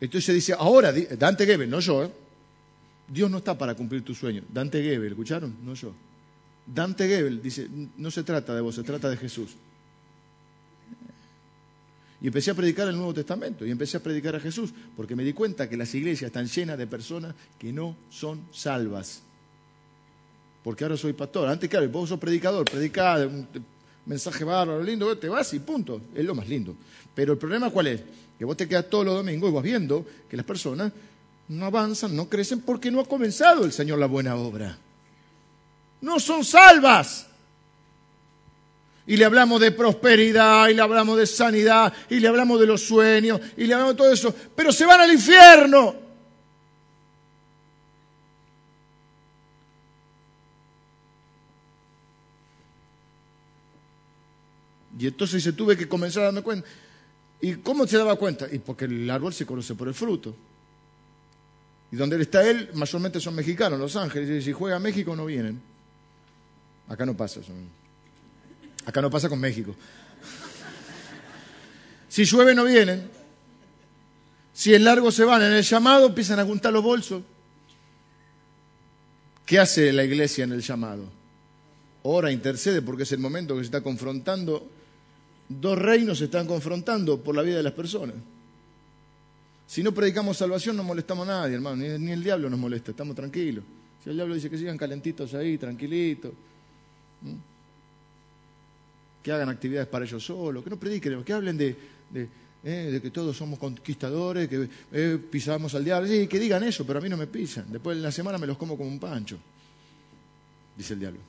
Entonces 0.02 0.34
dice, 0.36 0.54
ahora, 0.54 0.92
Dante 0.92 1.46
Gebel, 1.46 1.70
no 1.70 1.80
yo, 1.80 2.06
¿eh? 2.06 2.12
Dios 3.08 3.30
no 3.30 3.40
está 3.40 3.58
para 3.58 3.76
cumplir 3.76 4.04
tu 4.04 4.14
sueño. 4.14 4.44
Dante 4.50 4.82
Gebel, 4.82 5.12
¿escucharon? 5.12 5.56
No 5.64 5.74
yo. 5.74 5.94
Dante 6.66 7.08
Gebel 7.08 7.42
dice, 7.42 7.68
no 7.98 8.12
se 8.12 8.24
trata 8.24 8.54
de 8.54 8.62
vos, 8.62 8.76
se 8.76 8.84
trata 8.84 9.10
de 9.10 9.18
Jesús. 9.18 9.56
Y 12.22 12.28
empecé 12.28 12.52
a 12.52 12.54
predicar 12.54 12.88
el 12.88 12.96
Nuevo 12.96 13.14
Testamento 13.14 13.66
y 13.66 13.72
empecé 13.72 13.98
a 13.98 14.04
predicar 14.04 14.36
a 14.36 14.40
Jesús, 14.40 14.74
porque 14.96 15.16
me 15.16 15.24
di 15.24 15.34
cuenta 15.34 15.70
que 15.70 15.78
las 15.78 15.94
iglesias 15.96 16.28
están 16.28 16.48
llenas 16.48 16.78
de 16.78 16.88
personas 16.88 17.34
que 17.58 17.72
no 17.72 17.96
son 18.10 18.42
salvas. 18.52 19.22
Porque 20.64 20.84
ahora 20.84 20.98
soy 20.98 21.14
pastor. 21.14 21.48
Antes, 21.48 21.70
claro, 21.70 21.88
vos 21.90 22.10
sos 22.10 22.20
predicador, 22.20 22.70
predicás 22.70 23.26
un 23.26 23.48
mensaje 24.06 24.44
bárbaro, 24.44 24.84
lindo, 24.84 25.18
te 25.18 25.30
vas 25.30 25.54
y 25.54 25.60
punto. 25.60 26.02
Es 26.14 26.26
lo 26.26 26.36
más 26.36 26.48
lindo. 26.50 26.76
Pero 27.16 27.34
el 27.34 27.40
problema 27.40 27.70
cuál 27.70 27.88
es? 27.88 28.02
Que 28.38 28.46
vos 28.46 28.58
te 28.58 28.68
quedas 28.68 28.90
todos 28.90 29.06
los 29.06 29.16
domingos 29.16 29.50
y 29.50 29.54
vas 29.54 29.64
viendo 29.64 30.06
que 30.30 30.36
las 30.36 30.46
personas 30.46 30.92
no 31.48 31.66
avanzan, 31.66 32.16
no 32.16 32.28
crecen 32.28 32.62
porque 32.62 32.92
no 32.92 33.00
ha 33.00 33.06
comenzado 33.06 33.66
el 33.66 33.72
Señor 33.72 33.98
la 33.98 34.08
buena 34.08 34.36
obra 34.36 34.78
no 36.02 36.20
son 36.20 36.44
salvas. 36.46 37.28
Y 39.10 39.18
le 39.18 39.26
hablamos 39.26 39.60
de 39.60 39.72
prosperidad, 39.72 40.70
y 40.70 40.76
le 40.76 40.84
hablamos 40.84 41.18
de 41.18 41.26
sanidad, 41.26 41.92
y 42.12 42.20
le 42.20 42.28
hablamos 42.28 42.60
de 42.60 42.68
los 42.68 42.84
sueños, 42.84 43.42
y 43.58 43.66
le 43.66 43.74
hablamos 43.74 43.96
de 43.96 43.98
todo 43.98 44.14
eso, 44.14 44.36
pero 44.56 44.72
se 44.72 44.86
van 44.86 45.02
al 45.02 45.12
infierno. 45.12 45.96
Y 55.00 55.08
entonces 55.08 55.42
se 55.42 55.54
tuve 55.54 55.76
que 55.76 55.90
comenzar 55.90 56.26
a 56.26 56.42
cuenta. 56.44 56.68
¿Y 57.42 57.56
cómo 57.56 57.88
se 57.88 57.98
daba 57.98 58.16
cuenta? 58.16 58.46
Y 58.52 58.60
porque 58.60 58.86
el 58.86 59.10
árbol 59.10 59.34
se 59.34 59.44
conoce 59.44 59.74
por 59.74 59.88
el 59.88 59.96
fruto. 59.96 60.36
Y 61.92 61.96
donde 61.96 62.22
está 62.22 62.48
él, 62.48 62.70
mayormente 62.76 63.20
son 63.20 63.34
mexicanos, 63.34 63.80
Los 63.80 63.96
Ángeles. 63.96 64.30
Y 64.30 64.46
si 64.46 64.52
juega 64.52 64.76
a 64.76 64.80
México 64.80 65.16
no 65.16 65.26
vienen. 65.26 65.60
Acá 66.88 67.08
no 67.08 67.18
pasa. 67.18 67.40
Acá 68.86 69.02
no 69.02 69.10
pasa 69.10 69.30
con 69.30 69.40
México. 69.40 69.76
Si 72.08 72.26
llueve 72.26 72.56
no 72.56 72.66
vienen. 72.66 73.10
Si 74.54 74.74
en 74.74 74.84
largo 74.84 75.12
se 75.12 75.24
van 75.24 75.42
en 75.42 75.54
el 75.54 75.64
llamado, 75.64 76.08
empiezan 76.08 76.40
a 76.40 76.46
juntar 76.46 76.74
los 76.74 76.84
bolsos. 76.84 77.24
¿Qué 79.46 79.58
hace 79.58 79.94
la 79.94 80.04
iglesia 80.04 80.44
en 80.44 80.52
el 80.52 80.62
llamado? 80.62 81.06
Ora, 82.04 82.32
intercede, 82.32 82.82
porque 82.82 83.04
es 83.04 83.12
el 83.12 83.20
momento 83.20 83.56
que 83.56 83.62
se 83.62 83.66
está 83.66 83.82
confrontando. 83.82 84.68
Dos 85.48 85.78
reinos 85.78 86.18
se 86.18 86.26
están 86.26 86.46
confrontando 86.46 87.22
por 87.22 87.36
la 87.36 87.42
vida 87.42 87.58
de 87.58 87.64
las 87.64 87.74
personas. 87.74 88.16
Si 89.66 89.82
no 89.84 89.94
predicamos 89.94 90.38
salvación, 90.38 90.76
no 90.76 90.84
molestamos 90.84 91.28
a 91.28 91.32
nadie, 91.32 91.56
hermano. 91.56 91.78
Ni, 91.78 91.98
ni 91.98 92.12
el 92.12 92.24
diablo 92.24 92.50
nos 92.50 92.60
molesta, 92.60 92.92
estamos 92.92 93.16
tranquilos. 93.16 93.64
Si 94.04 94.10
el 94.10 94.16
diablo 94.16 94.36
dice 94.36 94.50
que 94.50 94.58
sigan 94.58 94.78
calentitos 94.78 95.34
ahí, 95.36 95.58
tranquilitos 95.58 96.32
que 99.22 99.32
hagan 99.32 99.50
actividades 99.50 99.88
para 99.88 100.06
ellos 100.06 100.24
solos, 100.24 100.64
que 100.64 100.70
no 100.70 100.80
prediquen, 100.80 101.24
que 101.24 101.34
hablen 101.34 101.58
de, 101.58 101.76
eh, 102.64 103.00
que 103.02 103.12
todos 103.12 103.36
somos 103.36 103.60
conquistadores, 103.60 104.48
que 104.48 104.70
eh, 104.92 105.20
pisamos 105.30 105.76
al 105.76 105.84
diablo. 105.84 106.08
Sí, 106.08 106.28
que 106.28 106.40
digan 106.40 106.64
eso, 106.64 106.86
pero 106.86 107.00
a 107.00 107.02
mí 107.02 107.10
no 107.10 107.18
me 107.18 107.28
pisan. 107.28 107.72
Después 107.72 107.98
de 107.98 108.04
la 108.04 108.12
semana 108.12 108.38
me 108.38 108.48
los 108.48 108.58
como 108.58 108.78
como 108.78 108.90
un 108.90 109.00
pancho, 109.00 109.38
dice 110.76 110.94
el 110.94 111.00
diablo. 111.00 111.20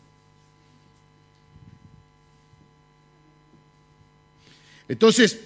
Entonces, 4.88 5.38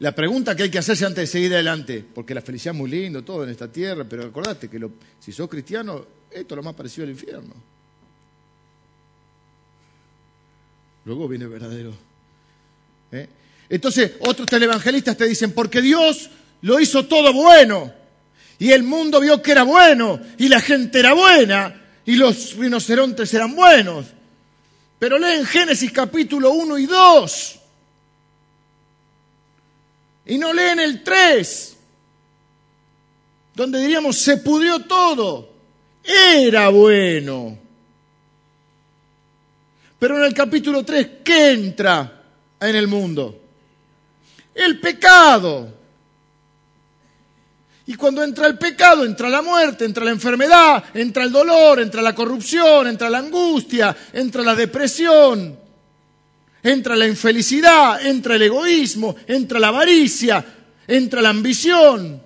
la 0.00 0.12
pregunta 0.12 0.54
que 0.56 0.64
hay 0.64 0.70
que 0.70 0.78
hacerse 0.78 1.06
antes 1.06 1.22
de 1.22 1.26
seguir 1.26 1.54
adelante, 1.54 2.04
porque 2.12 2.34
la 2.34 2.42
felicidad 2.42 2.74
es 2.74 2.78
muy 2.78 2.90
lindo, 2.90 3.22
todo 3.22 3.44
en 3.44 3.50
esta 3.50 3.70
tierra, 3.70 4.04
pero 4.04 4.24
acordate 4.24 4.68
que 4.68 4.84
si 5.20 5.32
sos 5.32 5.48
cristiano, 5.48 6.04
esto 6.30 6.54
es 6.54 6.56
lo 6.56 6.62
más 6.62 6.74
parecido 6.74 7.04
al 7.04 7.10
infierno. 7.10 7.54
Luego 11.06 11.28
viene 11.28 11.44
el 11.44 11.50
verdadero. 11.50 11.94
¿eh? 13.12 13.28
Entonces, 13.68 14.14
otros 14.20 14.48
televangelistas 14.48 15.16
te 15.16 15.24
dicen, 15.24 15.52
porque 15.52 15.80
Dios 15.80 16.28
lo 16.62 16.80
hizo 16.80 17.06
todo 17.06 17.32
bueno. 17.32 17.92
Y 18.58 18.72
el 18.72 18.82
mundo 18.82 19.20
vio 19.20 19.40
que 19.40 19.52
era 19.52 19.62
bueno. 19.62 20.20
Y 20.36 20.48
la 20.48 20.60
gente 20.60 20.98
era 20.98 21.14
buena. 21.14 21.80
Y 22.04 22.16
los 22.16 22.56
rinocerontes 22.56 23.32
eran 23.32 23.54
buenos. 23.54 24.06
Pero 24.98 25.18
leen 25.18 25.46
Génesis 25.46 25.92
capítulo 25.92 26.50
1 26.50 26.78
y 26.78 26.86
2. 26.86 27.60
Y 30.26 30.38
no 30.38 30.52
leen 30.52 30.80
el 30.80 31.04
3. 31.04 31.76
Donde 33.54 33.78
diríamos, 33.78 34.16
se 34.16 34.38
pudrió 34.38 34.80
todo. 34.80 35.52
Era 36.02 36.68
bueno. 36.70 37.65
Pero 39.98 40.18
en 40.18 40.24
el 40.24 40.34
capítulo 40.34 40.84
3, 40.84 41.08
¿qué 41.24 41.52
entra 41.52 42.22
en 42.60 42.76
el 42.76 42.86
mundo? 42.86 43.40
El 44.54 44.78
pecado. 44.78 45.74
Y 47.86 47.94
cuando 47.94 48.22
entra 48.22 48.46
el 48.46 48.58
pecado, 48.58 49.04
entra 49.04 49.28
la 49.28 49.42
muerte, 49.42 49.84
entra 49.84 50.04
la 50.04 50.10
enfermedad, 50.10 50.84
entra 50.92 51.22
el 51.22 51.30
dolor, 51.30 51.80
entra 51.80 52.02
la 52.02 52.14
corrupción, 52.14 52.88
entra 52.88 53.08
la 53.08 53.18
angustia, 53.18 53.96
entra 54.12 54.42
la 54.42 54.56
depresión, 54.56 55.56
entra 56.62 56.96
la 56.96 57.06
infelicidad, 57.06 58.04
entra 58.04 58.34
el 58.34 58.42
egoísmo, 58.42 59.14
entra 59.26 59.60
la 59.60 59.68
avaricia, 59.68 60.44
entra 60.86 61.22
la 61.22 61.28
ambición. 61.30 62.25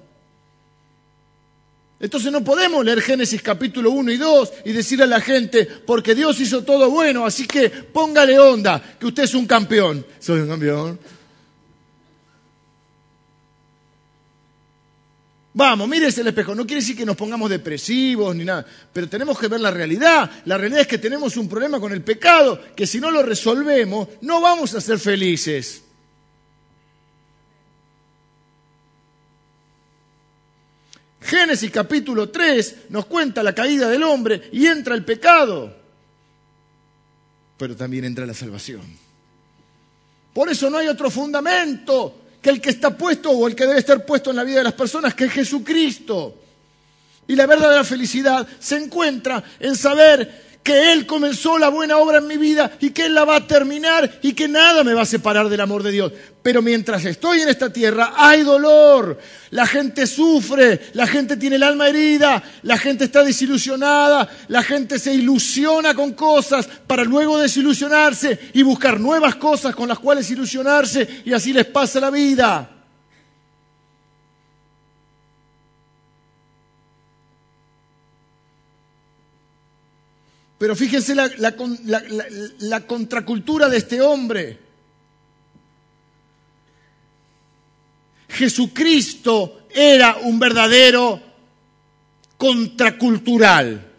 Entonces 2.01 2.33
no 2.33 2.43
podemos 2.43 2.83
leer 2.83 3.03
Génesis 3.03 3.43
capítulo 3.43 3.91
1 3.91 4.13
y 4.13 4.17
2 4.17 4.53
y 4.65 4.73
decirle 4.73 5.05
a 5.05 5.07
la 5.07 5.21
gente, 5.21 5.67
porque 5.67 6.15
Dios 6.15 6.41
hizo 6.41 6.65
todo 6.65 6.91
bueno, 6.91 7.27
así 7.27 7.47
que 7.47 7.69
póngale 7.69 8.39
onda, 8.39 8.83
que 8.99 9.07
usted 9.07 9.25
es 9.25 9.35
un 9.35 9.47
campeón. 9.47 10.05
Soy 10.19 10.41
un 10.41 10.49
campeón. 10.49 10.99
Vamos, 15.53 15.87
mírese 15.89 16.23
el 16.23 16.29
espejo. 16.29 16.55
No 16.55 16.65
quiere 16.65 16.81
decir 16.81 16.97
que 16.97 17.05
nos 17.05 17.17
pongamos 17.17 17.51
depresivos 17.51 18.35
ni 18.35 18.47
nada, 18.47 18.65
pero 18.95 19.07
tenemos 19.07 19.39
que 19.39 19.49
ver 19.49 19.61
la 19.61 19.71
realidad. 19.71 20.31
La 20.47 20.57
realidad 20.57 20.83
es 20.83 20.87
que 20.87 20.97
tenemos 20.97 21.37
un 21.37 21.51
problema 21.51 21.79
con 21.79 21.93
el 21.93 22.03
pecado, 22.03 22.63
que 22.75 22.87
si 22.87 22.99
no 22.99 23.11
lo 23.11 23.23
resolvemos, 23.23 24.09
no 24.23 24.41
vamos 24.41 24.75
a 24.75 24.81
ser 24.81 24.99
felices. 24.99 25.83
Génesis 31.31 31.71
capítulo 31.71 32.29
3 32.29 32.77
nos 32.89 33.07
cuenta 33.07 33.41
la 33.45 33.55
caída 33.55 33.89
del 33.89 34.03
hombre 34.03 34.51
y 34.51 34.67
entra 34.67 34.97
el 34.97 35.05
pecado, 35.05 35.73
pero 37.57 37.77
también 37.77 38.05
entra 38.05 38.27
la 38.27 38.35
salvación. 38.35 38.83
Por 40.35 40.51
eso 40.51 40.69
no 40.69 40.79
hay 40.79 40.89
otro 40.89 41.09
fundamento 41.09 42.23
que 42.43 42.51
el 42.51 42.61
que 42.61 42.71
está 42.71 42.97
puesto 42.97 43.31
o 43.31 43.47
el 43.47 43.55
que 43.55 43.65
debe 43.65 43.79
estar 43.79 44.05
puesto 44.05 44.31
en 44.31 44.37
la 44.37 44.43
vida 44.43 44.59
de 44.59 44.65
las 44.65 44.73
personas, 44.73 45.15
que 45.15 45.27
es 45.27 45.33
Jesucristo. 45.33 46.35
Y 47.29 47.37
la 47.37 47.47
verdadera 47.47 47.85
felicidad 47.85 48.45
se 48.59 48.79
encuentra 48.79 49.45
en 49.61 49.77
saber 49.77 50.50
que 50.63 50.93
Él 50.93 51.07
comenzó 51.07 51.59
la 51.59 51.69
buena 51.69 51.97
obra 51.97 52.19
en 52.19 52.27
mi 52.27 52.37
vida 52.37 52.71
y 52.81 52.91
que 52.91 53.07
Él 53.07 53.15
la 53.15 53.25
va 53.25 53.37
a 53.37 53.47
terminar 53.47 54.19
y 54.23 54.35
que 54.35 54.47
nada 54.47 54.85
me 54.85 54.95
va 54.95 55.03
a 55.03 55.07
separar 55.07 55.49
del 55.49 55.61
amor 55.61 55.83
de 55.83 55.91
Dios. 55.91 56.13
Pero 56.43 56.63
mientras 56.63 57.05
estoy 57.05 57.41
en 57.41 57.49
esta 57.49 57.73
tierra 57.73 58.15
hay 58.17 58.43
dolor, 58.43 59.19
la 59.51 59.67
gente 59.67 60.07
sufre, 60.07 60.81
la 60.93 61.07
gente 61.07 61.37
tiene 61.37 61.57
el 61.57 61.63
alma 61.63 61.89
herida, 61.89 62.43
la 62.63 62.79
gente 62.79 63.05
está 63.05 63.23
desilusionada, 63.23 64.29
la 64.49 64.63
gente 64.63 64.99
se 64.99 65.15
ilusiona 65.15 65.95
con 65.95 66.13
cosas 66.13 66.69
para 66.87 67.05
luego 67.05 67.39
desilusionarse 67.39 68.39
y 68.53 68.63
buscar 68.63 69.01
nuevas 69.01 69.37
cosas 69.37 69.75
con 69.75 69.89
las 69.89 69.99
cuales 69.99 70.31
ilusionarse 70.31 71.23
y 71.25 71.33
así 71.33 71.53
les 71.53 71.67
pasa 71.67 72.01
la 72.01 72.11
vida. 72.11 72.80
Pero 80.61 80.77
fíjense 80.77 81.15
la, 81.15 82.87
contracultura 82.87 83.71
de 83.71 83.79
este 83.79 84.03
hombre. 84.03 84.59
Jesucristo 88.29 89.63
era 89.71 90.19
un 90.19 90.39
verdadero 90.39 91.19
contracultural. 92.37 93.91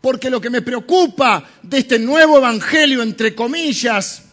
Porque 0.00 0.30
lo 0.30 0.40
que 0.40 0.50
me 0.50 0.62
preocupa 0.62 1.44
de 1.60 1.78
este 1.78 1.98
nuevo 1.98 2.38
evangelio, 2.38 3.02
entre 3.02 3.34
comillas, 3.34 4.26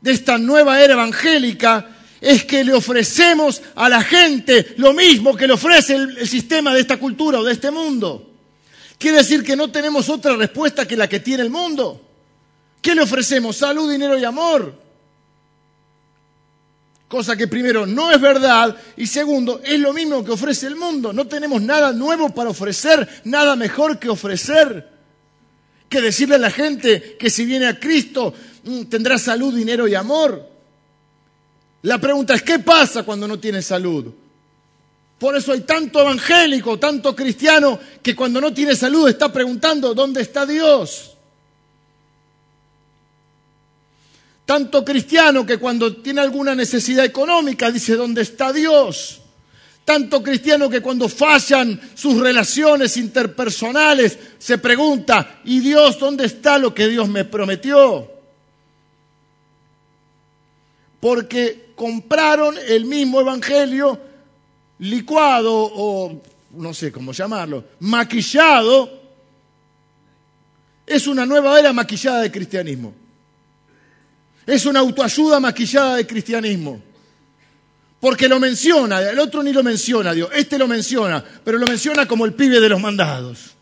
de 0.00 0.10
esta 0.10 0.38
nueva 0.38 0.82
era 0.82 0.94
evangélica, 0.94 1.88
es 2.20 2.44
que 2.44 2.64
le 2.64 2.74
ofrecemos 2.74 3.62
a 3.76 3.88
la 3.88 4.02
gente 4.02 4.74
lo 4.76 4.92
mismo 4.92 5.36
que 5.36 5.46
le 5.46 5.52
ofrece 5.52 5.94
el, 5.94 6.26
sistema 6.26 6.74
de 6.74 6.80
esta 6.80 6.96
cultura 6.96 7.38
o 7.38 7.44
de 7.44 7.52
este 7.52 7.70
mundo. 7.70 8.28
Quiere 8.98 9.18
decir 9.18 9.44
que 9.44 9.56
no 9.56 9.70
tenemos 9.70 10.08
otra 10.08 10.34
respuesta 10.34 10.86
que 10.86 10.96
la 10.96 11.08
que 11.08 11.20
tiene 11.20 11.44
el 11.44 11.50
mundo. 11.50 12.04
¿Qué 12.82 12.94
le 12.94 13.02
ofrecemos? 13.02 13.56
Salud, 13.56 13.90
dinero 13.90 14.18
y 14.18 14.24
amor. 14.24 14.74
Cosa 17.06 17.36
que 17.36 17.48
primero 17.48 17.86
no 17.86 18.10
es 18.10 18.20
verdad 18.20 18.76
y 18.96 19.06
segundo 19.06 19.62
es 19.64 19.80
lo 19.80 19.94
mismo 19.94 20.24
que 20.24 20.32
ofrece 20.32 20.66
el 20.66 20.76
mundo. 20.76 21.12
No 21.12 21.26
tenemos 21.26 21.62
nada 21.62 21.92
nuevo 21.92 22.28
para 22.30 22.50
ofrecer, 22.50 23.08
nada 23.24 23.56
mejor 23.56 23.98
que 23.98 24.10
ofrecer. 24.10 24.88
Que 25.88 26.02
decirle 26.02 26.34
a 26.34 26.38
la 26.38 26.50
gente 26.50 27.16
que 27.18 27.30
si 27.30 27.46
viene 27.46 27.66
a 27.66 27.80
Cristo 27.80 28.34
mm, 28.64 28.82
tendrá 28.84 29.16
salud, 29.16 29.54
dinero 29.54 29.88
y 29.88 29.94
amor. 29.94 30.46
La 31.82 31.98
pregunta 31.98 32.34
es, 32.34 32.42
¿qué 32.42 32.58
pasa 32.58 33.04
cuando 33.04 33.26
no 33.26 33.38
tiene 33.38 33.62
salud? 33.62 34.12
Por 35.18 35.36
eso 35.36 35.52
hay 35.52 35.62
tanto 35.62 36.00
evangélico, 36.00 36.78
tanto 36.78 37.14
cristiano, 37.14 37.78
que 38.02 38.14
cuando 38.14 38.40
no 38.40 38.52
tiene 38.52 38.76
salud 38.76 39.08
está 39.08 39.32
preguntando, 39.32 39.92
¿dónde 39.92 40.22
está 40.22 40.46
Dios? 40.46 41.16
Tanto 44.44 44.84
cristiano 44.84 45.44
que 45.44 45.58
cuando 45.58 45.96
tiene 45.96 46.20
alguna 46.20 46.54
necesidad 46.54 47.04
económica 47.04 47.70
dice, 47.70 47.96
¿dónde 47.96 48.22
está 48.22 48.52
Dios? 48.52 49.20
Tanto 49.84 50.22
cristiano 50.22 50.70
que 50.70 50.80
cuando 50.80 51.08
fallan 51.08 51.80
sus 51.94 52.20
relaciones 52.20 52.96
interpersonales 52.96 54.18
se 54.38 54.58
pregunta, 54.58 55.40
¿y 55.44 55.60
Dios 55.60 55.98
dónde 55.98 56.26
está 56.26 56.58
lo 56.58 56.72
que 56.72 56.88
Dios 56.88 57.08
me 57.08 57.24
prometió? 57.24 58.10
Porque 61.00 61.72
compraron 61.74 62.56
el 62.68 62.84
mismo 62.84 63.20
evangelio 63.20 64.07
licuado 64.78 65.52
o 65.54 66.22
no 66.50 66.74
sé 66.74 66.90
cómo 66.92 67.12
llamarlo, 67.12 67.64
maquillado. 67.80 68.98
Es 70.86 71.06
una 71.06 71.26
nueva 71.26 71.58
era 71.58 71.72
maquillada 71.72 72.22
de 72.22 72.30
cristianismo. 72.32 72.94
Es 74.46 74.64
una 74.64 74.80
autoayuda 74.80 75.40
maquillada 75.40 75.96
de 75.96 76.06
cristianismo. 76.06 76.80
Porque 78.00 78.28
lo 78.28 78.38
menciona, 78.38 79.00
el 79.00 79.18
otro 79.18 79.42
ni 79.42 79.52
lo 79.52 79.62
menciona, 79.62 80.12
Dios. 80.12 80.30
Este 80.32 80.56
lo 80.56 80.68
menciona, 80.68 81.22
pero 81.44 81.58
lo 81.58 81.66
menciona 81.66 82.06
como 82.06 82.24
el 82.24 82.32
pibe 82.32 82.60
de 82.60 82.68
los 82.68 82.80
mandados. 82.80 83.54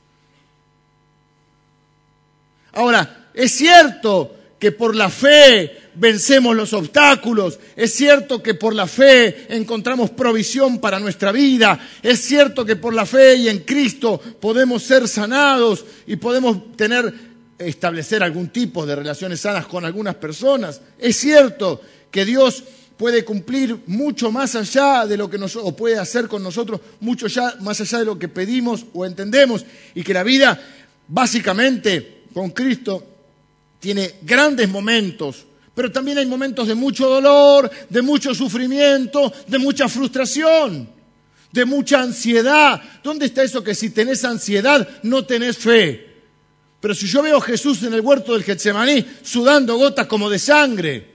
Ahora, 2.72 3.30
es 3.32 3.52
cierto 3.52 4.35
que 4.58 4.72
por 4.72 4.96
la 4.96 5.10
fe 5.10 5.76
vencemos 5.94 6.56
los 6.56 6.72
obstáculos, 6.72 7.58
es 7.74 7.94
cierto 7.94 8.42
que 8.42 8.54
por 8.54 8.74
la 8.74 8.86
fe 8.86 9.46
encontramos 9.48 10.10
provisión 10.10 10.78
para 10.78 10.98
nuestra 10.98 11.32
vida, 11.32 11.78
es 12.02 12.20
cierto 12.20 12.64
que 12.64 12.76
por 12.76 12.94
la 12.94 13.06
fe 13.06 13.36
y 13.36 13.48
en 13.48 13.60
Cristo 13.60 14.20
podemos 14.40 14.82
ser 14.82 15.08
sanados 15.08 15.84
y 16.06 16.16
podemos 16.16 16.76
tener 16.76 17.12
establecer 17.58 18.22
algún 18.22 18.48
tipo 18.48 18.84
de 18.84 18.96
relaciones 18.96 19.40
sanas 19.40 19.66
con 19.66 19.84
algunas 19.84 20.16
personas. 20.16 20.80
Es 20.98 21.16
cierto 21.16 21.80
que 22.10 22.24
Dios 22.24 22.62
puede 22.96 23.24
cumplir 23.24 23.78
mucho 23.86 24.30
más 24.30 24.54
allá 24.54 25.06
de 25.06 25.16
lo 25.16 25.28
que 25.28 25.38
nos, 25.38 25.56
o 25.56 25.74
puede 25.74 25.98
hacer 25.98 26.28
con 26.28 26.42
nosotros 26.42 26.80
mucho 27.00 27.26
más 27.60 27.80
allá 27.80 27.98
de 27.98 28.04
lo 28.04 28.18
que 28.18 28.28
pedimos 28.28 28.86
o 28.92 29.04
entendemos. 29.04 29.64
Y 29.94 30.02
que 30.02 30.14
la 30.14 30.22
vida 30.22 30.60
básicamente 31.08 32.24
con 32.32 32.50
Cristo 32.50 33.15
tiene 33.80 34.16
grandes 34.22 34.68
momentos, 34.68 35.46
pero 35.74 35.92
también 35.92 36.18
hay 36.18 36.26
momentos 36.26 36.66
de 36.66 36.74
mucho 36.74 37.08
dolor, 37.08 37.70
de 37.90 38.02
mucho 38.02 38.34
sufrimiento, 38.34 39.32
de 39.46 39.58
mucha 39.58 39.88
frustración, 39.88 40.88
de 41.52 41.64
mucha 41.64 42.00
ansiedad. 42.00 42.80
¿Dónde 43.04 43.26
está 43.26 43.42
eso 43.42 43.62
que 43.62 43.74
si 43.74 43.90
tenés 43.90 44.24
ansiedad 44.24 44.88
no 45.02 45.24
tenés 45.26 45.58
fe? 45.58 46.06
Pero 46.80 46.94
si 46.94 47.06
yo 47.06 47.22
veo 47.22 47.38
a 47.38 47.42
Jesús 47.42 47.82
en 47.82 47.92
el 47.92 48.00
huerto 48.00 48.32
del 48.32 48.44
Getsemaní 48.44 49.04
sudando 49.22 49.76
gotas 49.76 50.06
como 50.06 50.30
de 50.30 50.38
sangre, 50.38 51.14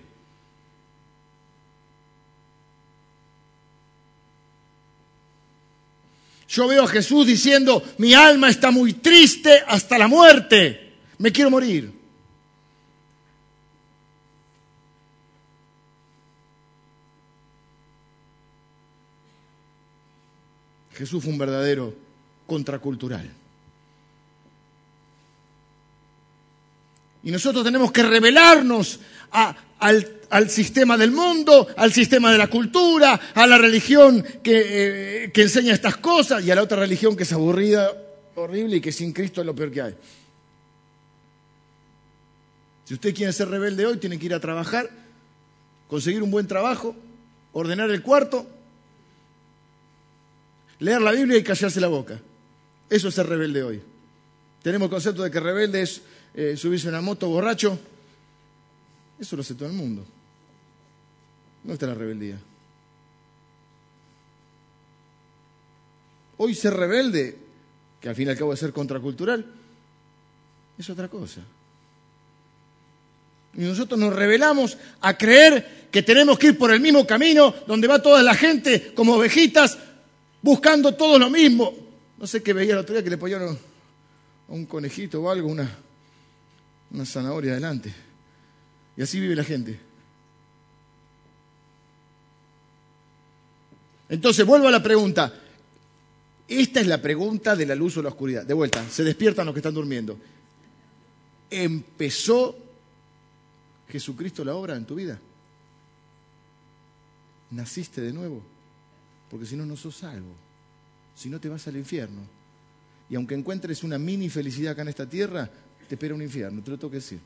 yo 6.48 6.68
veo 6.68 6.84
a 6.84 6.88
Jesús 6.88 7.26
diciendo, 7.26 7.82
mi 7.98 8.14
alma 8.14 8.50
está 8.50 8.72
muy 8.72 8.94
triste 8.94 9.64
hasta 9.66 9.98
la 9.98 10.08
muerte, 10.08 10.98
me 11.18 11.32
quiero 11.32 11.50
morir. 11.50 12.01
Jesús 20.94 21.24
fue 21.24 21.32
un 21.32 21.38
verdadero 21.38 21.94
contracultural. 22.46 23.30
Y 27.24 27.32
nosotros 27.32 27.64
tenemos 27.64 27.92
que 27.92 28.04
revelarnos 28.04 29.00
al, 29.80 30.50
sistema 30.50 30.98
del 30.98 31.12
mundo, 31.12 31.68
al 31.78 31.94
sistema 31.94 32.32
de 32.32 32.38
la 32.38 32.48
cultura, 32.48 33.20
a 33.34 33.48
la 33.48 33.58
religión 33.58 34.24
que, 34.44 35.26
eh, 35.26 35.32
que 35.32 35.44
enseña 35.44 35.74
estas 35.74 35.98
cosas 35.98 36.44
y 36.44 36.52
a 36.52 36.56
la 36.56 36.64
otra 36.64 36.80
religión 36.80 37.16
que 37.16 37.24
es 37.24 37.34
aburrida, 37.34 37.92
horrible 38.36 38.78
y 38.78 38.82
que 38.82 38.92
sin 38.92 39.14
Cristo 39.14 39.42
es 39.42 39.48
lo 39.48 39.56
peor 39.56 39.72
que 39.72 39.82
hay. 39.82 39.96
Si 42.86 42.96
usted 42.96 43.14
quiere 43.16 43.32
ser 43.32 43.50
rebelde 43.50 43.86
hoy, 43.86 43.98
tiene 43.98 44.20
que 44.20 44.26
ir 44.26 44.34
a 44.34 44.40
trabajar, 44.40 44.90
conseguir 45.88 46.24
un 46.24 46.32
buen 46.32 46.48
trabajo, 46.48 46.96
ordenar 47.54 47.90
el 47.92 48.02
cuarto, 48.02 48.48
leer 50.82 51.02
la 51.02 51.12
Biblia 51.12 51.38
y 51.38 51.44
callarse 51.44 51.80
la 51.80 51.88
boca. 51.88 52.20
Eso 52.90 53.08
es 53.08 53.16
ser 53.16 53.28
rebelde 53.28 53.64
hoy. 53.64 53.82
Tenemos 54.62 54.88
el 54.88 54.92
concepto 54.92 55.24
de 55.24 55.32
que 55.32 55.40
rebelde 55.40 55.82
es 55.82 56.02
eh, 56.34 56.58
subirse 56.58 56.88
a 56.88 56.90
una 56.90 57.02
moto 57.02 57.30
borracho. 57.30 57.80
Eso 59.20 59.36
lo 59.36 59.44
hace 59.44 59.54
todo 59.54 59.70
el 59.70 59.76
mundo. 59.76 60.06
No 61.64 61.74
está 61.74 61.86
la 61.88 61.94
rebeldía. 61.94 62.40
Hoy 66.38 66.56
ser 66.56 66.74
rebelde, 66.74 67.38
que 68.02 68.10
al 68.10 68.16
fin 68.16 68.28
y 68.28 68.32
al 68.32 68.38
cabo 68.38 68.52
es 68.52 68.60
ser 68.60 68.74
contracultural, 68.74 69.46
es 70.78 70.90
otra 70.90 71.08
cosa. 71.08 71.42
Y 73.54 73.62
nosotros 73.62 74.00
nos 74.00 74.16
revelamos 74.16 74.78
a 75.02 75.16
creer 75.16 75.90
que 75.92 76.02
tenemos 76.02 76.40
que 76.40 76.48
ir 76.48 76.58
por 76.58 76.72
el 76.72 76.80
mismo 76.80 77.06
camino 77.06 77.54
donde 77.68 77.88
va 77.88 78.02
toda 78.02 78.24
la 78.24 78.34
gente 78.34 78.94
como 78.96 79.16
ovejitas 79.16 79.78
buscando 80.42 80.94
todo 80.94 81.20
lo 81.20 81.30
mismo. 81.30 81.74
No 82.18 82.28
sé 82.28 82.42
qué 82.44 82.54
veía 82.54 82.74
el 82.74 82.80
otro 82.80 82.94
día 82.94 83.04
que 83.04 83.10
le 83.10 83.18
ponían 83.18 83.44
a 83.44 83.58
un 84.50 84.66
conejito 84.66 85.22
o 85.22 85.30
algo, 85.30 85.48
una, 85.48 85.70
una 86.92 87.06
zanahoria 87.06 87.54
adelante. 87.54 87.94
Y 88.98 89.02
así 89.02 89.20
vive 89.20 89.36
la 89.36 89.44
gente. 89.44 89.80
Entonces, 94.10 94.46
vuelvo 94.46 94.68
a 94.68 94.72
la 94.72 94.84
pregunta. 94.84 95.34
Esta 96.48 96.82
es 96.82 96.88
la 96.88 97.02
pregunta 97.02 97.56
de 97.56 97.66
la 97.66 97.76
luz 97.76 97.96
o 97.96 98.02
la 98.02 98.10
oscuridad. 98.10 98.46
De 98.46 98.54
vuelta, 98.54 98.88
se 98.90 99.06
despiertan 99.06 99.46
los 99.46 99.54
que 99.54 99.60
están 99.60 99.74
durmiendo. 99.74 100.18
¿Empezó 101.50 102.58
Jesucristo 103.88 104.44
la 104.44 104.54
obra 104.54 104.76
en 104.76 104.86
tu 104.86 104.96
vida? 104.96 105.18
¿Naciste 107.52 108.02
de 108.02 108.12
nuevo? 108.12 108.44
Porque 109.32 109.46
si 109.46 109.56
no, 109.56 109.66
no 109.66 109.78
sos 109.78 109.96
salvo. 109.96 110.36
Si 111.16 111.30
no, 111.30 111.40
te 111.40 111.48
vas 111.48 111.66
al 111.68 111.78
infierno. 111.78 112.22
Y 113.10 113.16
aunque 113.16 113.34
encuentres 113.34 113.84
una 113.84 113.98
mini 113.98 114.30
felicidad 114.30 114.74
acá 114.74 114.82
en 114.82 114.90
esta 114.90 115.10
tierra, 115.10 115.50
te 115.88 115.96
espera 115.96 116.14
un 116.14 116.22
infierno, 116.22 116.62
te 116.62 116.72
lo 116.72 116.78
tengo 116.78 116.92
que 116.92 116.98
decir. 116.98 117.20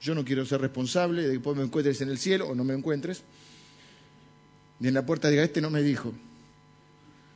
Yo 0.00 0.14
no 0.14 0.24
quiero 0.24 0.46
ser 0.46 0.62
responsable 0.62 1.22
de 1.22 1.28
que 1.28 1.34
después 1.34 1.56
me 1.56 1.62
encuentres 1.62 2.00
en 2.00 2.08
el 2.08 2.18
cielo 2.18 2.48
o 2.48 2.54
no 2.54 2.64
me 2.64 2.74
encuentres. 2.74 3.22
Ni 4.78 4.88
en 4.88 4.94
la 4.94 5.04
puerta 5.04 5.28
diga, 5.28 5.42
este 5.44 5.60
no 5.60 5.68
me 5.68 5.82
dijo. 5.82 6.12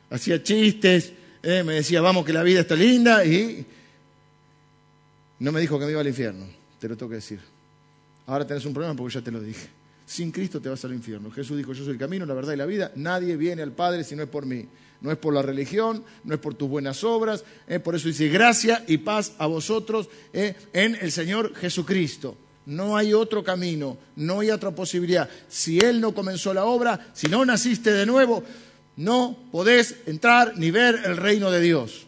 Hacía 0.09 0.41
chistes, 0.41 1.13
eh, 1.43 1.63
me 1.63 1.75
decía, 1.75 2.01
vamos 2.01 2.25
que 2.25 2.33
la 2.33 2.41
vida 2.41 2.61
está 2.61 2.75
linda 2.75 3.23
y 3.23 3.65
no 5.39 5.51
me 5.51 5.61
dijo 5.61 5.77
que 5.77 5.85
me 5.85 5.91
iba 5.91 6.01
al 6.01 6.07
infierno, 6.07 6.47
te 6.79 6.89
lo 6.89 6.97
tengo 6.97 7.09
que 7.09 7.15
decir. 7.15 7.39
Ahora 8.25 8.47
tenés 8.47 8.65
un 8.65 8.73
problema 8.73 8.95
porque 8.95 9.13
ya 9.13 9.21
te 9.21 9.31
lo 9.31 9.41
dije. 9.41 9.67
Sin 10.05 10.31
Cristo 10.31 10.61
te 10.61 10.69
vas 10.69 10.83
al 10.85 10.93
infierno. 10.93 11.31
Jesús 11.31 11.57
dijo, 11.57 11.73
yo 11.73 11.83
soy 11.83 11.93
el 11.93 11.99
camino, 11.99 12.25
la 12.25 12.33
verdad 12.33 12.53
y 12.53 12.57
la 12.57 12.65
vida. 12.65 12.91
Nadie 12.95 13.35
viene 13.37 13.61
al 13.61 13.71
Padre 13.71 14.03
si 14.03 14.15
no 14.15 14.23
es 14.23 14.29
por 14.29 14.45
mí 14.45 14.67
no 15.01 15.11
es 15.11 15.17
por 15.17 15.33
la 15.33 15.41
religión, 15.41 16.03
no 16.23 16.33
es 16.33 16.39
por 16.39 16.55
tus 16.55 16.67
buenas 16.67 17.03
obras, 17.03 17.43
eh, 17.67 17.79
por 17.79 17.95
eso 17.95 18.07
dice 18.07 18.27
gracia 18.27 18.83
y 18.87 18.97
paz 18.97 19.33
a 19.37 19.45
vosotros 19.45 20.09
eh, 20.33 20.55
en 20.73 20.95
el 20.95 21.11
Señor 21.11 21.53
Jesucristo. 21.55 22.35
No 22.65 22.97
hay 22.97 23.13
otro 23.13 23.43
camino, 23.43 23.97
no 24.15 24.39
hay 24.39 24.49
otra 24.49 24.71
posibilidad. 24.71 25.29
Si 25.47 25.77
Él 25.77 26.01
no 26.01 26.15
comenzó 26.15 26.53
la 26.53 26.65
obra, 26.65 27.11
si 27.13 27.27
no 27.27 27.45
naciste 27.45 27.93
de 27.93 28.07
nuevo, 28.07 28.43
no 28.97 29.37
podés 29.51 29.97
entrar 30.07 30.57
ni 30.57 30.71
ver 30.71 30.99
el 31.05 31.17
reino 31.17 31.51
de 31.51 31.61
Dios. 31.61 32.07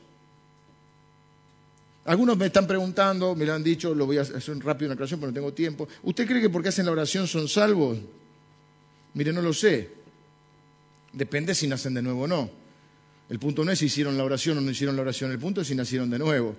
Algunos 2.08 2.38
me 2.38 2.46
están 2.46 2.66
preguntando, 2.66 3.36
me 3.36 3.46
lo 3.46 3.54
han 3.54 3.62
dicho, 3.62 3.94
lo 3.94 4.06
voy 4.06 4.18
a 4.18 4.22
hacer 4.22 4.58
rápido 4.60 4.88
una 4.88 4.94
aclaración 4.94 5.20
porque 5.20 5.34
no 5.34 5.36
tengo 5.42 5.54
tiempo. 5.54 5.90
¿Usted 6.04 6.26
cree 6.26 6.42
que 6.42 6.50
porque 6.50 6.70
hacen 6.70 6.86
la 6.86 6.94
oración 6.94 7.28
son 7.28 7.50
salvos? 7.50 7.98
Mire, 9.14 9.34
no 9.34 9.42
lo 9.42 9.52
sé. 9.52 9.90
Depende 11.12 11.54
si 11.54 11.68
nacen 11.68 11.94
de 11.94 12.02
nuevo 12.02 12.24
o 12.24 12.28
no. 12.28 12.50
El 13.30 13.40
punto 13.40 13.66
no 13.66 13.74
es 13.74 13.80
si 13.80 13.88
hicieron 13.88 14.18
la 14.18 14.24
oración 14.24 14.58
o 14.58 14.62
no 14.62 14.72
hicieron 14.72 14.96
la 14.96 15.02
oración, 15.02 15.32
el 15.32 15.40
punto 15.40 15.60
es 15.60 15.68
si 15.68 15.76
nacieron 15.76 16.10
de 16.10 16.18
nuevo. 16.18 16.56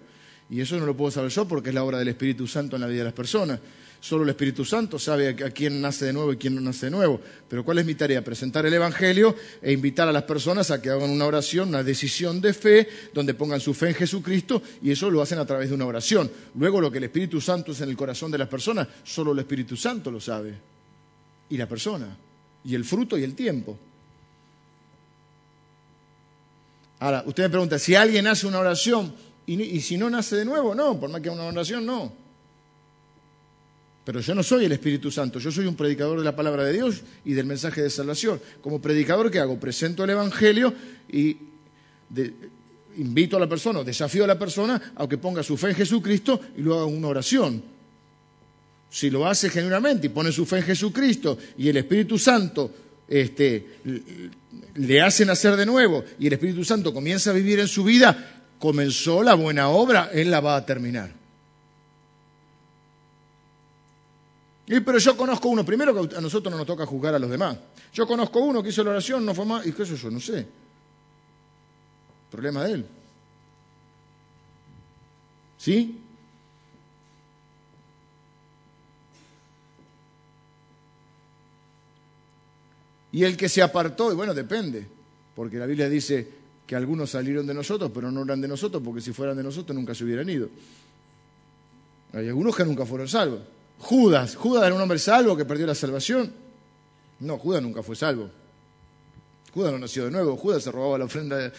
Y 0.51 0.61
eso 0.61 0.79
no 0.79 0.87
lo 0.87 0.97
puedo 0.97 1.11
saber 1.11 1.31
yo 1.31 1.47
porque 1.47 1.69
es 1.69 1.75
la 1.75 1.85
obra 1.85 1.99
del 1.99 2.09
Espíritu 2.09 2.47
Santo 2.47 2.77
en 2.77 2.83
la 2.83 2.89
vida 2.89 2.99
de 2.99 3.05
las 3.05 3.13
personas. 3.13 3.61
Solo 4.01 4.23
el 4.23 4.31
Espíritu 4.31 4.65
Santo 4.65 4.97
sabe 4.99 5.29
a 5.29 5.51
quién 5.51 5.81
nace 5.81 6.05
de 6.05 6.13
nuevo 6.13 6.33
y 6.33 6.37
quién 6.37 6.55
no 6.55 6.61
nace 6.61 6.87
de 6.87 6.91
nuevo. 6.91 7.21
Pero 7.49 7.65
¿cuál 7.65 7.79
es 7.79 7.85
mi 7.85 7.97
tarea? 7.97 8.23
Presentar 8.23 8.65
el 8.65 8.73
Evangelio 8.73 9.35
e 9.61 9.73
invitar 9.73 10.07
a 10.09 10.13
las 10.13 10.23
personas 10.23 10.71
a 10.71 10.81
que 10.81 10.89
hagan 10.89 11.11
una 11.11 11.27
oración, 11.27 11.71
una 11.71 11.83
decisión 11.83 12.41
de 12.41 12.55
fe, 12.55 12.89
donde 13.13 13.35
pongan 13.35 13.61
su 13.61 13.75
fe 13.75 13.89
en 13.89 13.95
Jesucristo 13.97 14.63
y 14.83 14.93
eso 14.93 15.11
lo 15.11 15.21
hacen 15.21 15.41
a 15.41 15.47
través 15.47 15.69
de 15.69 15.75
una 15.75 15.85
oración. 15.85 16.31
Luego 16.55 16.81
lo 16.81 16.93
que 16.93 16.99
el 16.99 17.05
Espíritu 17.05 17.41
Santo 17.41 17.73
es 17.73 17.81
en 17.81 17.89
el 17.89 17.97
corazón 17.97 18.31
de 18.31 18.39
las 18.39 18.49
personas, 18.49 18.87
solo 19.03 19.33
el 19.33 19.41
Espíritu 19.41 19.77
Santo 19.77 20.13
lo 20.13 20.21
sabe. 20.21 20.55
Y 21.51 21.57
la 21.57 21.69
persona. 21.69 22.17
Y 22.65 22.77
el 22.77 22.85
fruto 22.85 23.19
y 23.19 23.25
el 23.25 23.35
tiempo. 23.35 23.77
Ahora, 27.01 27.25
usted 27.27 27.45
me 27.45 27.51
pregunta, 27.51 27.79
si 27.79 27.95
alguien 27.95 28.27
hace 28.27 28.47
una 28.47 28.59
oración 28.59 29.13
y, 29.49 29.81
si 29.81 29.97
no 29.97 30.11
nace 30.11 30.37
de 30.37 30.45
nuevo, 30.45 30.75
no, 30.75 31.01
por 31.01 31.09
más 31.09 31.23
que 31.23 31.31
una 31.31 31.45
oración, 31.45 31.87
no. 31.87 32.13
Pero 34.05 34.21
yo 34.21 34.35
no 34.35 34.43
soy 34.43 34.67
el 34.67 34.73
Espíritu 34.73 35.11
Santo, 35.11 35.39
yo 35.39 35.51
soy 35.51 35.67
un 35.67 35.75
predicador 35.75 36.19
de 36.19 36.25
la 36.25 36.37
palabra 36.37 36.65
de 36.65 36.73
Dios 36.73 37.03
y 37.25 37.33
del 37.33 37.47
mensaje 37.47 37.83
de 37.83 37.91
salvación. 37.91 38.41
Como 38.61 38.81
predicador, 38.81 39.31
¿qué 39.31 39.39
hago? 39.39 39.59
Presento 39.59 40.05
el 40.05 40.11
Evangelio 40.11 40.75
y 41.11 41.37
invito 42.99 43.37
a 43.37 43.41
la 43.41 43.49
persona, 43.49 43.83
desafío 43.83 44.25
a 44.25 44.27
la 44.27 44.39
persona 44.39 44.93
a 44.97 45.09
que 45.09 45.19
ponga 45.19 45.43
su 45.43 45.57
fe 45.57 45.69
en 45.69 45.77
Jesucristo 45.77 46.41
y 46.57 46.63
luego 46.63 46.81
haga 46.81 46.89
una 46.89 47.09
oración. 47.09 47.63
Si 48.91 49.11
lo 49.11 49.27
hace 49.27 49.51
genuinamente 49.51 50.07
y 50.07 50.11
pone 50.11 50.33
su 50.33 50.47
fe 50.47 50.59
en 50.59 50.65
Jesucristo 50.65 51.39
y 51.57 51.69
el 51.69 51.77
Espíritu 51.77 52.19
Santo 52.19 52.71
este, 53.07 53.79
le 54.75 55.01
hace 55.01 55.25
nacer 55.25 55.57
de 55.57 55.67
nuevo 55.67 56.05
y 56.19 56.27
el 56.27 56.35
Espíritu 56.35 56.65
Santo 56.65 56.93
comienza 56.93 57.31
a 57.31 57.35
vivir 57.35 57.61
en 57.61 57.69
su 57.69 57.85
vida, 57.85 58.38
comenzó 58.59 59.23
la 59.23 59.35
buena 59.35 59.69
obra, 59.69 60.11
Él 60.13 60.31
la 60.31 60.41
va 60.41 60.57
a 60.57 60.67
terminar. 60.67 61.19
pero 64.85 64.99
yo 64.99 65.17
conozco 65.17 65.49
uno, 65.49 65.65
primero 65.65 65.95
que 65.95 66.17
a 66.17 66.21
nosotros 66.21 66.51
no 66.51 66.59
nos 66.59 66.67
toca 66.67 66.85
juzgar 66.85 67.15
a 67.15 67.19
los 67.19 67.31
demás. 67.31 67.57
Yo 67.93 68.07
conozco 68.07 68.41
uno 68.41 68.63
que 68.63 68.69
hizo 68.69 68.85
la 68.85 68.91
oración, 68.91 69.25
no 69.25 69.35
fue 69.35 69.47
más, 69.47 69.67
y 69.67 69.73
qué 69.73 69.83
eso 69.83 69.95
yo, 69.95 70.11
no 70.11 70.21
sé. 70.21 70.47
Problema 72.31 72.65
de 72.65 72.73
él. 72.73 72.87
¿Sí? 75.57 76.01
Y 83.11 83.25
el 83.25 83.37
que 83.39 83.49
se 83.49 83.63
apartó, 83.63 84.13
y 84.13 84.15
bueno, 84.15 84.35
depende, 84.35 84.87
porque 85.35 85.57
la 85.57 85.65
Biblia 85.65 85.89
dice 85.89 86.38
que 86.69 86.77
algunos 86.77 87.09
salieron 87.09 87.47
de 87.47 87.55
nosotros, 87.55 87.91
pero 87.95 88.11
no 88.11 88.23
eran 88.25 88.43
de 88.43 88.47
nosotros, 88.47 88.83
porque 88.85 89.01
si 89.01 89.15
fueran 89.15 89.35
de 89.35 89.43
nosotros 89.43 89.75
nunca 89.75 89.95
se 89.95 90.05
hubieran 90.05 90.29
ido. 90.29 90.51
Hay 92.13 92.29
algunos 92.29 92.55
que 92.55 92.63
nunca 92.63 92.85
fueron 92.85 93.09
salvos. 93.09 93.41
Judas, 93.79 94.37
Judas 94.37 94.67
era 94.67 94.75
un 94.75 94.83
hombre 94.83 94.99
salvo 94.99 95.35
que 95.35 95.47
perdió 95.47 95.67
la 95.67 95.75
salvación. 95.75 96.31
No, 97.21 97.39
Judas 97.39 97.63
nunca 97.63 97.83
fue 97.83 97.97
salvo. 97.97 98.31
Judas 99.55 99.73
no 99.73 99.79
nació 99.79 100.05
de 100.05 100.11
nuevo, 100.11 100.37
Judas 100.37 100.63
se 100.63 100.71
robaba 100.71 100.99
la 100.99 101.07
ofrenda, 101.07 101.51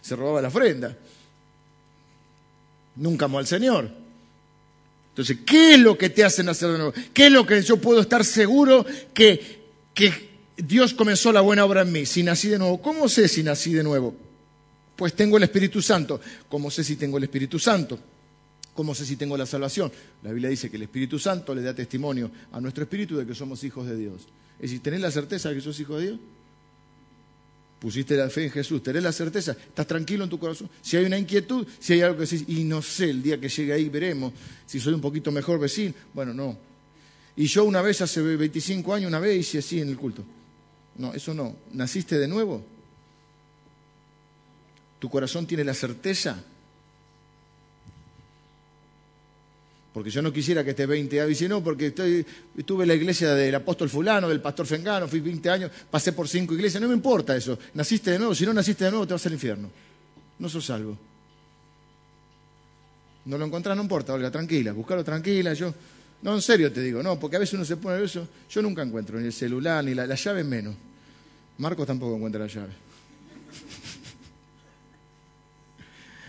se 0.00 0.16
robaba 0.16 0.42
la 0.42 0.48
ofrenda. 0.48 0.98
Nunca 2.96 3.26
amó 3.26 3.38
al 3.38 3.46
Señor. 3.46 3.88
Entonces, 5.10 5.38
¿qué 5.46 5.74
es 5.74 5.78
lo 5.78 5.96
que 5.96 6.10
te 6.10 6.24
hace 6.24 6.42
nacer 6.42 6.72
de 6.72 6.78
nuevo? 6.78 6.94
¿Qué 7.12 7.26
es 7.26 7.32
lo 7.32 7.46
que 7.46 7.62
yo 7.62 7.76
puedo 7.76 8.00
estar 8.00 8.24
seguro 8.24 8.84
que, 9.14 9.62
que 9.94 10.30
Dios 10.56 10.92
comenzó 10.92 11.30
la 11.30 11.40
buena 11.40 11.64
obra 11.64 11.82
en 11.82 11.92
mí? 11.92 12.04
Si 12.04 12.24
nací 12.24 12.48
de 12.48 12.58
nuevo, 12.58 12.82
¿cómo 12.82 13.08
sé 13.08 13.28
si 13.28 13.44
nací 13.44 13.72
de 13.72 13.84
nuevo? 13.84 14.23
Pues 14.96 15.14
tengo 15.14 15.36
el 15.36 15.42
Espíritu 15.42 15.82
Santo. 15.82 16.20
¿Cómo 16.48 16.70
sé 16.70 16.84
si 16.84 16.96
tengo 16.96 17.18
el 17.18 17.24
Espíritu 17.24 17.58
Santo? 17.58 17.98
¿Cómo 18.74 18.94
sé 18.94 19.06
si 19.06 19.16
tengo 19.16 19.36
la 19.36 19.46
salvación? 19.46 19.90
La 20.22 20.30
Biblia 20.30 20.50
dice 20.50 20.68
que 20.68 20.76
el 20.76 20.82
Espíritu 20.82 21.18
Santo 21.18 21.54
le 21.54 21.62
da 21.62 21.74
testimonio 21.74 22.30
a 22.52 22.60
nuestro 22.60 22.82
espíritu 22.82 23.16
de 23.16 23.26
que 23.26 23.34
somos 23.34 23.62
hijos 23.62 23.86
de 23.86 23.96
Dios. 23.96 24.22
Es 24.56 24.70
decir, 24.70 24.82
¿tenés 24.82 25.00
la 25.00 25.10
certeza 25.10 25.48
de 25.48 25.56
que 25.56 25.60
sos 25.60 25.78
hijo 25.78 25.96
de 25.96 26.06
Dios? 26.06 26.20
Pusiste 27.78 28.16
la 28.16 28.30
fe 28.30 28.44
en 28.44 28.50
Jesús, 28.50 28.82
tenés 28.82 29.02
la 29.02 29.12
certeza, 29.12 29.52
estás 29.52 29.86
tranquilo 29.86 30.24
en 30.24 30.30
tu 30.30 30.38
corazón. 30.38 30.70
Si 30.80 30.96
hay 30.96 31.04
una 31.04 31.18
inquietud, 31.18 31.66
si 31.78 31.92
hay 31.92 32.00
algo 32.00 32.16
que 32.16 32.22
decís, 32.24 32.44
y 32.48 32.64
no 32.64 32.80
sé, 32.80 33.10
el 33.10 33.22
día 33.22 33.38
que 33.38 33.48
llegue 33.48 33.72
ahí 33.72 33.88
veremos 33.88 34.32
si 34.66 34.80
soy 34.80 34.94
un 34.94 35.00
poquito 35.00 35.30
mejor 35.30 35.60
vecino. 35.60 35.94
Bueno, 36.12 36.32
no. 36.32 36.56
Y 37.36 37.46
yo 37.46 37.64
una 37.64 37.82
vez, 37.82 38.00
hace 38.00 38.22
25 38.22 38.94
años, 38.94 39.08
una 39.08 39.20
vez 39.20 39.38
hice 39.38 39.58
así 39.58 39.80
en 39.80 39.88
el 39.88 39.96
culto. 39.96 40.24
No, 40.96 41.12
eso 41.12 41.34
no. 41.34 41.56
¿Naciste 41.72 42.18
de 42.18 42.26
nuevo? 42.26 42.64
¿Tu 45.04 45.10
corazón 45.10 45.46
tiene 45.46 45.64
la 45.64 45.74
certeza 45.74 46.42
Porque 49.92 50.08
yo 50.08 50.22
no 50.22 50.32
quisiera 50.32 50.64
que 50.64 50.70
esté 50.70 50.86
20 50.86 51.20
años. 51.20 51.28
Dice, 51.28 51.46
no, 51.46 51.62
porque 51.62 51.88
estoy, 51.88 52.24
estuve 52.56 52.84
en 52.84 52.88
la 52.88 52.94
iglesia 52.94 53.34
del 53.34 53.54
apóstol 53.54 53.90
fulano, 53.90 54.30
del 54.30 54.40
pastor 54.40 54.66
Fengano, 54.66 55.06
fui 55.06 55.20
20 55.20 55.50
años, 55.50 55.70
pasé 55.90 56.12
por 56.14 56.26
cinco 56.26 56.54
iglesias. 56.54 56.80
No 56.80 56.88
me 56.88 56.94
importa 56.94 57.36
eso. 57.36 57.58
Naciste 57.74 58.12
de 58.12 58.18
nuevo. 58.18 58.34
Si 58.34 58.46
no 58.46 58.54
naciste 58.54 58.86
de 58.86 58.92
nuevo, 58.92 59.06
te 59.06 59.12
vas 59.12 59.26
al 59.26 59.34
infierno. 59.34 59.70
No 60.38 60.48
sos 60.48 60.64
salvo. 60.64 60.96
No 63.26 63.36
lo 63.36 63.44
encontrás, 63.44 63.76
no 63.76 63.82
importa, 63.82 64.14
Olga, 64.14 64.30
tranquila. 64.30 64.72
Buscalo 64.72 65.04
tranquila. 65.04 65.52
Yo, 65.52 65.74
no, 66.22 66.34
en 66.34 66.40
serio 66.40 66.72
te 66.72 66.80
digo, 66.80 67.02
no, 67.02 67.20
porque 67.20 67.36
a 67.36 67.40
veces 67.40 67.52
uno 67.52 67.66
se 67.66 67.76
pone 67.76 68.02
eso. 68.02 68.26
Yo 68.48 68.62
nunca 68.62 68.80
encuentro 68.80 69.20
ni 69.20 69.26
el 69.26 69.34
celular, 69.34 69.84
ni 69.84 69.94
la, 69.94 70.06
llave 70.14 70.42
menos. 70.44 70.74
Marcos 71.58 71.86
tampoco 71.86 72.16
encuentra 72.16 72.40
la 72.40 72.48
llave. 72.48 72.72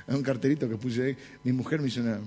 Hay 0.07 0.15
un 0.15 0.23
carterito 0.23 0.69
que 0.69 0.75
puse 0.75 1.03
ahí. 1.03 1.17
Mi 1.43 1.51
mujer 1.51 1.81
me 1.81 1.87
hizo 1.87 2.01
una 2.01 2.19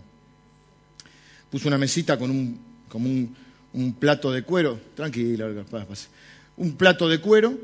puso 1.50 1.68
una 1.68 1.78
mesita 1.78 2.18
con 2.18 2.30
un, 2.30 2.58
como 2.88 3.08
un, 3.08 3.92
plato 3.94 4.30
de 4.30 4.42
cuero, 4.42 4.78
tranquila, 4.94 5.48
un 6.56 6.72
plato 6.72 7.08
de 7.08 7.20
cuero 7.20 7.58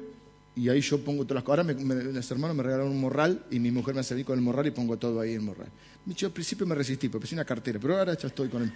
y 0.56 0.68
ahí 0.68 0.80
yo 0.80 1.00
pongo 1.00 1.24
todas 1.24 1.36
las 1.36 1.44
cosas. 1.44 1.66
Ahora 1.66 1.74
me, 1.74 1.94
los 2.12 2.30
hermanos 2.30 2.56
me 2.56 2.62
regalaron 2.62 2.92
un 2.92 3.00
morral 3.00 3.44
y 3.50 3.58
mi 3.58 3.70
mujer 3.70 3.94
me 3.94 4.00
hace 4.00 4.24
con 4.24 4.38
el 4.38 4.44
morral 4.44 4.66
y 4.66 4.70
pongo 4.70 4.96
todo 4.96 5.20
ahí 5.20 5.30
en 5.30 5.36
el 5.36 5.42
morral. 5.42 5.68
Yo 6.06 6.28
al 6.28 6.32
principio 6.32 6.66
me 6.66 6.74
resistí, 6.74 7.08
porque 7.08 7.22
pensé 7.22 7.34
una 7.34 7.44
cartera, 7.44 7.78
pero 7.80 7.98
ahora 7.98 8.16
ya 8.16 8.28
estoy 8.28 8.48
con, 8.48 8.72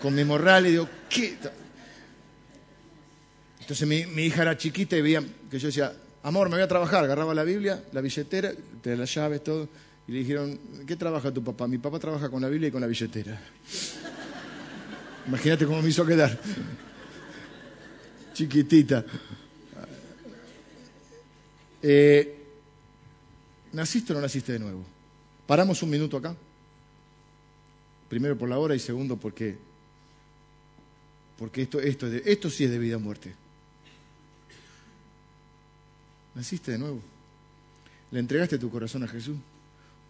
con 0.00 0.14
mi 0.14 0.24
morral 0.24 0.66
y 0.66 0.70
digo, 0.70 0.88
¿qué? 1.08 1.36
Entonces 3.60 3.86
mi, 3.86 4.22
hija 4.22 4.42
era 4.42 4.56
chiquita 4.56 4.96
y 4.96 5.02
veía 5.02 5.22
que 5.50 5.58
yo 5.58 5.68
decía, 5.68 5.92
amor, 6.22 6.48
me 6.48 6.56
voy 6.56 6.62
a 6.62 6.68
trabajar. 6.68 7.04
Agarraba 7.04 7.34
la 7.34 7.44
Biblia, 7.44 7.82
la 7.92 8.00
billetera, 8.00 8.52
las 8.84 9.14
llaves, 9.14 9.44
todo. 9.44 9.68
Y 10.06 10.12
le 10.12 10.18
dijeron, 10.18 10.58
¿qué 10.86 10.96
trabaja 10.96 11.32
tu 11.32 11.42
papá? 11.42 11.68
Mi 11.68 11.78
papá 11.78 11.98
trabaja 11.98 12.28
con 12.28 12.42
la 12.42 12.48
Biblia 12.48 12.68
y 12.68 12.72
con 12.72 12.80
la 12.80 12.86
billetera. 12.86 13.40
Imagínate 15.26 15.66
cómo 15.66 15.80
me 15.80 15.88
hizo 15.88 16.04
quedar. 16.04 16.38
Chiquitita. 18.34 19.04
Eh, 21.80 22.38
¿Naciste 23.72 24.12
o 24.12 24.16
no 24.16 24.22
naciste 24.22 24.52
de 24.52 24.58
nuevo? 24.58 24.84
Paramos 25.46 25.82
un 25.82 25.90
minuto 25.90 26.16
acá. 26.16 26.34
Primero 28.08 28.36
por 28.36 28.48
la 28.48 28.58
hora 28.58 28.74
y 28.74 28.78
segundo 28.78 29.16
porque, 29.16 29.56
porque 31.38 31.62
esto, 31.62 31.80
esto, 31.80 32.06
esto 32.06 32.50
sí 32.50 32.64
es 32.64 32.70
de 32.70 32.78
vida 32.78 32.96
o 32.96 33.00
muerte. 33.00 33.34
¿Naciste 36.34 36.72
de 36.72 36.78
nuevo? 36.78 37.00
¿Le 38.10 38.20
entregaste 38.20 38.58
tu 38.58 38.70
corazón 38.70 39.04
a 39.04 39.08
Jesús? 39.08 39.36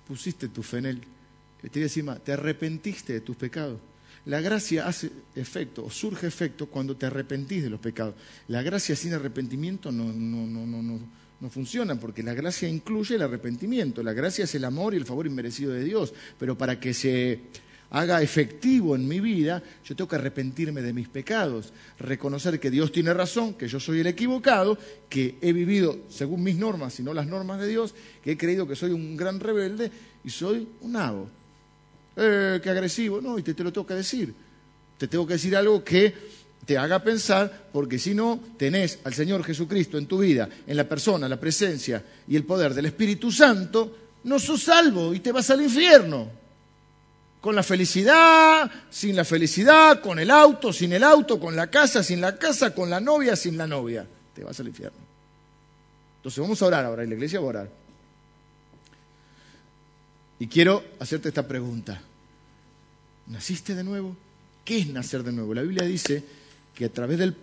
¿Pusiste 0.06 0.48
tu 0.48 0.62
fe 0.62 0.78
en 0.78 0.86
Él? 0.86 1.00
Te 1.70 1.88
voy 1.88 2.18
¿te 2.24 2.32
arrepentiste 2.32 3.12
de 3.12 3.20
tus 3.20 3.36
pecados? 3.36 3.78
La 4.26 4.40
gracia 4.40 4.86
hace 4.86 5.10
efecto, 5.34 5.84
o 5.84 5.90
surge 5.90 6.26
efecto 6.26 6.66
cuando 6.66 6.96
te 6.96 7.06
arrepentís 7.06 7.62
de 7.62 7.70
los 7.70 7.80
pecados. 7.80 8.14
La 8.48 8.62
gracia 8.62 8.94
sin 8.94 9.14
arrepentimiento 9.14 9.90
no, 9.90 10.12
no, 10.12 10.46
no, 10.46 10.82
no, 10.82 11.00
no 11.40 11.50
funciona, 11.50 11.98
porque 11.98 12.22
la 12.22 12.32
gracia 12.32 12.68
incluye 12.68 13.16
el 13.16 13.22
arrepentimiento. 13.22 14.02
La 14.02 14.12
gracia 14.12 14.44
es 14.44 14.54
el 14.54 14.64
amor 14.64 14.94
y 14.94 14.98
el 14.98 15.06
favor 15.06 15.26
inmerecido 15.26 15.72
de 15.72 15.82
Dios. 15.82 16.14
Pero 16.38 16.56
para 16.56 16.78
que 16.78 16.94
se 16.94 17.40
haga 17.92 18.22
efectivo 18.22 18.96
en 18.96 19.06
mi 19.06 19.20
vida, 19.20 19.62
yo 19.84 19.94
tengo 19.94 20.08
que 20.08 20.16
arrepentirme 20.16 20.82
de 20.82 20.92
mis 20.92 21.08
pecados, 21.08 21.72
reconocer 21.98 22.58
que 22.58 22.70
Dios 22.70 22.90
tiene 22.90 23.14
razón, 23.14 23.54
que 23.54 23.68
yo 23.68 23.78
soy 23.78 24.00
el 24.00 24.06
equivocado, 24.06 24.76
que 25.08 25.36
he 25.40 25.52
vivido 25.52 25.98
según 26.08 26.42
mis 26.42 26.56
normas 26.56 26.98
y 26.98 27.02
no 27.02 27.14
las 27.14 27.26
normas 27.26 27.60
de 27.60 27.68
Dios, 27.68 27.94
que 28.24 28.32
he 28.32 28.36
creído 28.36 28.66
que 28.66 28.76
soy 28.76 28.92
un 28.92 29.16
gran 29.16 29.40
rebelde 29.40 29.90
y 30.24 30.30
soy 30.30 30.66
un 30.80 30.92
nabo 30.92 31.28
eh, 32.16 32.60
qué 32.62 32.70
agresivo. 32.70 33.20
No, 33.20 33.38
y 33.38 33.42
te, 33.42 33.54
te 33.54 33.64
lo 33.64 33.72
tengo 33.72 33.86
que 33.86 33.94
decir. 33.94 34.34
Te 34.98 35.08
tengo 35.08 35.26
que 35.26 35.34
decir 35.34 35.56
algo 35.56 35.82
que 35.82 36.14
te 36.64 36.78
haga 36.78 37.02
pensar, 37.02 37.68
porque 37.72 37.98
si 37.98 38.14
no 38.14 38.40
tenés 38.56 39.00
al 39.04 39.14
Señor 39.14 39.42
Jesucristo 39.42 39.98
en 39.98 40.06
tu 40.06 40.18
vida, 40.18 40.48
en 40.66 40.76
la 40.76 40.88
persona, 40.88 41.28
la 41.28 41.40
presencia 41.40 42.04
y 42.28 42.36
el 42.36 42.44
poder 42.44 42.72
del 42.72 42.86
Espíritu 42.86 43.32
Santo, 43.32 43.96
no 44.24 44.38
sos 44.38 44.62
salvo 44.62 45.12
y 45.12 45.20
te 45.20 45.32
vas 45.32 45.50
al 45.50 45.62
infierno. 45.62 46.41
Con 47.42 47.56
la 47.56 47.62
felicidad, 47.62 48.70
sin 48.88 49.16
la 49.16 49.24
felicidad, 49.24 50.00
con 50.00 50.18
el 50.18 50.30
auto, 50.30 50.72
sin 50.72 50.92
el 50.92 51.02
auto, 51.02 51.38
con 51.38 51.54
la 51.54 51.66
casa, 51.66 52.02
sin 52.02 52.20
la 52.20 52.38
casa, 52.38 52.72
con 52.72 52.88
la 52.88 53.00
novia, 53.00 53.36
sin 53.36 53.58
la 53.58 53.66
novia. 53.66 54.06
Te 54.34 54.44
vas 54.44 54.58
al 54.60 54.68
infierno. 54.68 54.98
Entonces 56.18 56.40
vamos 56.40 56.62
a 56.62 56.66
orar 56.66 56.84
ahora, 56.84 57.02
en 57.02 57.10
la 57.10 57.16
iglesia 57.16 57.40
va 57.40 57.46
a 57.46 57.48
orar. 57.48 57.70
Y 60.38 60.46
quiero 60.46 60.84
hacerte 61.00 61.28
esta 61.28 61.46
pregunta. 61.46 62.00
¿Naciste 63.26 63.74
de 63.74 63.82
nuevo? 63.82 64.16
¿Qué 64.64 64.78
es 64.78 64.86
nacer 64.86 65.24
de 65.24 65.32
nuevo? 65.32 65.52
La 65.52 65.62
Biblia 65.62 65.84
dice 65.84 66.24
que 66.76 66.84
a 66.84 66.92
través 66.92 67.18
del, 67.18 67.36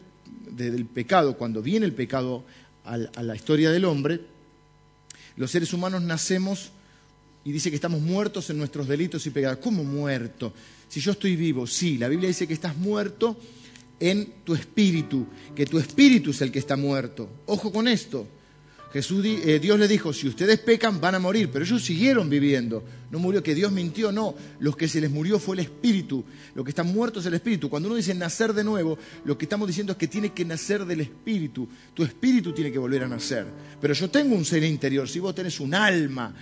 del 0.50 0.86
pecado, 0.86 1.38
cuando 1.38 1.62
viene 1.62 1.86
el 1.86 1.94
pecado 1.94 2.46
a 2.86 2.98
la 2.98 3.36
historia 3.36 3.70
del 3.70 3.84
hombre, 3.84 4.22
los 5.36 5.52
seres 5.52 5.74
humanos 5.74 6.02
nacemos 6.02 6.72
y 7.50 7.52
dice 7.52 7.72
que 7.72 7.76
estamos 7.76 8.00
muertos 8.00 8.48
en 8.52 8.60
nuestros 8.60 8.88
delitos 8.88 9.26
y 9.26 9.32
pecados. 9.32 9.58
¿Cómo 9.58 9.84
muerto? 9.84 10.54
Si 10.88 11.00
yo 11.00 11.14
estoy 11.14 11.36
vivo, 11.36 11.66
sí, 11.66 11.98
la 11.98 12.08
Biblia 12.08 12.28
dice 12.28 12.48
que 12.48 12.54
estás 12.54 12.78
muerto 12.78 13.40
en 14.00 14.34
tu 14.44 14.54
espíritu, 14.54 15.26
que 15.56 15.66
tu 15.66 15.80
espíritu 15.80 16.30
es 16.30 16.42
el 16.42 16.52
que 16.52 16.60
está 16.60 16.78
muerto. 16.78 17.28
Ojo 17.48 17.72
con 17.72 17.88
esto. 17.88 18.28
Jesús, 18.94 19.26
eh, 19.26 19.60
Dios 19.60 19.80
le 19.80 19.88
dijo, 19.88 20.14
si 20.14 20.28
ustedes 20.28 20.60
pecan 20.60 21.02
van 21.02 21.16
a 21.16 21.20
morir, 21.20 21.50
pero 21.52 21.66
ellos 21.66 21.84
siguieron 21.84 22.30
viviendo. 22.30 22.84
No 23.10 23.18
murió 23.18 23.42
que 23.42 23.56
Dios 23.56 23.72
mintió, 23.72 24.12
no. 24.12 24.36
Los 24.60 24.78
que 24.78 24.88
se 24.88 25.02
les 25.02 25.10
murió 25.10 25.40
fue 25.40 25.56
el 25.56 25.62
espíritu. 25.62 26.24
Lo 26.54 26.64
que 26.64 26.70
está 26.70 26.84
muerto 26.84 27.20
es 27.20 27.26
el 27.26 27.34
espíritu. 27.34 27.68
Cuando 27.68 27.88
uno 27.88 27.96
dice 27.96 28.14
nacer 28.14 28.54
de 28.54 28.64
nuevo, 28.64 28.98
lo 29.26 29.38
que 29.38 29.46
estamos 29.46 29.68
diciendo 29.68 29.94
es 29.94 29.98
que 29.98 30.08
tiene 30.08 30.34
que 30.34 30.46
nacer 30.46 30.86
del 30.86 31.02
espíritu. 31.02 31.68
Tu 31.96 32.04
espíritu 32.04 32.54
tiene 32.54 32.72
que 32.72 32.78
volver 32.78 33.04
a 33.04 33.08
nacer. 33.08 33.48
Pero 33.82 33.96
yo 33.96 34.08
tengo 34.10 34.36
un 34.36 34.46
ser 34.46 34.64
interior. 34.64 35.10
Si 35.10 35.20
vos 35.20 35.34
tenés 35.34 35.60
un 35.60 35.74
alma, 35.74 36.36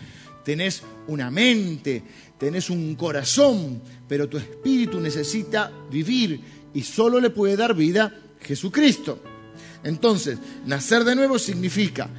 tenés 0.48 0.82
una 1.08 1.30
mente, 1.30 2.02
tenés 2.38 2.70
un 2.70 2.95
corazón, 2.95 3.82
pero 4.08 4.30
tu 4.30 4.38
espíritu 4.38 4.98
necesita 4.98 5.70
vivir 5.91 6.39
y 6.74 6.84
solo 6.84 7.20
le 7.20 7.32
puede 7.32 7.58
dar 7.58 7.76
vida 7.76 8.16
Jesucristo. 8.39 9.22
Entonces, 9.84 10.39
nacer 10.66 11.04
de 11.04 11.16
nuevo 11.16 11.38
significa 11.38 12.10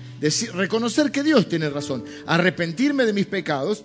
reconocer 0.53 1.11
que 1.11 1.23
Dios 1.23 1.49
tiene 1.49 1.71
razón, 1.71 2.05
arrepentirme 2.27 3.07
de 3.07 3.15
mis 3.15 3.25
pecados 3.25 3.83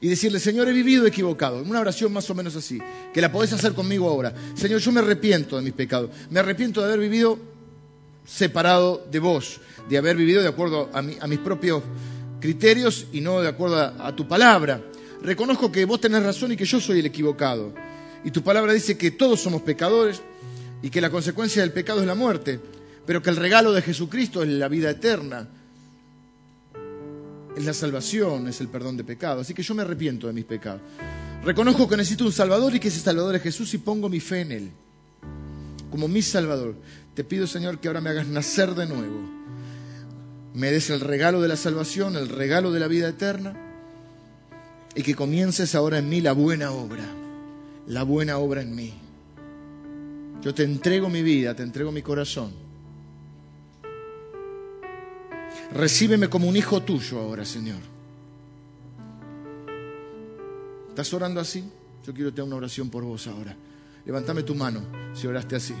y 0.00 0.08
decirle, 0.08 0.40
Señor, 0.40 0.68
he 0.68 0.72
vivido 0.72 1.06
equivocado. 1.06 1.62
Una 1.62 1.80
oración 1.80 2.14
más 2.14 2.30
o 2.30 2.34
menos 2.34 2.56
así, 2.56 2.78
que 3.12 3.20
la 3.20 3.30
podés 3.30 3.52
hacer 3.52 3.74
conmigo 3.74 4.08
ahora. 4.08 4.32
Señor, 4.54 4.80
yo 4.80 4.90
me 4.90 5.00
arrepiento 5.00 5.58
de 5.58 5.62
mis 5.62 5.74
pecados. 5.74 6.08
Me 6.30 6.40
arrepiento 6.40 6.80
de 6.80 6.86
haber 6.86 7.00
vivido 7.00 7.38
separado 8.24 9.06
de 9.10 9.18
vos, 9.18 9.60
de 9.88 9.98
haber 9.98 10.16
vivido 10.16 10.42
de 10.42 10.48
acuerdo 10.48 10.88
a, 10.92 11.02
mis 11.02 11.38
propios 11.40 11.82
criterios 12.42 13.06
y 13.12 13.22
no 13.22 13.40
de 13.40 13.48
acuerdo 13.48 13.78
a 13.78 14.14
tu 14.14 14.28
palabra. 14.28 14.82
Reconozco 15.22 15.72
que 15.72 15.86
vos 15.86 16.00
tenés 16.00 16.22
razón 16.22 16.52
y 16.52 16.56
que 16.56 16.66
yo 16.66 16.78
soy 16.78 16.98
el 16.98 17.06
equivocado. 17.06 17.72
Y 18.22 18.30
tu 18.30 18.42
palabra 18.42 18.74
dice 18.74 18.98
que 18.98 19.12
todos 19.12 19.40
somos 19.40 19.62
pecadores 19.62 20.20
y 20.82 20.90
que 20.90 21.00
la 21.00 21.08
consecuencia 21.08 21.62
del 21.62 21.72
pecado 21.72 22.00
es 22.00 22.06
la 22.06 22.14
muerte 22.14 22.60
pero 23.06 23.22
que 23.22 23.30
el 23.30 23.36
regalo 23.36 23.72
de 23.72 23.82
Jesucristo 23.82 24.42
es 24.42 24.48
la 24.48 24.68
vida 24.68 24.90
eterna, 24.90 25.48
es 27.56 27.64
la 27.64 27.74
salvación, 27.74 28.48
es 28.48 28.60
el 28.60 28.68
perdón 28.68 28.96
de 28.96 29.04
pecados. 29.04 29.42
Así 29.42 29.54
que 29.54 29.62
yo 29.62 29.74
me 29.74 29.82
arrepiento 29.82 30.26
de 30.26 30.32
mis 30.32 30.44
pecados. 30.44 30.80
Reconozco 31.44 31.88
que 31.88 31.96
necesito 31.96 32.24
un 32.24 32.32
Salvador 32.32 32.74
y 32.74 32.80
que 32.80 32.88
ese 32.88 33.00
Salvador 33.00 33.34
es 33.34 33.42
Jesús 33.42 33.74
y 33.74 33.78
pongo 33.78 34.08
mi 34.08 34.20
fe 34.20 34.42
en 34.42 34.52
Él 34.52 34.70
como 35.90 36.08
mi 36.08 36.22
Salvador. 36.22 36.74
Te 37.14 37.22
pido, 37.22 37.46
Señor, 37.46 37.78
que 37.78 37.88
ahora 37.88 38.00
me 38.00 38.08
hagas 38.08 38.26
nacer 38.26 38.74
de 38.74 38.86
nuevo. 38.86 39.28
Me 40.54 40.70
des 40.70 40.90
el 40.90 41.00
regalo 41.00 41.40
de 41.40 41.48
la 41.48 41.56
salvación, 41.56 42.16
el 42.16 42.28
regalo 42.28 42.72
de 42.72 42.80
la 42.80 42.88
vida 42.88 43.08
eterna 43.08 43.54
y 44.94 45.02
que 45.02 45.14
comiences 45.14 45.74
ahora 45.74 45.98
en 45.98 46.08
mí 46.08 46.20
la 46.20 46.32
buena 46.32 46.72
obra, 46.72 47.04
la 47.86 48.02
buena 48.02 48.38
obra 48.38 48.62
en 48.62 48.74
mí. 48.74 48.92
Yo 50.42 50.54
te 50.54 50.64
entrego 50.64 51.08
mi 51.08 51.22
vida, 51.22 51.54
te 51.54 51.62
entrego 51.62 51.92
mi 51.92 52.02
corazón 52.02 52.62
Recíbeme 55.74 56.28
como 56.28 56.48
un 56.48 56.56
hijo 56.56 56.82
tuyo 56.82 57.18
ahora, 57.20 57.44
Señor. 57.44 57.80
¿Estás 60.90 61.12
orando 61.14 61.40
así? 61.40 61.64
Yo 62.04 62.12
quiero 62.12 62.30
tener 62.30 62.44
una 62.44 62.56
oración 62.56 62.90
por 62.90 63.04
vos 63.04 63.26
ahora. 63.26 63.56
Levántame 64.04 64.42
tu 64.42 64.54
mano 64.54 64.82
si 65.14 65.26
oraste 65.26 65.56
así. 65.56 65.74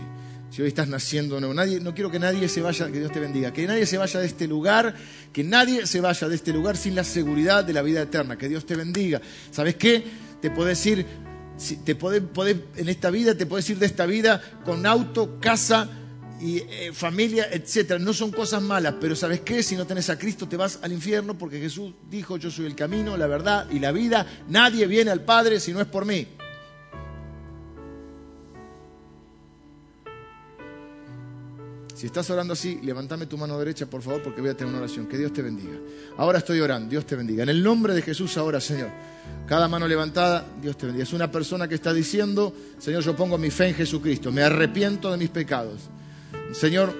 Si 0.52 0.60
hoy 0.60 0.68
estás 0.68 0.86
naciendo 0.86 1.40
no, 1.40 1.54
nadie, 1.54 1.80
no 1.80 1.94
quiero 1.94 2.10
que 2.10 2.18
nadie 2.18 2.46
se 2.46 2.60
vaya, 2.60 2.86
que 2.92 2.98
Dios 2.98 3.10
te 3.10 3.20
bendiga, 3.20 3.54
que 3.54 3.66
nadie 3.66 3.86
se 3.86 3.96
vaya 3.96 4.20
de 4.20 4.26
este 4.26 4.46
lugar, 4.46 4.94
que 5.32 5.42
nadie 5.42 5.86
se 5.86 6.02
vaya 6.02 6.28
de 6.28 6.34
este 6.34 6.52
lugar 6.52 6.76
sin 6.76 6.94
la 6.94 7.04
seguridad 7.04 7.64
de 7.64 7.72
la 7.72 7.80
vida 7.80 8.02
eterna. 8.02 8.36
Que 8.36 8.50
Dios 8.50 8.66
te 8.66 8.76
bendiga. 8.76 9.22
¿Sabes 9.50 9.76
qué? 9.76 10.04
Te 10.42 10.50
puedes 10.50 10.84
ir, 10.84 11.06
te 11.86 11.94
puede, 11.94 12.20
en 12.76 12.88
esta 12.90 13.08
vida, 13.08 13.34
te 13.34 13.46
puedes 13.46 13.70
ir 13.70 13.78
de 13.78 13.86
esta 13.86 14.04
vida 14.04 14.42
con 14.62 14.84
auto, 14.84 15.40
casa, 15.40 15.88
y 16.38 16.58
eh, 16.58 16.90
familia, 16.92 17.48
etcétera. 17.50 17.98
No 17.98 18.12
son 18.12 18.30
cosas 18.30 18.60
malas, 18.60 18.96
pero 19.00 19.16
¿sabes 19.16 19.40
qué? 19.40 19.62
Si 19.62 19.74
no 19.74 19.86
tenés 19.86 20.10
a 20.10 20.18
Cristo 20.18 20.48
te 20.48 20.58
vas 20.58 20.80
al 20.82 20.92
infierno 20.92 21.38
porque 21.38 21.60
Jesús 21.60 21.94
dijo, 22.10 22.36
yo 22.36 22.50
soy 22.50 22.66
el 22.66 22.74
camino, 22.74 23.16
la 23.16 23.26
verdad 23.26 23.70
y 23.70 23.78
la 23.78 23.92
vida. 23.92 24.26
Nadie 24.48 24.86
viene 24.86 25.12
al 25.12 25.24
Padre 25.24 25.60
si 25.60 25.72
no 25.72 25.80
es 25.80 25.86
por 25.86 26.04
mí. 26.04 26.26
Si 32.02 32.06
estás 32.06 32.28
orando 32.30 32.54
así, 32.54 32.80
levántame 32.82 33.26
tu 33.26 33.38
mano 33.38 33.56
derecha, 33.60 33.86
por 33.86 34.02
favor, 34.02 34.24
porque 34.24 34.40
voy 34.40 34.50
a 34.50 34.56
tener 34.56 34.72
una 34.72 34.82
oración. 34.82 35.06
Que 35.06 35.16
Dios 35.16 35.32
te 35.32 35.40
bendiga. 35.40 35.78
Ahora 36.16 36.38
estoy 36.38 36.58
orando, 36.58 36.90
Dios 36.90 37.06
te 37.06 37.14
bendiga. 37.14 37.44
En 37.44 37.48
el 37.48 37.62
nombre 37.62 37.94
de 37.94 38.02
Jesús 38.02 38.36
ahora, 38.38 38.60
Señor. 38.60 38.88
Cada 39.46 39.68
mano 39.68 39.86
levantada, 39.86 40.44
Dios 40.60 40.76
te 40.76 40.86
bendiga. 40.86 41.04
Es 41.04 41.12
una 41.12 41.30
persona 41.30 41.68
que 41.68 41.76
está 41.76 41.92
diciendo, 41.92 42.52
Señor, 42.80 43.04
yo 43.04 43.14
pongo 43.14 43.38
mi 43.38 43.50
fe 43.50 43.68
en 43.68 43.76
Jesucristo. 43.76 44.32
Me 44.32 44.42
arrepiento 44.42 45.12
de 45.12 45.16
mis 45.16 45.28
pecados. 45.28 45.82
Señor, 46.50 46.92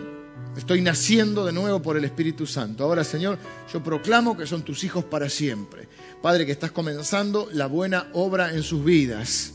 estoy 0.56 0.82
naciendo 0.82 1.44
de 1.44 1.52
nuevo 1.52 1.82
por 1.82 1.96
el 1.96 2.04
Espíritu 2.04 2.46
Santo. 2.46 2.84
Ahora, 2.84 3.02
Señor, 3.02 3.40
yo 3.72 3.82
proclamo 3.82 4.36
que 4.36 4.46
son 4.46 4.62
tus 4.62 4.84
hijos 4.84 5.04
para 5.04 5.28
siempre. 5.28 5.88
Padre, 6.22 6.46
que 6.46 6.52
estás 6.52 6.70
comenzando 6.70 7.48
la 7.52 7.66
buena 7.66 8.06
obra 8.12 8.54
en 8.54 8.62
sus 8.62 8.84
vidas 8.84 9.54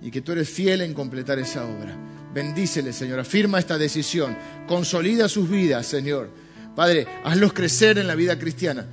y 0.00 0.10
que 0.10 0.22
tú 0.22 0.32
eres 0.32 0.48
fiel 0.48 0.80
en 0.80 0.94
completar 0.94 1.38
esa 1.38 1.66
obra. 1.66 1.94
Bendícele, 2.34 2.92
Señor. 2.92 3.20
Afirma 3.20 3.60
esta 3.60 3.78
decisión. 3.78 4.36
Consolida 4.66 5.28
sus 5.28 5.48
vidas, 5.48 5.86
Señor. 5.86 6.28
Padre, 6.74 7.06
hazlos 7.22 7.52
crecer 7.52 7.98
en 7.98 8.08
la 8.08 8.16
vida 8.16 8.36
cristiana 8.36 8.84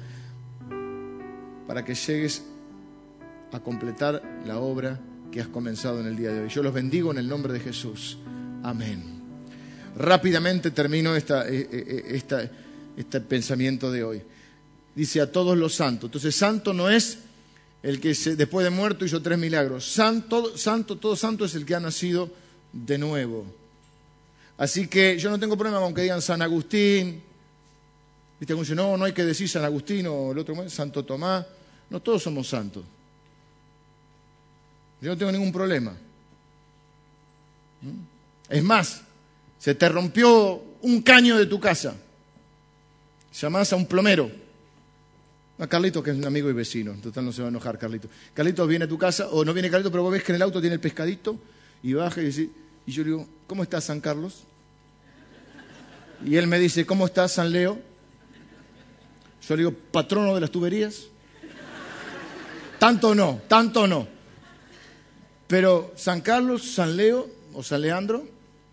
para 1.65 1.83
que 1.83 1.95
llegues 1.95 2.43
a 3.51 3.59
completar 3.59 4.21
la 4.45 4.59
obra 4.59 4.99
que 5.31 5.41
has 5.41 5.47
comenzado 5.47 5.99
en 5.99 6.05
el 6.05 6.15
día 6.15 6.31
de 6.31 6.41
hoy. 6.41 6.49
Yo 6.49 6.61
los 6.61 6.73
bendigo 6.73 7.11
en 7.11 7.17
el 7.17 7.27
nombre 7.27 7.51
de 7.51 7.59
Jesús. 7.59 8.19
Amén. 8.61 9.21
Rápidamente 9.97 10.69
termino 10.69 11.15
eh, 11.15 11.23
eh, 11.27 11.67
eh, 11.71 12.49
este 12.95 13.21
pensamiento 13.21 13.91
de 13.91 14.03
hoy. 14.03 14.21
Dice 14.93 15.19
a 15.19 15.31
todos 15.31 15.57
los 15.57 15.73
santos. 15.73 16.09
Entonces, 16.09 16.35
santo 16.35 16.73
no 16.73 16.89
es 16.89 17.17
el 17.81 17.99
que 17.99 18.13
después 18.13 18.63
de 18.63 18.69
muerto 18.69 19.03
hizo 19.03 19.21
tres 19.21 19.39
milagros. 19.39 19.91
Santo, 19.91 20.55
santo, 20.55 20.97
todo 20.97 21.15
santo 21.15 21.45
es 21.45 21.55
el 21.55 21.65
que 21.65 21.73
ha 21.73 21.79
nacido 21.79 22.29
de 22.71 22.97
nuevo. 22.97 23.45
Así 24.57 24.87
que 24.87 25.17
yo 25.17 25.29
no 25.29 25.39
tengo 25.39 25.57
problema 25.57 25.79
con 25.79 25.93
que 25.93 26.01
digan 26.01 26.21
San 26.21 26.41
Agustín. 26.41 27.21
¿Viste? 28.39 28.53
Dice, 28.53 28.75
no, 28.75 28.97
no 28.97 29.05
hay 29.05 29.13
que 29.13 29.23
decir 29.23 29.49
San 29.49 29.63
Agustín 29.63 30.07
o 30.07 30.31
el 30.31 30.39
otro, 30.39 30.69
Santo 30.69 31.03
Tomás. 31.03 31.45
No, 31.89 31.99
todos 31.99 32.23
somos 32.23 32.47
santos. 32.47 32.83
Yo 35.01 35.09
no 35.09 35.17
tengo 35.17 35.31
ningún 35.31 35.51
problema. 35.51 35.91
¿Mm? 37.81 38.11
Es 38.49 38.63
más, 38.63 39.01
se 39.57 39.75
te 39.75 39.89
rompió 39.89 40.61
un 40.81 41.01
caño 41.01 41.37
de 41.37 41.45
tu 41.45 41.59
casa. 41.59 41.95
Llamás 43.39 43.73
a 43.73 43.75
un 43.75 43.85
plomero. 43.85 44.29
A 45.57 45.67
Carlito, 45.67 46.01
que 46.01 46.11
es 46.11 46.17
un 46.17 46.25
amigo 46.25 46.49
y 46.49 46.53
vecino. 46.53 46.93
Total, 47.01 47.23
no 47.23 47.31
se 47.31 47.41
va 47.41 47.47
a 47.47 47.49
enojar, 47.49 47.77
Carlito. 47.77 48.09
Carlito 48.33 48.65
viene 48.65 48.85
a 48.85 48.87
tu 48.87 48.97
casa, 48.97 49.29
o 49.29 49.45
no 49.45 49.53
viene 49.53 49.69
Carlito, 49.69 49.91
pero 49.91 50.03
vos 50.03 50.11
ves 50.11 50.23
que 50.23 50.31
en 50.31 50.37
el 50.37 50.41
auto 50.41 50.59
tiene 50.59 50.75
el 50.75 50.79
pescadito, 50.79 51.39
y 51.83 51.93
baja 51.93 52.21
y 52.21 52.25
dice, 52.25 52.49
y 52.85 52.91
yo 52.91 53.03
le 53.03 53.09
digo, 53.09 53.27
¿cómo 53.47 53.63
estás, 53.63 53.85
San 53.85 54.01
Carlos? 54.01 54.43
Y 56.25 56.35
él 56.35 56.47
me 56.47 56.59
dice, 56.59 56.85
¿cómo 56.85 57.05
estás, 57.05 57.33
San 57.33 57.51
Leo? 57.51 57.79
Yo 59.47 59.55
le 59.55 59.63
digo, 59.63 59.73
patrono 59.91 60.35
de 60.35 60.41
las 60.41 60.51
tuberías. 60.51 61.03
Tanto 62.79 63.13
no, 63.13 63.41
tanto 63.47 63.87
no. 63.87 64.07
Pero 65.47 65.93
San 65.95 66.21
Carlos, 66.21 66.73
San 66.73 66.95
Leo 66.95 67.29
o 67.53 67.61
San 67.63 67.81
Leandro 67.81 68.25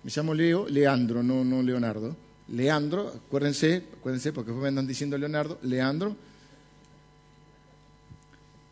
me 0.02 0.10
llamo 0.14 0.32
Leo, 0.32 0.66
Leandro, 0.68 1.22
no, 1.22 1.44
no 1.44 1.62
Leonardo. 1.62 2.16
Leandro, 2.48 3.08
acuérdense, 3.08 3.84
acuérdense, 3.98 4.32
porque 4.32 4.52
me 4.52 4.68
andan 4.68 4.86
diciendo 4.86 5.18
Leonardo, 5.18 5.58
Leandro, 5.62 6.16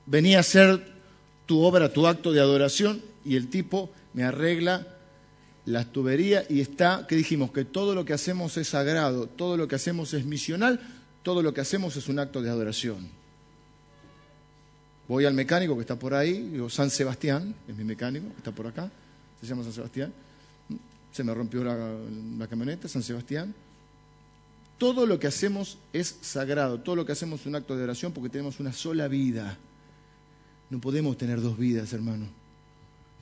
venía 0.07 0.39
a 0.39 0.41
hacer 0.41 0.95
tu 1.45 1.61
obra, 1.61 1.93
tu 1.93 2.07
acto 2.07 2.33
de 2.33 2.41
adoración, 2.41 3.03
y 3.25 3.37
el 3.37 3.49
tipo 3.49 3.91
me 4.15 4.25
arregla 4.25 4.87
las 5.67 5.93
tuberías 5.93 6.47
y 6.49 6.61
está, 6.61 7.07
que 7.09 7.17
dijimos, 7.17 7.51
que 7.51 7.65
todo 7.65 7.95
lo 7.95 8.05
que 8.05 8.13
hacemos 8.13 8.57
es 8.57 8.69
sagrado, 8.69 9.27
todo 9.27 9.57
lo 9.57 9.67
que 9.67 9.75
hacemos 9.75 10.15
es 10.15 10.25
misional, 10.25 10.81
todo 11.25 11.43
lo 11.43 11.53
que 11.53 11.61
hacemos 11.61 11.97
es 11.97 12.09
un 12.09 12.21
acto 12.21 12.41
de 12.41 12.49
adoración. 12.49 13.09
Voy 15.09 15.25
al 15.25 15.35
mecánico 15.35 15.75
que 15.75 15.81
está 15.81 15.99
por 15.99 16.15
ahí, 16.15 16.51
digo, 16.51 16.71
San 16.71 16.89
Sebastián, 16.89 17.55
es 17.69 17.77
mi 17.77 17.83
mecánico, 17.83 18.27
está 18.37 18.53
por 18.53 18.69
acá, 18.69 18.91
se 19.41 19.47
llama 19.47 19.65
San 19.65 19.73
Sebastián. 19.73 20.13
Se 21.13 21.25
me 21.25 21.35
rompió 21.35 21.65
la, 21.65 22.47
camioneta, 22.47 22.89
San 22.89 23.03
Sebastián. 23.03 23.55
Todo 24.79 25.07
lo 25.07 25.19
que 25.19 25.27
hacemos 25.27 25.79
es 25.93 26.17
sagrado, 26.21 26.81
todo 26.81 26.95
lo 26.95 27.07
que 27.07 27.13
hacemos 27.13 27.41
es 27.41 27.47
un 27.47 27.55
acto 27.55 27.77
de 27.77 27.85
oración 27.85 28.13
porque 28.13 28.29
tenemos 28.29 28.61
una 28.61 28.73
sola 28.73 29.09
vida. 29.09 29.57
No 30.69 30.81
podemos 30.81 31.17
tener 31.17 31.41
dos 31.41 31.57
vidas, 31.57 31.93
hermano. 31.93 32.27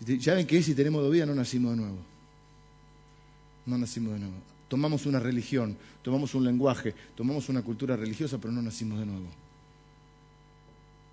¿Ya 0.05 0.34
ven 0.34 0.47
que 0.47 0.62
si 0.62 0.74
tenemos 0.74 1.03
dos 1.03 1.12
vidas 1.12 1.28
no 1.28 1.34
nacimos 1.34 1.70
de 1.72 1.76
nuevo? 1.76 2.13
No 3.66 3.78
nacimos 3.78 4.14
de 4.14 4.20
nuevo. 4.20 4.34
Tomamos 4.68 5.06
una 5.06 5.20
religión, 5.20 5.76
tomamos 6.02 6.34
un 6.34 6.44
lenguaje, 6.44 6.94
tomamos 7.16 7.48
una 7.48 7.62
cultura 7.62 7.96
religiosa, 7.96 8.38
pero 8.38 8.52
no 8.52 8.62
nacimos 8.62 8.98
de 8.98 9.06
nuevo. 9.06 9.28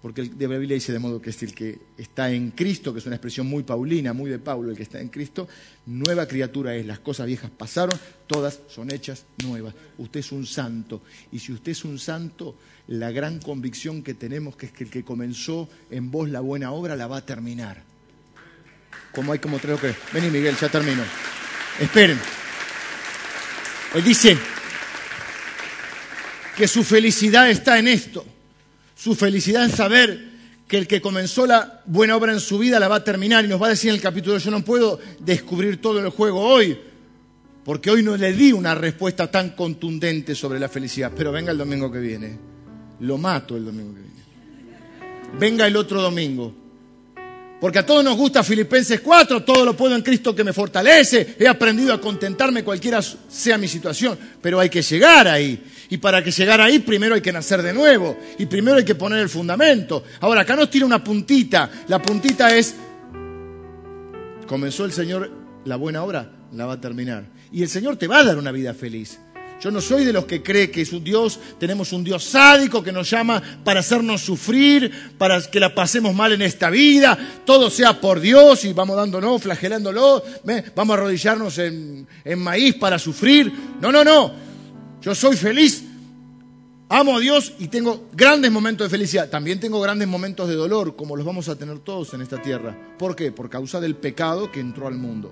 Porque 0.01 0.23
la 0.23 0.47
Biblia 0.57 0.73
dice 0.73 0.91
de 0.91 0.97
modo 0.97 1.21
que 1.21 1.29
es 1.29 1.43
el 1.43 1.53
que 1.53 1.77
está 1.95 2.31
en 2.31 2.51
Cristo, 2.51 2.91
que 2.91 2.99
es 2.99 3.05
una 3.05 3.17
expresión 3.17 3.45
muy 3.45 3.61
paulina, 3.61 4.13
muy 4.13 4.31
de 4.31 4.39
Pablo, 4.39 4.71
el 4.71 4.75
que 4.75 4.81
está 4.81 4.99
en 4.99 5.09
Cristo, 5.09 5.47
nueva 5.85 6.27
criatura 6.27 6.75
es. 6.75 6.87
Las 6.87 6.99
cosas 6.99 7.27
viejas 7.27 7.51
pasaron, 7.51 7.97
todas 8.25 8.61
son 8.67 8.91
hechas 8.91 9.25
nuevas. 9.43 9.75
Usted 9.99 10.21
es 10.21 10.31
un 10.31 10.47
santo. 10.47 11.03
Y 11.31 11.37
si 11.37 11.53
usted 11.53 11.73
es 11.73 11.85
un 11.85 11.99
santo, 11.99 12.55
la 12.87 13.11
gran 13.11 13.39
convicción 13.39 14.01
que 14.01 14.15
tenemos 14.15 14.55
que 14.55 14.67
es 14.67 14.71
que 14.71 14.85
el 14.85 14.89
que 14.89 15.03
comenzó 15.03 15.69
en 15.91 16.09
vos 16.09 16.27
la 16.29 16.39
buena 16.39 16.71
obra 16.71 16.95
la 16.95 17.05
va 17.05 17.17
a 17.17 17.25
terminar. 17.25 17.83
Como 19.13 19.33
hay 19.33 19.39
como 19.39 19.59
tres 19.59 19.79
que... 19.79 19.93
Vení 20.13 20.31
Miguel, 20.31 20.55
ya 20.59 20.69
termino. 20.69 21.03
Esperen. 21.79 22.17
Él 23.93 24.03
dice 24.03 24.37
que 26.55 26.67
su 26.67 26.83
felicidad 26.83 27.49
está 27.49 27.79
en 27.79 27.87
esto. 27.87 28.25
Su 28.95 29.15
felicidad 29.15 29.65
en 29.65 29.71
saber 29.71 30.31
que 30.67 30.77
el 30.77 30.87
que 30.87 31.01
comenzó 31.01 31.45
la 31.45 31.81
buena 31.85 32.15
obra 32.15 32.31
en 32.31 32.39
su 32.39 32.57
vida 32.57 32.79
la 32.79 32.87
va 32.87 32.97
a 32.97 33.03
terminar. 33.03 33.43
Y 33.43 33.47
nos 33.47 33.61
va 33.61 33.67
a 33.67 33.71
decir 33.71 33.89
en 33.89 33.95
el 33.95 34.01
capítulo, 34.01 34.37
yo 34.37 34.51
no 34.51 34.63
puedo 34.63 34.99
descubrir 35.19 35.81
todo 35.81 35.99
el 35.99 36.09
juego 36.09 36.39
hoy, 36.39 36.79
porque 37.65 37.91
hoy 37.91 38.03
no 38.03 38.15
le 38.15 38.31
di 38.31 38.53
una 38.53 38.73
respuesta 38.75 39.29
tan 39.29 39.49
contundente 39.49 40.33
sobre 40.35 40.59
la 40.59 40.69
felicidad, 40.69 41.11
pero 41.15 41.31
venga 41.31 41.51
el 41.51 41.57
domingo 41.57 41.91
que 41.91 41.99
viene, 41.99 42.37
lo 43.01 43.17
mato 43.17 43.57
el 43.57 43.65
domingo 43.65 43.93
que 43.93 44.01
viene. 44.01 45.39
Venga 45.39 45.67
el 45.67 45.75
otro 45.75 46.01
domingo, 46.01 46.55
porque 47.61 47.77
a 47.77 47.85
todos 47.85 48.03
nos 48.03 48.17
gusta 48.17 48.43
Filipenses 48.43 49.01
4, 49.01 49.43
todo 49.43 49.63
lo 49.63 49.77
puedo 49.77 49.95
en 49.95 50.01
Cristo 50.01 50.35
que 50.35 50.43
me 50.43 50.51
fortalece, 50.51 51.35
he 51.37 51.47
aprendido 51.47 51.93
a 51.93 52.01
contentarme 52.01 52.63
cualquiera 52.63 52.99
sea 53.03 53.59
mi 53.59 53.67
situación, 53.67 54.17
pero 54.41 54.59
hay 54.59 54.67
que 54.67 54.81
llegar 54.81 55.27
ahí. 55.27 55.63
Y 55.91 55.97
para 55.97 56.23
que 56.23 56.31
llegar 56.31 56.59
ahí 56.59 56.79
primero 56.79 57.13
hay 57.13 57.21
que 57.21 57.31
nacer 57.31 57.61
de 57.61 57.71
nuevo 57.71 58.17
y 58.39 58.47
primero 58.47 58.77
hay 58.77 58.83
que 58.83 58.95
poner 58.95 59.19
el 59.19 59.29
fundamento. 59.29 60.03
Ahora, 60.21 60.41
acá 60.41 60.55
nos 60.55 60.71
tira 60.71 60.87
una 60.87 61.03
puntita. 61.03 61.69
La 61.87 62.01
puntita 62.01 62.57
es, 62.57 62.73
comenzó 64.47 64.85
el 64.85 64.91
Señor 64.91 65.29
la 65.63 65.75
buena 65.75 66.03
obra, 66.03 66.31
la 66.53 66.65
va 66.65 66.73
a 66.73 66.81
terminar. 66.81 67.25
Y 67.51 67.61
el 67.61 67.69
Señor 67.69 67.95
te 67.95 68.07
va 68.07 68.21
a 68.21 68.23
dar 68.23 68.39
una 68.39 68.51
vida 68.51 68.73
feliz. 68.73 69.19
Yo 69.61 69.69
no 69.69 69.79
soy 69.79 70.03
de 70.03 70.11
los 70.11 70.25
que 70.25 70.41
cree 70.41 70.71
que 70.71 70.81
es 70.81 70.91
un 70.91 71.03
Dios, 71.03 71.39
tenemos 71.59 71.93
un 71.93 72.03
Dios 72.03 72.23
sádico 72.23 72.83
que 72.83 72.91
nos 72.91 73.07
llama 73.07 73.41
para 73.63 73.81
hacernos 73.81 74.21
sufrir, 74.21 74.91
para 75.19 75.39
que 75.39 75.59
la 75.59 75.75
pasemos 75.75 76.15
mal 76.15 76.31
en 76.31 76.41
esta 76.41 76.71
vida, 76.71 77.15
todo 77.45 77.69
sea 77.69 78.01
por 78.01 78.19
Dios 78.19 78.65
y 78.65 78.73
vamos 78.73 78.95
dándonos, 78.95 79.39
flagelándolo, 79.39 80.23
vamos 80.75 80.93
a 80.95 80.97
arrodillarnos 80.97 81.59
en, 81.59 82.07
en 82.25 82.39
maíz 82.39 82.73
para 82.73 82.97
sufrir. 82.97 83.53
No, 83.79 83.91
no, 83.91 84.03
no. 84.03 84.33
Yo 84.99 85.13
soy 85.13 85.37
feliz, 85.37 85.83
amo 86.89 87.17
a 87.17 87.19
Dios 87.19 87.53
y 87.59 87.67
tengo 87.67 88.09
grandes 88.13 88.51
momentos 88.51 88.85
de 88.85 88.89
felicidad. 88.89 89.29
También 89.29 89.59
tengo 89.59 89.79
grandes 89.79 90.07
momentos 90.07 90.49
de 90.49 90.55
dolor, 90.55 90.95
como 90.95 91.15
los 91.15 91.25
vamos 91.25 91.49
a 91.49 91.55
tener 91.55 91.77
todos 91.79 92.15
en 92.15 92.21
esta 92.21 92.41
tierra. 92.41 92.75
¿Por 92.97 93.15
qué? 93.15 93.31
Por 93.31 93.47
causa 93.47 93.79
del 93.79 93.95
pecado 93.95 94.51
que 94.51 94.59
entró 94.59 94.87
al 94.87 94.95
mundo. 94.95 95.31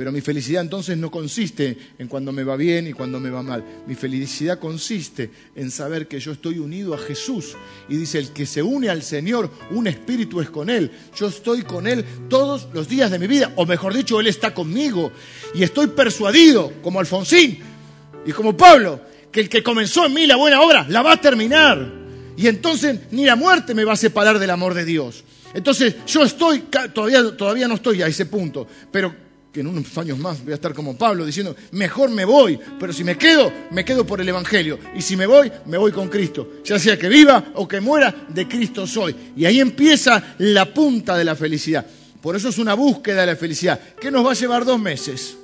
Pero 0.00 0.12
mi 0.12 0.22
felicidad 0.22 0.62
entonces 0.62 0.96
no 0.96 1.10
consiste 1.10 1.76
en 1.98 2.08
cuando 2.08 2.32
me 2.32 2.42
va 2.42 2.56
bien 2.56 2.86
y 2.86 2.94
cuando 2.94 3.20
me 3.20 3.28
va 3.28 3.42
mal. 3.42 3.62
Mi 3.86 3.94
felicidad 3.94 4.58
consiste 4.58 5.30
en 5.54 5.70
saber 5.70 6.08
que 6.08 6.18
yo 6.18 6.32
estoy 6.32 6.58
unido 6.58 6.94
a 6.94 6.98
Jesús. 6.98 7.54
Y 7.86 7.98
dice, 7.98 8.18
el 8.18 8.30
que 8.30 8.46
se 8.46 8.62
une 8.62 8.88
al 8.88 9.02
Señor, 9.02 9.50
un 9.72 9.86
espíritu 9.88 10.40
es 10.40 10.48
con 10.48 10.70
Él. 10.70 10.90
Yo 11.14 11.28
estoy 11.28 11.64
con 11.64 11.86
Él 11.86 12.02
todos 12.30 12.68
los 12.72 12.88
días 12.88 13.10
de 13.10 13.18
mi 13.18 13.26
vida. 13.26 13.52
O 13.56 13.66
mejor 13.66 13.92
dicho, 13.92 14.18
Él 14.18 14.28
está 14.28 14.54
conmigo. 14.54 15.12
Y 15.54 15.64
estoy 15.64 15.88
persuadido, 15.88 16.72
como 16.80 16.98
Alfonsín 16.98 17.58
y 18.24 18.32
como 18.32 18.56
Pablo, 18.56 19.02
que 19.30 19.40
el 19.40 19.50
que 19.50 19.62
comenzó 19.62 20.06
en 20.06 20.14
mí 20.14 20.26
la 20.26 20.36
buena 20.36 20.62
obra, 20.62 20.86
la 20.88 21.02
va 21.02 21.12
a 21.12 21.20
terminar. 21.20 21.92
Y 22.38 22.46
entonces 22.46 23.00
ni 23.10 23.26
la 23.26 23.36
muerte 23.36 23.74
me 23.74 23.84
va 23.84 23.92
a 23.92 23.96
separar 23.96 24.38
del 24.38 24.48
amor 24.48 24.72
de 24.72 24.86
Dios. 24.86 25.24
Entonces 25.52 25.96
yo 26.06 26.22
estoy, 26.22 26.60
todavía, 26.94 27.36
todavía 27.36 27.68
no 27.68 27.74
estoy 27.74 28.00
a 28.00 28.06
ese 28.06 28.24
punto, 28.24 28.66
pero 28.90 29.28
que 29.52 29.60
en 29.60 29.66
unos 29.66 29.96
años 29.98 30.18
más 30.18 30.42
voy 30.42 30.52
a 30.52 30.54
estar 30.54 30.72
como 30.72 30.96
Pablo 30.96 31.24
diciendo, 31.24 31.56
mejor 31.72 32.10
me 32.10 32.24
voy, 32.24 32.58
pero 32.78 32.92
si 32.92 33.02
me 33.02 33.18
quedo, 33.18 33.52
me 33.72 33.84
quedo 33.84 34.06
por 34.06 34.20
el 34.20 34.28
Evangelio. 34.28 34.78
Y 34.94 35.02
si 35.02 35.16
me 35.16 35.26
voy, 35.26 35.50
me 35.66 35.76
voy 35.76 35.92
con 35.92 36.08
Cristo. 36.08 36.48
Ya 36.64 36.78
sea 36.78 36.98
que 36.98 37.08
viva 37.08 37.52
o 37.54 37.66
que 37.66 37.80
muera, 37.80 38.26
de 38.28 38.46
Cristo 38.46 38.86
soy. 38.86 39.14
Y 39.36 39.44
ahí 39.44 39.60
empieza 39.60 40.34
la 40.38 40.72
punta 40.72 41.16
de 41.16 41.24
la 41.24 41.34
felicidad. 41.34 41.86
Por 42.20 42.36
eso 42.36 42.48
es 42.48 42.58
una 42.58 42.74
búsqueda 42.74 43.22
de 43.22 43.26
la 43.26 43.36
felicidad, 43.36 43.80
que 44.00 44.10
nos 44.10 44.24
va 44.24 44.32
a 44.32 44.34
llevar 44.34 44.64
dos 44.64 44.78
meses. 44.78 45.36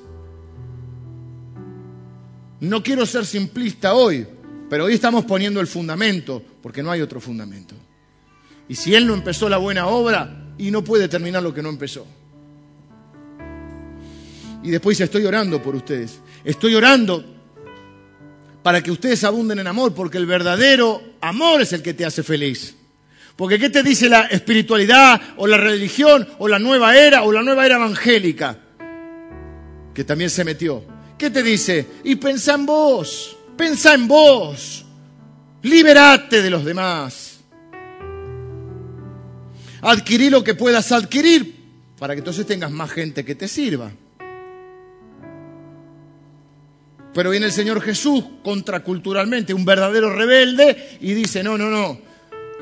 No 2.60 2.82
quiero 2.82 3.06
ser 3.06 3.26
simplista 3.26 3.94
hoy, 3.94 4.26
pero 4.70 4.84
hoy 4.84 4.94
estamos 4.94 5.24
poniendo 5.24 5.60
el 5.60 5.66
fundamento, 5.66 6.42
porque 6.62 6.82
no 6.82 6.90
hay 6.90 7.00
otro 7.00 7.20
fundamento. 7.20 7.74
Y 8.68 8.74
si 8.74 8.94
Él 8.94 9.06
no 9.06 9.14
empezó 9.14 9.48
la 9.48 9.56
buena 9.56 9.86
obra, 9.86 10.42
y 10.58 10.70
no 10.70 10.82
puede 10.82 11.08
terminar 11.08 11.42
lo 11.42 11.52
que 11.52 11.62
no 11.62 11.68
empezó. 11.68 12.06
Y 14.66 14.70
después 14.70 14.96
dice, 14.96 15.04
estoy 15.04 15.24
orando 15.24 15.62
por 15.62 15.76
ustedes. 15.76 16.18
Estoy 16.42 16.74
orando 16.74 17.24
para 18.64 18.82
que 18.82 18.90
ustedes 18.90 19.22
abunden 19.22 19.60
en 19.60 19.68
amor, 19.68 19.94
porque 19.94 20.18
el 20.18 20.26
verdadero 20.26 21.00
amor 21.20 21.62
es 21.62 21.72
el 21.72 21.82
que 21.82 21.94
te 21.94 22.04
hace 22.04 22.24
feliz. 22.24 22.74
Porque 23.36 23.60
¿qué 23.60 23.70
te 23.70 23.84
dice 23.84 24.08
la 24.08 24.22
espiritualidad 24.22 25.20
o 25.36 25.46
la 25.46 25.56
religión 25.56 26.26
o 26.40 26.48
la 26.48 26.58
nueva 26.58 26.96
era 26.98 27.22
o 27.22 27.30
la 27.30 27.44
nueva 27.44 27.64
era 27.64 27.76
evangélica? 27.76 28.58
Que 29.94 30.02
también 30.02 30.30
se 30.30 30.42
metió. 30.42 30.82
¿Qué 31.16 31.30
te 31.30 31.44
dice? 31.44 31.86
Y 32.02 32.16
pensa 32.16 32.54
en 32.54 32.66
vos, 32.66 33.36
pensa 33.56 33.94
en 33.94 34.08
vos, 34.08 34.84
liberate 35.62 36.42
de 36.42 36.50
los 36.50 36.64
demás. 36.64 37.38
Adquirí 39.80 40.28
lo 40.28 40.42
que 40.42 40.56
puedas 40.56 40.90
adquirir 40.90 41.54
para 42.00 42.14
que 42.14 42.18
entonces 42.18 42.44
tengas 42.44 42.72
más 42.72 42.90
gente 42.90 43.24
que 43.24 43.36
te 43.36 43.46
sirva. 43.46 43.92
Pero 47.16 47.30
viene 47.30 47.46
el 47.46 47.52
Señor 47.52 47.80
Jesús 47.80 48.22
contraculturalmente, 48.44 49.54
un 49.54 49.64
verdadero 49.64 50.14
rebelde, 50.14 50.98
y 51.00 51.14
dice, 51.14 51.42
no, 51.42 51.56
no, 51.56 51.70
no, 51.70 51.98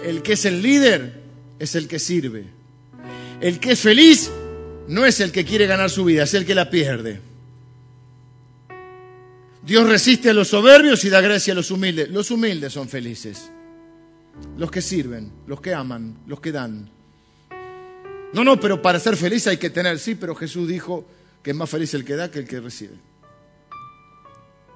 el 0.04 0.22
que 0.22 0.34
es 0.34 0.44
el 0.44 0.62
líder 0.62 1.22
es 1.58 1.74
el 1.74 1.88
que 1.88 1.98
sirve. 1.98 2.44
El 3.40 3.58
que 3.58 3.72
es 3.72 3.80
feliz 3.80 4.30
no 4.86 5.04
es 5.04 5.18
el 5.18 5.32
que 5.32 5.44
quiere 5.44 5.66
ganar 5.66 5.90
su 5.90 6.04
vida, 6.04 6.22
es 6.22 6.34
el 6.34 6.46
que 6.46 6.54
la 6.54 6.70
pierde. 6.70 7.20
Dios 9.66 9.88
resiste 9.88 10.30
a 10.30 10.34
los 10.34 10.46
soberbios 10.46 11.04
y 11.04 11.10
da 11.10 11.20
gracia 11.20 11.52
a 11.52 11.56
los 11.56 11.72
humildes. 11.72 12.10
Los 12.10 12.30
humildes 12.30 12.72
son 12.72 12.88
felices. 12.88 13.50
Los 14.56 14.70
que 14.70 14.82
sirven, 14.82 15.32
los 15.48 15.60
que 15.60 15.74
aman, 15.74 16.18
los 16.28 16.38
que 16.38 16.52
dan. 16.52 16.88
No, 18.32 18.44
no, 18.44 18.60
pero 18.60 18.80
para 18.80 19.00
ser 19.00 19.16
feliz 19.16 19.48
hay 19.48 19.56
que 19.56 19.70
tener, 19.70 19.98
sí, 19.98 20.14
pero 20.14 20.36
Jesús 20.36 20.68
dijo 20.68 21.04
que 21.42 21.50
es 21.50 21.56
más 21.56 21.68
feliz 21.68 21.92
el 21.94 22.04
que 22.04 22.14
da 22.14 22.30
que 22.30 22.38
el 22.38 22.46
que 22.46 22.60
recibe. 22.60 22.94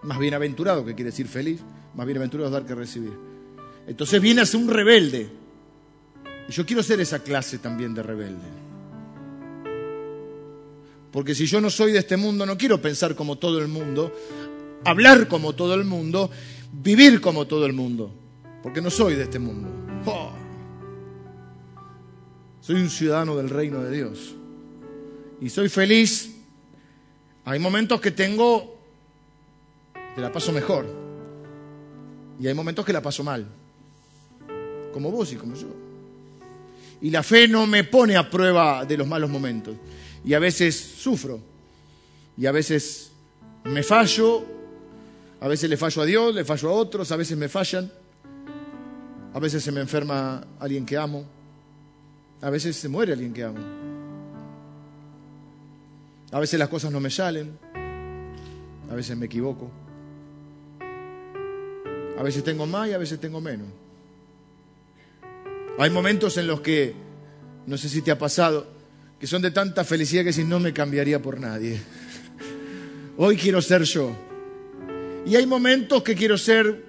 Más 0.02 0.18
bienaventurado, 0.18 0.84
que 0.84 0.94
quiere 0.94 1.10
decir 1.10 1.26
feliz, 1.26 1.60
más 1.94 2.06
bienaventurado 2.06 2.48
es 2.48 2.52
dar 2.52 2.64
que 2.64 2.74
recibir. 2.74 3.12
Entonces 3.86 4.20
viene 4.20 4.42
a 4.42 4.46
ser 4.46 4.60
un 4.60 4.68
rebelde. 4.68 5.28
Y 6.48 6.52
yo 6.52 6.64
quiero 6.64 6.82
ser 6.82 7.00
esa 7.00 7.18
clase 7.20 7.58
también 7.58 7.94
de 7.94 8.02
rebelde. 8.02 8.58
Porque 11.10 11.34
si 11.34 11.46
yo 11.46 11.60
no 11.60 11.70
soy 11.70 11.92
de 11.92 11.98
este 11.98 12.16
mundo, 12.16 12.44
no 12.46 12.56
quiero 12.56 12.80
pensar 12.80 13.14
como 13.14 13.36
todo 13.36 13.58
el 13.60 13.68
mundo, 13.68 14.12
hablar 14.84 15.26
como 15.26 15.54
todo 15.54 15.74
el 15.74 15.84
mundo, 15.84 16.30
vivir 16.72 17.20
como 17.20 17.46
todo 17.46 17.66
el 17.66 17.72
mundo. 17.72 18.14
Porque 18.62 18.80
no 18.80 18.90
soy 18.90 19.14
de 19.14 19.24
este 19.24 19.38
mundo. 19.38 19.68
Oh. 20.06 20.32
Soy 22.60 22.76
un 22.76 22.90
ciudadano 22.90 23.36
del 23.36 23.48
reino 23.48 23.82
de 23.82 23.96
Dios. 23.96 24.34
Y 25.40 25.48
soy 25.48 25.68
feliz. 25.68 26.34
Hay 27.44 27.58
momentos 27.58 28.00
que 28.00 28.10
tengo 28.10 28.77
que 30.18 30.22
la 30.22 30.32
paso 30.32 30.50
mejor. 30.50 30.84
Y 32.40 32.48
hay 32.48 32.52
momentos 32.52 32.84
que 32.84 32.92
la 32.92 33.00
paso 33.00 33.22
mal. 33.22 33.46
Como 34.92 35.12
vos 35.12 35.32
y 35.32 35.36
como 35.36 35.54
yo. 35.54 35.68
Y 37.00 37.10
la 37.10 37.22
fe 37.22 37.46
no 37.46 37.68
me 37.68 37.84
pone 37.84 38.16
a 38.16 38.28
prueba 38.28 38.84
de 38.84 38.96
los 38.96 39.06
malos 39.06 39.30
momentos. 39.30 39.76
Y 40.24 40.34
a 40.34 40.40
veces 40.40 40.74
sufro. 40.74 41.38
Y 42.36 42.46
a 42.46 42.50
veces 42.50 43.12
me 43.62 43.84
fallo. 43.84 44.44
A 45.40 45.46
veces 45.46 45.70
le 45.70 45.76
fallo 45.76 46.02
a 46.02 46.04
Dios, 46.04 46.34
le 46.34 46.44
fallo 46.44 46.70
a 46.70 46.72
otros, 46.72 47.12
a 47.12 47.16
veces 47.16 47.38
me 47.38 47.48
fallan. 47.48 47.88
A 49.34 49.38
veces 49.38 49.62
se 49.62 49.70
me 49.70 49.80
enferma 49.80 50.44
alguien 50.58 50.84
que 50.84 50.96
amo. 50.96 51.24
A 52.42 52.50
veces 52.50 52.74
se 52.74 52.88
muere 52.88 53.12
alguien 53.12 53.32
que 53.32 53.44
amo. 53.44 53.60
A 56.32 56.40
veces 56.40 56.58
las 56.58 56.68
cosas 56.68 56.90
no 56.90 56.98
me 56.98 57.08
salen. 57.08 57.56
A 58.90 58.96
veces 58.96 59.16
me 59.16 59.26
equivoco. 59.26 59.70
A 62.18 62.22
veces 62.22 62.42
tengo 62.42 62.66
más 62.66 62.88
y 62.88 62.92
a 62.92 62.98
veces 62.98 63.20
tengo 63.20 63.40
menos. 63.40 63.68
Hay 65.78 65.88
momentos 65.90 66.36
en 66.36 66.48
los 66.48 66.60
que, 66.60 66.92
no 67.66 67.78
sé 67.78 67.88
si 67.88 68.02
te 68.02 68.10
ha 68.10 68.18
pasado, 68.18 68.66
que 69.20 69.28
son 69.28 69.40
de 69.40 69.52
tanta 69.52 69.84
felicidad 69.84 70.24
que 70.24 70.32
si 70.32 70.42
no 70.42 70.58
me 70.58 70.72
cambiaría 70.72 71.22
por 71.22 71.38
nadie. 71.38 71.80
Hoy 73.16 73.36
quiero 73.36 73.62
ser 73.62 73.84
yo. 73.84 74.10
Y 75.26 75.36
hay 75.36 75.46
momentos 75.46 76.02
que 76.02 76.16
quiero 76.16 76.36
ser 76.36 76.86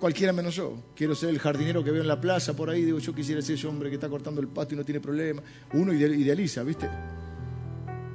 cualquiera 0.00 0.32
menos 0.32 0.56
yo. 0.56 0.78
Quiero 0.96 1.14
ser 1.14 1.28
el 1.28 1.38
jardinero 1.38 1.84
que 1.84 1.90
veo 1.90 2.00
en 2.00 2.08
la 2.08 2.18
plaza 2.18 2.56
por 2.56 2.70
ahí. 2.70 2.84
Digo, 2.84 2.98
yo 3.00 3.14
quisiera 3.14 3.42
ser 3.42 3.56
ese 3.56 3.66
hombre 3.66 3.90
que 3.90 3.96
está 3.96 4.08
cortando 4.08 4.40
el 4.40 4.48
patio 4.48 4.76
y 4.76 4.78
no 4.78 4.84
tiene 4.84 5.00
problema. 5.00 5.42
Uno 5.74 5.92
idealiza, 5.92 6.62
¿viste? 6.62 6.88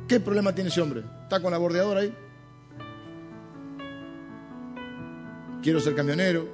¿Qué 0.08 0.20
problema 0.20 0.56
tiene 0.56 0.72
ese 0.72 0.82
hombre? 0.82 1.04
¿Está 1.24 1.40
con 1.40 1.52
la 1.52 1.60
bordeadora 1.60 2.00
ahí? 2.00 2.12
Quiero 5.62 5.82
ser 5.82 5.94
camionero, 5.94 6.48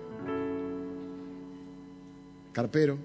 carpero. 2.52 2.98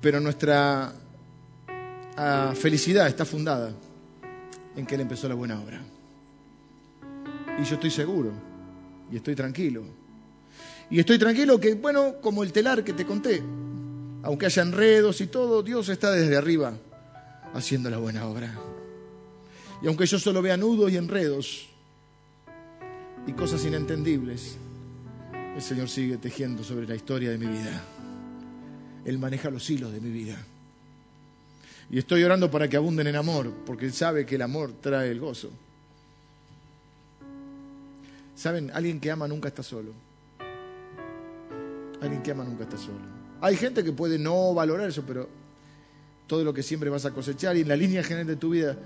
Pero 0.00 0.20
nuestra 0.20 0.92
ah, 2.16 2.52
felicidad 2.54 3.08
está 3.08 3.24
fundada 3.24 3.72
en 4.76 4.86
que 4.86 4.94
Él 4.94 5.00
empezó 5.00 5.28
la 5.28 5.34
buena 5.34 5.60
obra. 5.60 5.80
Y 7.58 7.64
yo 7.64 7.74
estoy 7.74 7.90
seguro 7.90 8.30
y 9.10 9.16
estoy 9.16 9.34
tranquilo. 9.34 9.82
Y 10.90 11.00
estoy 11.00 11.18
tranquilo 11.18 11.58
que, 11.58 11.74
bueno, 11.74 12.20
como 12.20 12.44
el 12.44 12.52
telar 12.52 12.84
que 12.84 12.92
te 12.92 13.04
conté, 13.04 13.42
aunque 14.22 14.46
haya 14.46 14.62
enredos 14.62 15.20
y 15.20 15.26
todo, 15.26 15.64
Dios 15.64 15.88
está 15.88 16.12
desde 16.12 16.36
arriba 16.36 16.78
haciendo 17.54 17.88
la 17.88 17.98
buena 17.98 18.26
obra. 18.26 18.52
Y 19.80 19.86
aunque 19.86 20.06
yo 20.06 20.18
solo 20.18 20.42
vea 20.42 20.56
nudos 20.56 20.92
y 20.92 20.96
enredos 20.96 21.68
y 23.26 23.32
cosas 23.32 23.64
inentendibles, 23.64 24.56
el 25.54 25.62
Señor 25.62 25.88
sigue 25.88 26.18
tejiendo 26.18 26.64
sobre 26.64 26.86
la 26.86 26.96
historia 26.96 27.30
de 27.30 27.38
mi 27.38 27.46
vida. 27.46 27.82
Él 29.04 29.18
maneja 29.18 29.50
los 29.50 29.68
hilos 29.70 29.92
de 29.92 30.00
mi 30.00 30.10
vida. 30.10 30.36
Y 31.90 31.98
estoy 31.98 32.24
orando 32.24 32.50
para 32.50 32.68
que 32.68 32.76
abunden 32.76 33.06
en 33.06 33.16
amor, 33.16 33.52
porque 33.66 33.86
Él 33.86 33.92
sabe 33.92 34.26
que 34.26 34.34
el 34.34 34.42
amor 34.42 34.72
trae 34.80 35.10
el 35.10 35.20
gozo. 35.20 35.50
Saben, 38.34 38.70
alguien 38.74 38.98
que 38.98 39.10
ama 39.10 39.28
nunca 39.28 39.48
está 39.48 39.62
solo. 39.62 39.92
Alguien 42.00 42.22
que 42.22 42.32
ama 42.32 42.44
nunca 42.44 42.64
está 42.64 42.76
solo. 42.76 42.98
Hay 43.40 43.56
gente 43.56 43.84
que 43.84 43.92
puede 43.92 44.18
no 44.18 44.54
valorar 44.54 44.88
eso, 44.88 45.04
pero 45.06 45.28
todo 46.26 46.44
lo 46.44 46.54
que 46.54 46.62
siempre 46.62 46.90
vas 46.90 47.04
a 47.04 47.10
cosechar 47.10 47.56
y 47.56 47.60
en 47.60 47.68
la 47.68 47.76
línea 47.76 48.02
general 48.02 48.26
de 48.26 48.36
tu 48.36 48.50
vida, 48.50 48.76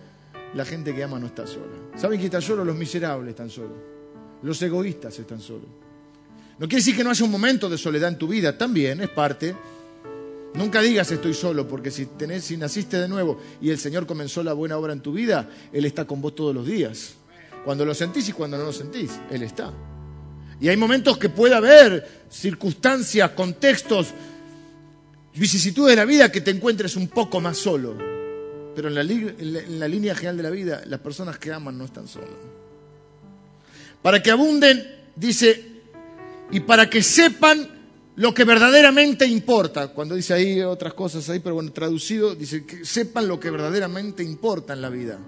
la 0.54 0.64
gente 0.64 0.94
que 0.94 1.02
ama 1.02 1.18
no 1.18 1.26
está 1.26 1.46
sola. 1.46 1.72
¿Saben 1.96 2.18
quién 2.18 2.26
está 2.26 2.40
solo? 2.40 2.64
Los 2.64 2.76
miserables 2.76 3.30
están 3.30 3.50
solos. 3.50 3.76
Los 4.42 4.60
egoístas 4.62 5.18
están 5.18 5.40
solos. 5.40 5.68
No 6.58 6.66
quiere 6.66 6.76
decir 6.76 6.96
que 6.96 7.04
no 7.04 7.10
haya 7.10 7.24
un 7.24 7.30
momento 7.30 7.68
de 7.68 7.78
soledad 7.78 8.08
en 8.08 8.18
tu 8.18 8.26
vida, 8.26 8.56
también 8.56 9.00
es 9.00 9.08
parte. 9.10 9.54
Nunca 10.54 10.80
digas 10.80 11.10
estoy 11.12 11.34
solo, 11.34 11.68
porque 11.68 11.90
si, 11.90 12.06
tenés, 12.06 12.44
si 12.44 12.56
naciste 12.56 12.98
de 12.98 13.08
nuevo 13.08 13.38
y 13.60 13.70
el 13.70 13.78
Señor 13.78 14.06
comenzó 14.06 14.42
la 14.42 14.54
buena 14.54 14.76
obra 14.76 14.92
en 14.92 15.00
tu 15.00 15.12
vida, 15.12 15.48
Él 15.72 15.84
está 15.84 16.04
con 16.04 16.20
vos 16.20 16.34
todos 16.34 16.54
los 16.54 16.66
días. 16.66 17.14
Cuando 17.64 17.84
lo 17.84 17.94
sentís 17.94 18.28
y 18.28 18.32
cuando 18.32 18.58
no 18.58 18.64
lo 18.64 18.72
sentís, 18.72 19.20
Él 19.30 19.42
está. 19.42 19.72
Y 20.60 20.68
hay 20.68 20.76
momentos 20.76 21.18
que 21.18 21.28
puede 21.28 21.54
haber 21.54 22.26
circunstancias, 22.28 23.30
contextos 23.30 24.08
vicisitudes 25.34 25.92
de 25.92 25.96
la 25.96 26.04
vida 26.04 26.32
que 26.32 26.40
te 26.40 26.50
encuentres 26.50 26.96
un 26.96 27.08
poco 27.08 27.40
más 27.40 27.58
solo. 27.58 27.96
Pero 28.74 28.88
en 28.88 28.94
la, 28.94 29.88
línea 29.88 30.14
general 30.14 30.36
de 30.36 30.42
la 30.42 30.50
vida, 30.50 30.82
las 30.86 31.00
personas 31.00 31.38
que 31.38 31.52
aman 31.52 31.76
no 31.76 31.84
están 31.84 32.06
solas. 32.06 32.30
Para 34.02 34.22
que 34.22 34.30
abunden, 34.30 35.10
dice, 35.16 35.64
y 36.52 36.60
para 36.60 36.88
que 36.88 37.02
sepan 37.02 37.68
lo 38.16 38.32
que 38.32 38.44
verdaderamente 38.44 39.26
importa. 39.26 39.88
Cuando 39.88 40.14
dice 40.14 40.34
ahí 40.34 40.60
otras 40.60 40.94
cosas 40.94 41.28
ahí, 41.28 41.40
pero 41.40 41.56
bueno, 41.56 41.72
traducido, 41.72 42.34
dice 42.34 42.64
que 42.64 42.84
sepan 42.84 43.26
lo 43.26 43.40
que 43.40 43.50
verdaderamente 43.50 44.22
importa 44.22 44.74
en 44.74 44.82
la 44.82 44.90
vida. 44.90 45.18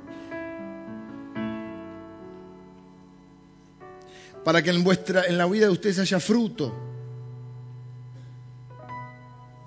Para 4.45 4.63
que 4.63 4.71
en, 4.71 4.85
vuestra, 4.85 5.27
en 5.27 5.37
la 5.37 5.47
vida 5.47 5.67
de 5.67 5.73
ustedes 5.73 5.99
haya 5.99 6.21
fruto 6.21 6.89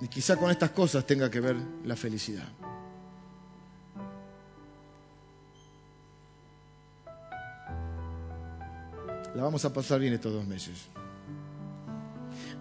y 0.04 0.10
quizá 0.10 0.36
con 0.36 0.52
estas 0.52 0.72
cosas 0.72 1.08
tenga 1.08 1.32
que 1.32 1.40
ver 1.40 1.56
la 1.86 1.96
felicidad. 1.96 2.50
La 9.34 9.44
vamos 9.44 9.64
a 9.64 9.72
pasar 9.72 10.02
bien 10.02 10.12
estos 10.12 10.34
dos 10.34 10.46
meses. 10.46 10.74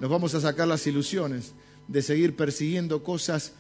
Nos 0.01 0.09
vamos 0.09 0.33
a 0.37 0.41
sacar 0.41 0.69
las 0.69 0.87
ilusiones 0.87 1.53
de 1.89 2.01
seguir 2.01 2.37
persiguiendo 2.37 3.03
cosas 3.03 3.55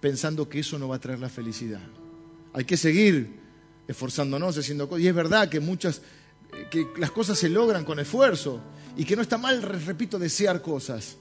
pensando 0.00 0.48
que 0.48 0.58
eso 0.58 0.76
no 0.76 0.88
va 0.88 0.96
a 0.96 1.00
traer 1.00 1.20
la 1.20 1.28
felicidad. 1.28 1.86
Hay 2.54 2.64
que 2.64 2.76
seguir 2.76 3.38
esforzándonos, 3.86 4.58
haciendo 4.58 4.88
cosas. 4.88 5.04
Y 5.04 5.08
es 5.08 5.14
verdad 5.14 5.48
que 5.48 5.60
muchas, 5.60 6.02
que 6.72 6.88
las 6.98 7.12
cosas 7.12 7.38
se 7.38 7.48
logran 7.48 7.84
con 7.84 8.00
esfuerzo 8.00 8.60
y 8.96 9.04
que 9.04 9.14
no 9.14 9.22
está 9.22 9.38
mal, 9.38 9.62
repito, 9.62 10.18
desear 10.18 10.60
cosas. 10.60 11.16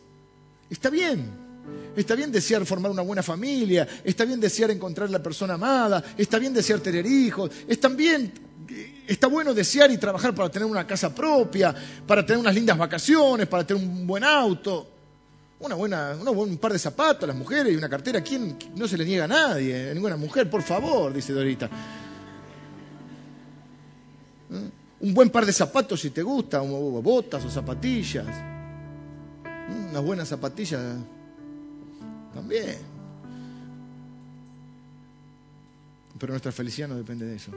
Está 0.67 0.89
bien, 0.89 1.44
Está 1.95 2.16
bien 2.16 2.32
desear 2.32 2.66
formar 2.66 2.91
una 2.91 3.01
buena 3.01 3.24
familia, 3.24 3.88
está 4.03 4.26
bien 4.26 4.39
desear 4.39 4.72
encontrar 4.72 5.09
la 5.09 5.24
persona 5.24 5.53
amada, 5.53 6.03
está 6.18 6.38
bien 6.39 6.53
desear 6.53 6.80
tener 6.82 7.05
hijos, 7.05 7.49
está 7.68 7.88
bien, 7.88 8.34
está 9.07 9.28
bueno 9.28 9.53
desear 9.53 9.89
y 9.91 9.97
trabajar 9.97 10.36
para 10.36 10.49
tener 10.49 10.68
una 10.68 10.86
casa 10.86 11.13
propia, 11.16 11.74
para 12.05 12.26
tener 12.26 12.39
unas 12.39 12.53
lindas 12.53 12.78
vacaciones, 12.78 13.47
para 13.47 13.66
tener 13.66 13.82
un 13.82 14.05
buen 14.05 14.26
auto, 14.26 14.88
una 15.59 15.76
buena, 15.76 16.16
un 16.16 16.57
par 16.57 16.74
de 16.74 16.80
zapatos 16.80 17.24
a 17.24 17.28
las 17.28 17.36
mujeres 17.36 17.72
y 17.74 17.78
una 17.78 17.88
cartera. 17.88 18.22
¿Quién 18.22 18.57
no 18.76 18.88
se 18.88 18.97
le 18.97 19.05
niega 19.05 19.24
a 19.24 19.28
nadie, 19.28 19.91
a 19.91 19.93
ninguna 19.93 20.18
mujer? 20.18 20.49
Por 20.49 20.63
favor, 20.63 21.13
dice 21.13 21.32
Dorita. 21.32 21.70
¿Eh? 24.51 24.70
Un 24.99 25.13
buen 25.13 25.30
par 25.30 25.45
de 25.45 25.53
zapatos 25.53 26.01
si 26.01 26.09
te 26.09 26.22
gusta, 26.22 26.59
botas 26.59 27.45
o 27.45 27.49
zapatillas. 27.49 28.28
¿Eh? 28.28 29.88
Unas 29.91 30.03
buenas 30.03 30.28
zapatillas 30.28 30.82
también. 32.36 32.77
Pero 36.19 36.33
nuestra 36.33 36.51
felicidad 36.51 36.89
no 36.89 36.95
depende 36.95 37.25
de 37.25 37.36
eso. 37.36 37.51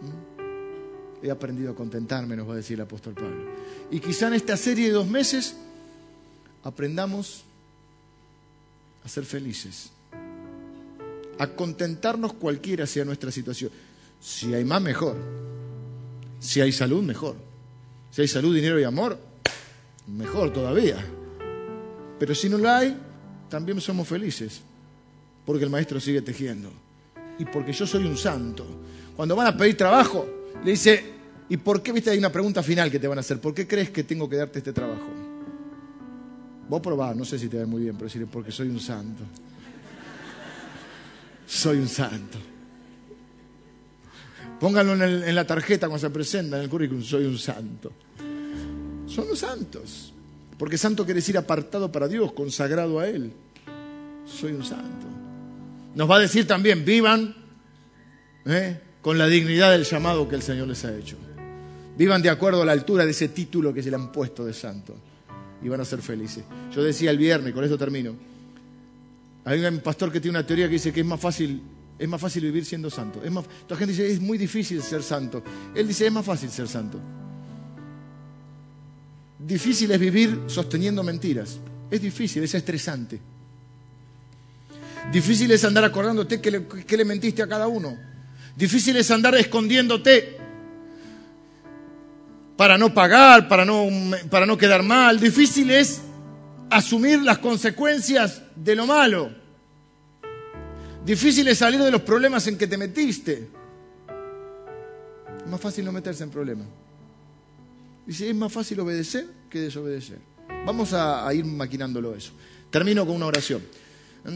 ¿Mm? 0.00 1.24
He 1.24 1.30
aprendido 1.30 1.70
a 1.70 1.74
contentarme, 1.74 2.36
nos 2.36 2.48
va 2.48 2.54
a 2.54 2.56
decir 2.56 2.74
el 2.74 2.82
apóstol 2.82 3.14
Pablo. 3.14 3.48
Y 3.90 4.00
quizá 4.00 4.26
en 4.26 4.34
esta 4.34 4.56
serie 4.56 4.88
de 4.88 4.92
dos 4.92 5.06
meses 5.06 5.56
aprendamos 6.64 7.44
a 9.04 9.08
ser 9.08 9.24
felices, 9.24 9.90
a 11.38 11.46
contentarnos 11.46 12.34
cualquiera 12.34 12.86
sea 12.86 13.04
nuestra 13.04 13.30
situación. 13.30 13.70
Si 14.20 14.52
hay 14.52 14.64
más, 14.64 14.82
mejor. 14.82 15.16
Si 16.40 16.60
hay 16.60 16.72
salud, 16.72 17.02
mejor. 17.02 17.36
Si 18.10 18.22
hay 18.22 18.28
salud, 18.28 18.54
dinero 18.54 18.78
y 18.80 18.84
amor, 18.84 19.18
mejor 20.08 20.52
todavía. 20.52 21.04
Pero 22.18 22.34
si 22.34 22.48
no 22.48 22.58
la 22.58 22.78
hay, 22.78 22.96
también 23.52 23.78
somos 23.82 24.08
felices, 24.08 24.62
porque 25.44 25.64
el 25.64 25.70
maestro 25.70 26.00
sigue 26.00 26.22
tejiendo. 26.22 26.72
Y 27.38 27.44
porque 27.44 27.70
yo 27.74 27.86
soy 27.86 28.06
un 28.06 28.16
santo. 28.16 28.64
Cuando 29.14 29.36
van 29.36 29.48
a 29.48 29.54
pedir 29.54 29.76
trabajo, 29.76 30.26
le 30.64 30.70
dice, 30.70 31.04
¿y 31.50 31.58
por 31.58 31.82
qué? 31.82 31.92
Viste, 31.92 32.08
hay 32.08 32.16
una 32.16 32.32
pregunta 32.32 32.62
final 32.62 32.90
que 32.90 32.98
te 32.98 33.06
van 33.06 33.18
a 33.18 33.20
hacer. 33.20 33.42
¿Por 33.42 33.52
qué 33.52 33.68
crees 33.68 33.90
que 33.90 34.04
tengo 34.04 34.26
que 34.26 34.36
darte 34.36 34.60
este 34.60 34.72
trabajo? 34.72 35.06
Vos 36.66 36.80
probás, 36.80 37.14
no 37.14 37.26
sé 37.26 37.38
si 37.38 37.50
te 37.50 37.58
ve 37.58 37.66
muy 37.66 37.82
bien, 37.82 37.94
pero 37.94 38.06
decirle, 38.06 38.26
porque 38.26 38.50
soy 38.50 38.68
un 38.68 38.80
santo. 38.80 39.22
Soy 41.46 41.76
un 41.76 41.88
santo. 41.88 42.38
Pónganlo 44.58 44.94
en, 44.94 45.24
en 45.24 45.34
la 45.34 45.46
tarjeta 45.46 45.88
cuando 45.88 46.08
se 46.08 46.10
presenta, 46.10 46.56
en 46.56 46.62
el 46.62 46.70
currículum, 46.70 47.02
soy 47.02 47.26
un 47.26 47.36
santo. 47.36 47.92
Son 49.06 49.28
los 49.28 49.38
santos. 49.38 50.14
Porque 50.62 50.78
santo 50.78 51.04
quiere 51.04 51.18
decir 51.18 51.36
apartado 51.36 51.90
para 51.90 52.06
Dios, 52.06 52.30
consagrado 52.34 53.00
a 53.00 53.08
Él. 53.08 53.32
Soy 54.24 54.52
un 54.52 54.64
santo. 54.64 55.08
Nos 55.96 56.08
va 56.08 56.14
a 56.14 56.20
decir 56.20 56.46
también, 56.46 56.84
vivan 56.84 57.34
¿eh? 58.46 58.80
con 59.00 59.18
la 59.18 59.26
dignidad 59.26 59.72
del 59.72 59.82
llamado 59.82 60.28
que 60.28 60.36
el 60.36 60.42
Señor 60.42 60.68
les 60.68 60.84
ha 60.84 60.96
hecho. 60.96 61.16
Vivan 61.98 62.22
de 62.22 62.30
acuerdo 62.30 62.62
a 62.62 62.64
la 62.64 62.70
altura 62.70 63.04
de 63.04 63.10
ese 63.10 63.30
título 63.30 63.74
que 63.74 63.82
se 63.82 63.90
le 63.90 63.96
han 63.96 64.12
puesto 64.12 64.44
de 64.44 64.52
santo. 64.52 64.94
Y 65.64 65.68
van 65.68 65.80
a 65.80 65.84
ser 65.84 66.00
felices. 66.00 66.44
Yo 66.72 66.84
decía 66.84 67.10
el 67.10 67.18
viernes, 67.18 67.52
con 67.52 67.64
esto 67.64 67.76
termino. 67.76 68.14
Hay 69.44 69.64
un 69.64 69.80
pastor 69.80 70.12
que 70.12 70.20
tiene 70.20 70.38
una 70.38 70.46
teoría 70.46 70.66
que 70.66 70.74
dice 70.74 70.92
que 70.92 71.00
es 71.00 71.06
más 71.06 71.18
fácil 71.18 71.60
Es 71.98 72.08
más 72.08 72.20
fácil 72.20 72.44
vivir 72.44 72.64
siendo 72.64 72.88
santo. 72.88 73.20
Es 73.24 73.32
la 73.32 73.76
gente 73.76 73.94
dice, 73.94 74.12
es 74.12 74.20
muy 74.20 74.38
difícil 74.38 74.80
ser 74.80 75.02
santo. 75.02 75.42
Él 75.74 75.88
dice, 75.88 76.06
es 76.06 76.12
más 76.12 76.24
fácil 76.24 76.50
ser 76.50 76.68
santo. 76.68 77.00
Difícil 79.46 79.90
es 79.90 79.98
vivir 79.98 80.44
sosteniendo 80.46 81.02
mentiras. 81.02 81.58
Es 81.90 82.00
difícil, 82.00 82.42
es 82.44 82.54
estresante. 82.54 83.20
Difícil 85.10 85.50
es 85.50 85.64
andar 85.64 85.84
acordándote 85.84 86.40
que 86.40 86.50
le, 86.50 86.66
le 86.88 87.04
mentiste 87.04 87.42
a 87.42 87.48
cada 87.48 87.66
uno. 87.66 87.98
Difícil 88.56 88.96
es 88.96 89.10
andar 89.10 89.34
escondiéndote 89.34 90.36
para 92.56 92.78
no 92.78 92.94
pagar, 92.94 93.48
para 93.48 93.64
no, 93.64 93.88
para 94.30 94.46
no 94.46 94.56
quedar 94.56 94.82
mal. 94.82 95.18
Difícil 95.18 95.70
es 95.70 96.00
asumir 96.70 97.20
las 97.22 97.38
consecuencias 97.38 98.42
de 98.54 98.76
lo 98.76 98.86
malo. 98.86 99.30
Difícil 101.04 101.48
es 101.48 101.58
salir 101.58 101.80
de 101.80 101.90
los 101.90 102.02
problemas 102.02 102.46
en 102.46 102.56
que 102.56 102.68
te 102.68 102.78
metiste. 102.78 103.48
Es 105.44 105.50
más 105.50 105.60
fácil 105.60 105.84
no 105.84 105.90
meterse 105.90 106.22
en 106.22 106.30
problemas. 106.30 106.68
Dice, 108.06 108.28
es 108.28 108.34
más 108.34 108.52
fácil 108.52 108.80
obedecer 108.80 109.26
que 109.48 109.60
desobedecer. 109.60 110.18
Vamos 110.66 110.92
a, 110.92 111.26
a 111.26 111.34
ir 111.34 111.44
maquinándolo 111.44 112.14
eso. 112.14 112.32
Termino 112.70 113.06
con 113.06 113.16
una 113.16 113.26
oración. 113.26 113.62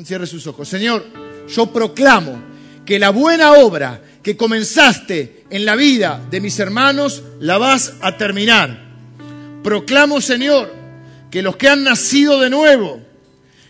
Cierre 0.04 0.26
sus 0.26 0.46
ojos. 0.46 0.68
Señor, 0.68 1.04
yo 1.48 1.72
proclamo 1.72 2.40
que 2.84 2.98
la 2.98 3.10
buena 3.10 3.52
obra 3.52 4.02
que 4.22 4.36
comenzaste 4.36 5.44
en 5.50 5.64
la 5.64 5.76
vida 5.76 6.24
de 6.30 6.40
mis 6.40 6.58
hermanos 6.58 7.22
la 7.40 7.58
vas 7.58 7.94
a 8.00 8.16
terminar. 8.16 8.86
Proclamo, 9.62 10.20
Señor, 10.20 10.72
que 11.30 11.42
los 11.42 11.56
que 11.56 11.68
han 11.68 11.84
nacido 11.84 12.40
de 12.40 12.50
nuevo, 12.50 13.00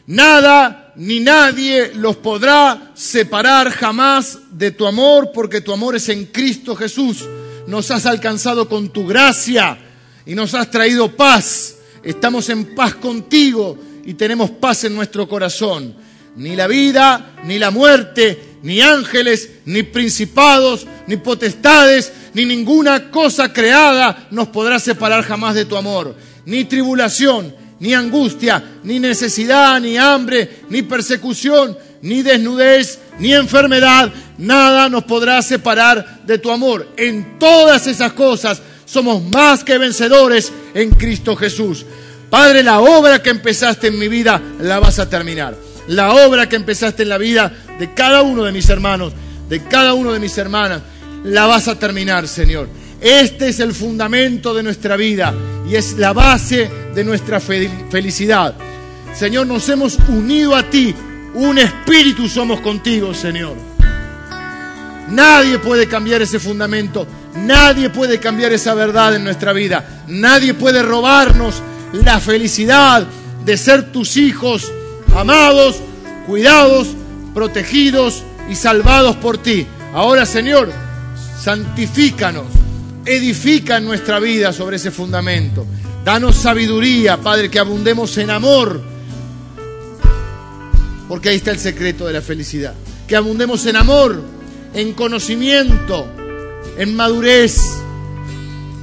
nada 0.06 0.92
ni 0.96 1.20
nadie 1.20 1.92
los 1.94 2.16
podrá 2.16 2.92
separar 2.94 3.70
jamás 3.70 4.38
de 4.50 4.70
tu 4.70 4.86
amor, 4.86 5.30
porque 5.32 5.60
tu 5.60 5.72
amor 5.72 5.96
es 5.96 6.08
en 6.08 6.26
Cristo 6.26 6.74
Jesús. 6.74 7.24
Nos 7.66 7.90
has 7.90 8.06
alcanzado 8.06 8.68
con 8.68 8.90
tu 8.90 9.06
gracia 9.06 9.78
y 10.26 10.34
nos 10.34 10.52
has 10.54 10.70
traído 10.70 11.16
paz. 11.16 11.76
Estamos 12.02 12.48
en 12.50 12.74
paz 12.74 12.94
contigo 12.94 13.78
y 14.04 14.14
tenemos 14.14 14.50
paz 14.50 14.84
en 14.84 14.94
nuestro 14.94 15.28
corazón. 15.28 15.94
Ni 16.36 16.54
la 16.54 16.66
vida, 16.66 17.34
ni 17.44 17.58
la 17.58 17.70
muerte, 17.70 18.58
ni 18.62 18.82
ángeles, 18.82 19.50
ni 19.64 19.84
principados, 19.84 20.86
ni 21.06 21.16
potestades, 21.16 22.12
ni 22.34 22.44
ninguna 22.44 23.10
cosa 23.10 23.52
creada 23.52 24.28
nos 24.30 24.48
podrá 24.48 24.78
separar 24.78 25.24
jamás 25.24 25.54
de 25.54 25.64
tu 25.64 25.76
amor. 25.76 26.14
Ni 26.44 26.64
tribulación, 26.64 27.54
ni 27.80 27.94
angustia, 27.94 28.62
ni 28.82 28.98
necesidad, 28.98 29.80
ni 29.80 29.96
hambre, 29.96 30.60
ni 30.68 30.82
persecución, 30.82 31.76
ni 32.02 32.22
desnudez, 32.22 32.98
ni 33.18 33.32
enfermedad, 33.32 34.12
nada 34.38 34.88
nos 34.88 35.04
podrá 35.04 35.40
separar 35.42 36.22
de 36.26 36.38
tu 36.38 36.50
amor. 36.50 36.86
En 36.96 37.38
todas 37.38 37.86
esas 37.86 38.12
cosas 38.12 38.60
somos 38.86 39.22
más 39.34 39.62
que 39.64 39.76
vencedores 39.76 40.52
en 40.72 40.90
Cristo 40.90 41.36
Jesús. 41.36 41.84
Padre, 42.30 42.62
la 42.62 42.80
obra 42.80 43.22
que 43.22 43.30
empezaste 43.30 43.88
en 43.88 43.98
mi 43.98 44.08
vida 44.08 44.40
la 44.60 44.78
vas 44.80 44.98
a 44.98 45.10
terminar. 45.10 45.56
La 45.88 46.14
obra 46.14 46.48
que 46.48 46.56
empezaste 46.56 47.02
en 47.02 47.10
la 47.10 47.18
vida 47.18 47.52
de 47.78 47.92
cada 47.92 48.22
uno 48.22 48.44
de 48.44 48.52
mis 48.52 48.68
hermanos, 48.70 49.12
de 49.48 49.62
cada 49.64 49.94
uno 49.94 50.12
de 50.12 50.20
mis 50.20 50.36
hermanas, 50.38 50.82
la 51.24 51.46
vas 51.46 51.68
a 51.68 51.78
terminar, 51.78 52.26
Señor. 52.26 52.68
Este 53.00 53.48
es 53.48 53.60
el 53.60 53.74
fundamento 53.74 54.54
de 54.54 54.62
nuestra 54.62 54.96
vida 54.96 55.34
y 55.68 55.74
es 55.74 55.98
la 55.98 56.12
base 56.12 56.70
de 56.94 57.04
nuestra 57.04 57.40
felicidad. 57.40 58.54
Señor, 59.14 59.46
nos 59.46 59.68
hemos 59.68 59.98
unido 60.08 60.54
a 60.54 60.62
ti. 60.68 60.94
Un 61.34 61.58
espíritu 61.58 62.28
somos 62.28 62.60
contigo, 62.60 63.12
Señor. 63.12 63.54
Nadie 65.08 65.58
puede 65.58 65.86
cambiar 65.86 66.22
ese 66.22 66.38
fundamento. 66.38 67.06
Nadie 67.44 67.90
puede 67.90 68.18
cambiar 68.18 68.52
esa 68.52 68.74
verdad 68.74 69.14
en 69.14 69.24
nuestra 69.24 69.52
vida. 69.52 70.02
Nadie 70.08 70.54
puede 70.54 70.82
robarnos 70.82 71.62
la 71.92 72.20
felicidad 72.20 73.06
de 73.44 73.56
ser 73.56 73.92
tus 73.92 74.16
hijos 74.16 74.72
amados, 75.14 75.76
cuidados, 76.26 76.88
protegidos 77.34 78.22
y 78.50 78.54
salvados 78.54 79.16
por 79.16 79.38
ti. 79.38 79.66
Ahora, 79.94 80.26
Señor, 80.26 80.70
santifícanos, 81.42 82.46
edifica 83.04 83.80
nuestra 83.80 84.18
vida 84.18 84.52
sobre 84.52 84.76
ese 84.76 84.90
fundamento. 84.90 85.66
Danos 86.04 86.36
sabiduría, 86.36 87.16
Padre, 87.16 87.50
que 87.50 87.58
abundemos 87.58 88.16
en 88.18 88.30
amor, 88.30 88.80
porque 91.08 91.30
ahí 91.30 91.36
está 91.36 91.50
el 91.50 91.58
secreto 91.58 92.06
de 92.06 92.12
la 92.12 92.22
felicidad. 92.22 92.74
Que 93.06 93.16
abundemos 93.16 93.64
en 93.66 93.76
amor, 93.76 94.20
en 94.74 94.92
conocimiento, 94.92 96.06
en 96.78 96.94
madurez, 96.94 97.58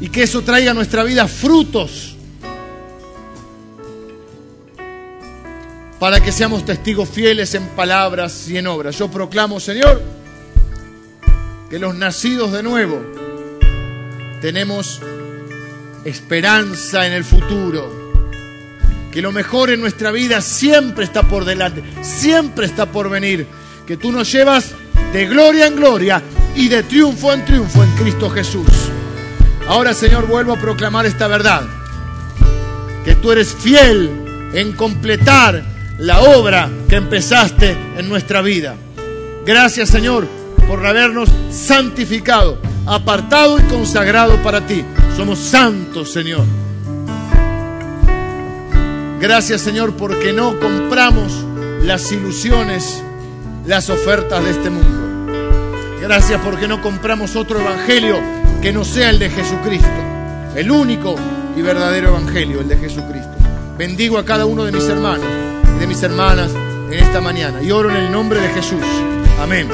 y 0.02 0.10
que 0.10 0.24
eso 0.24 0.42
traiga 0.42 0.72
a 0.72 0.74
nuestra 0.74 1.04
vida 1.04 1.28
frutos 1.28 2.16
para 6.00 6.20
que 6.20 6.34
seamos 6.34 6.66
testigos 6.66 7.08
fieles 7.08 7.56
en 7.56 7.66
palabras 7.70 8.50
y 8.50 8.58
en 8.58 8.68
obras. 8.68 8.98
Yo 8.98 9.10
proclamo, 9.10 9.62
Señor, 9.62 10.02
que 11.70 11.80
los 11.80 11.96
nacidos 11.96 12.52
de 12.52 12.62
nuevo 12.62 13.02
tenemos 14.42 15.00
esperanza 16.04 17.08
en 17.08 17.14
el 17.14 17.24
futuro, 17.24 18.12
que 19.14 19.22
lo 19.22 19.32
mejor 19.32 19.70
en 19.70 19.80
nuestra 19.80 20.12
vida 20.12 20.42
siempre 20.42 21.06
está 21.06 21.24
por 21.24 21.46
delante, 21.46 21.82
siempre 22.02 22.66
está 22.66 22.88
por 22.88 23.10
venir, 23.10 23.48
que 23.88 23.96
tú 23.96 24.12
nos 24.12 24.30
llevas 24.30 24.74
de 25.14 25.26
gloria 25.28 25.68
en 25.68 25.76
gloria 25.76 26.22
y 26.56 26.68
de 26.68 26.84
triunfo 26.84 27.32
en 27.32 27.46
triunfo 27.46 27.84
en 27.84 27.92
Cristo 27.92 28.30
Jesús. 28.30 28.68
Ahora, 29.68 29.94
Señor, 29.94 30.28
vuelvo 30.28 30.54
a 30.54 30.60
proclamar 30.60 31.06
esta 31.06 31.28
verdad, 31.28 31.62
que 33.06 33.16
tú 33.16 33.32
eres 33.32 33.54
fiel 33.54 34.52
en 34.54 34.74
completar 34.74 35.64
la 36.00 36.22
obra 36.22 36.70
que 36.90 36.96
empezaste 36.96 37.78
en 37.98 38.10
nuestra 38.10 38.42
vida. 38.42 38.76
Gracias 39.46 39.90
Señor 39.90 40.28
por 40.68 40.86
habernos 40.86 41.30
santificado, 41.52 42.58
apartado 42.86 43.60
y 43.60 43.64
consagrado 43.64 44.42
para 44.42 44.66
ti. 44.66 44.84
Somos 45.16 45.40
santos 45.40 46.12
Señor. 46.12 46.46
Gracias 49.20 49.62
Señor 49.62 49.94
porque 49.96 50.34
no 50.34 50.60
compramos 50.60 51.32
las 51.82 52.12
ilusiones, 52.12 53.04
las 53.66 53.90
ofertas 53.90 54.44
de 54.44 54.52
este 54.52 54.70
mundo. 54.70 55.32
Gracias 56.02 56.42
porque 56.44 56.68
no 56.68 56.82
compramos 56.82 57.36
otro 57.36 57.60
evangelio 57.60 58.20
que 58.62 58.74
no 58.74 58.84
sea 58.84 59.10
el 59.10 59.20
de 59.20 59.30
Jesucristo. 59.30 59.88
El 60.56 60.70
único 60.72 61.16
y 61.56 61.62
verdadero 61.62 62.10
evangelio, 62.10 62.62
el 62.62 62.68
de 62.68 62.78
Jesucristo. 62.78 63.32
Bendigo 63.78 64.18
a 64.18 64.26
cada 64.26 64.46
uno 64.46 64.66
de 64.66 64.72
mis 64.72 64.88
hermanos 64.88 65.44
de 65.80 65.88
mis 65.88 66.02
hermanas 66.04 66.52
en 66.88 66.94
esta 66.94 67.22
mañana. 67.22 67.62
Y 67.62 67.72
oro 67.72 67.90
en 67.90 67.98
el 67.98 68.12
nombre 68.12 68.40
de 68.40 68.50
Jesús. 68.50 68.84
Amén. 69.40 69.68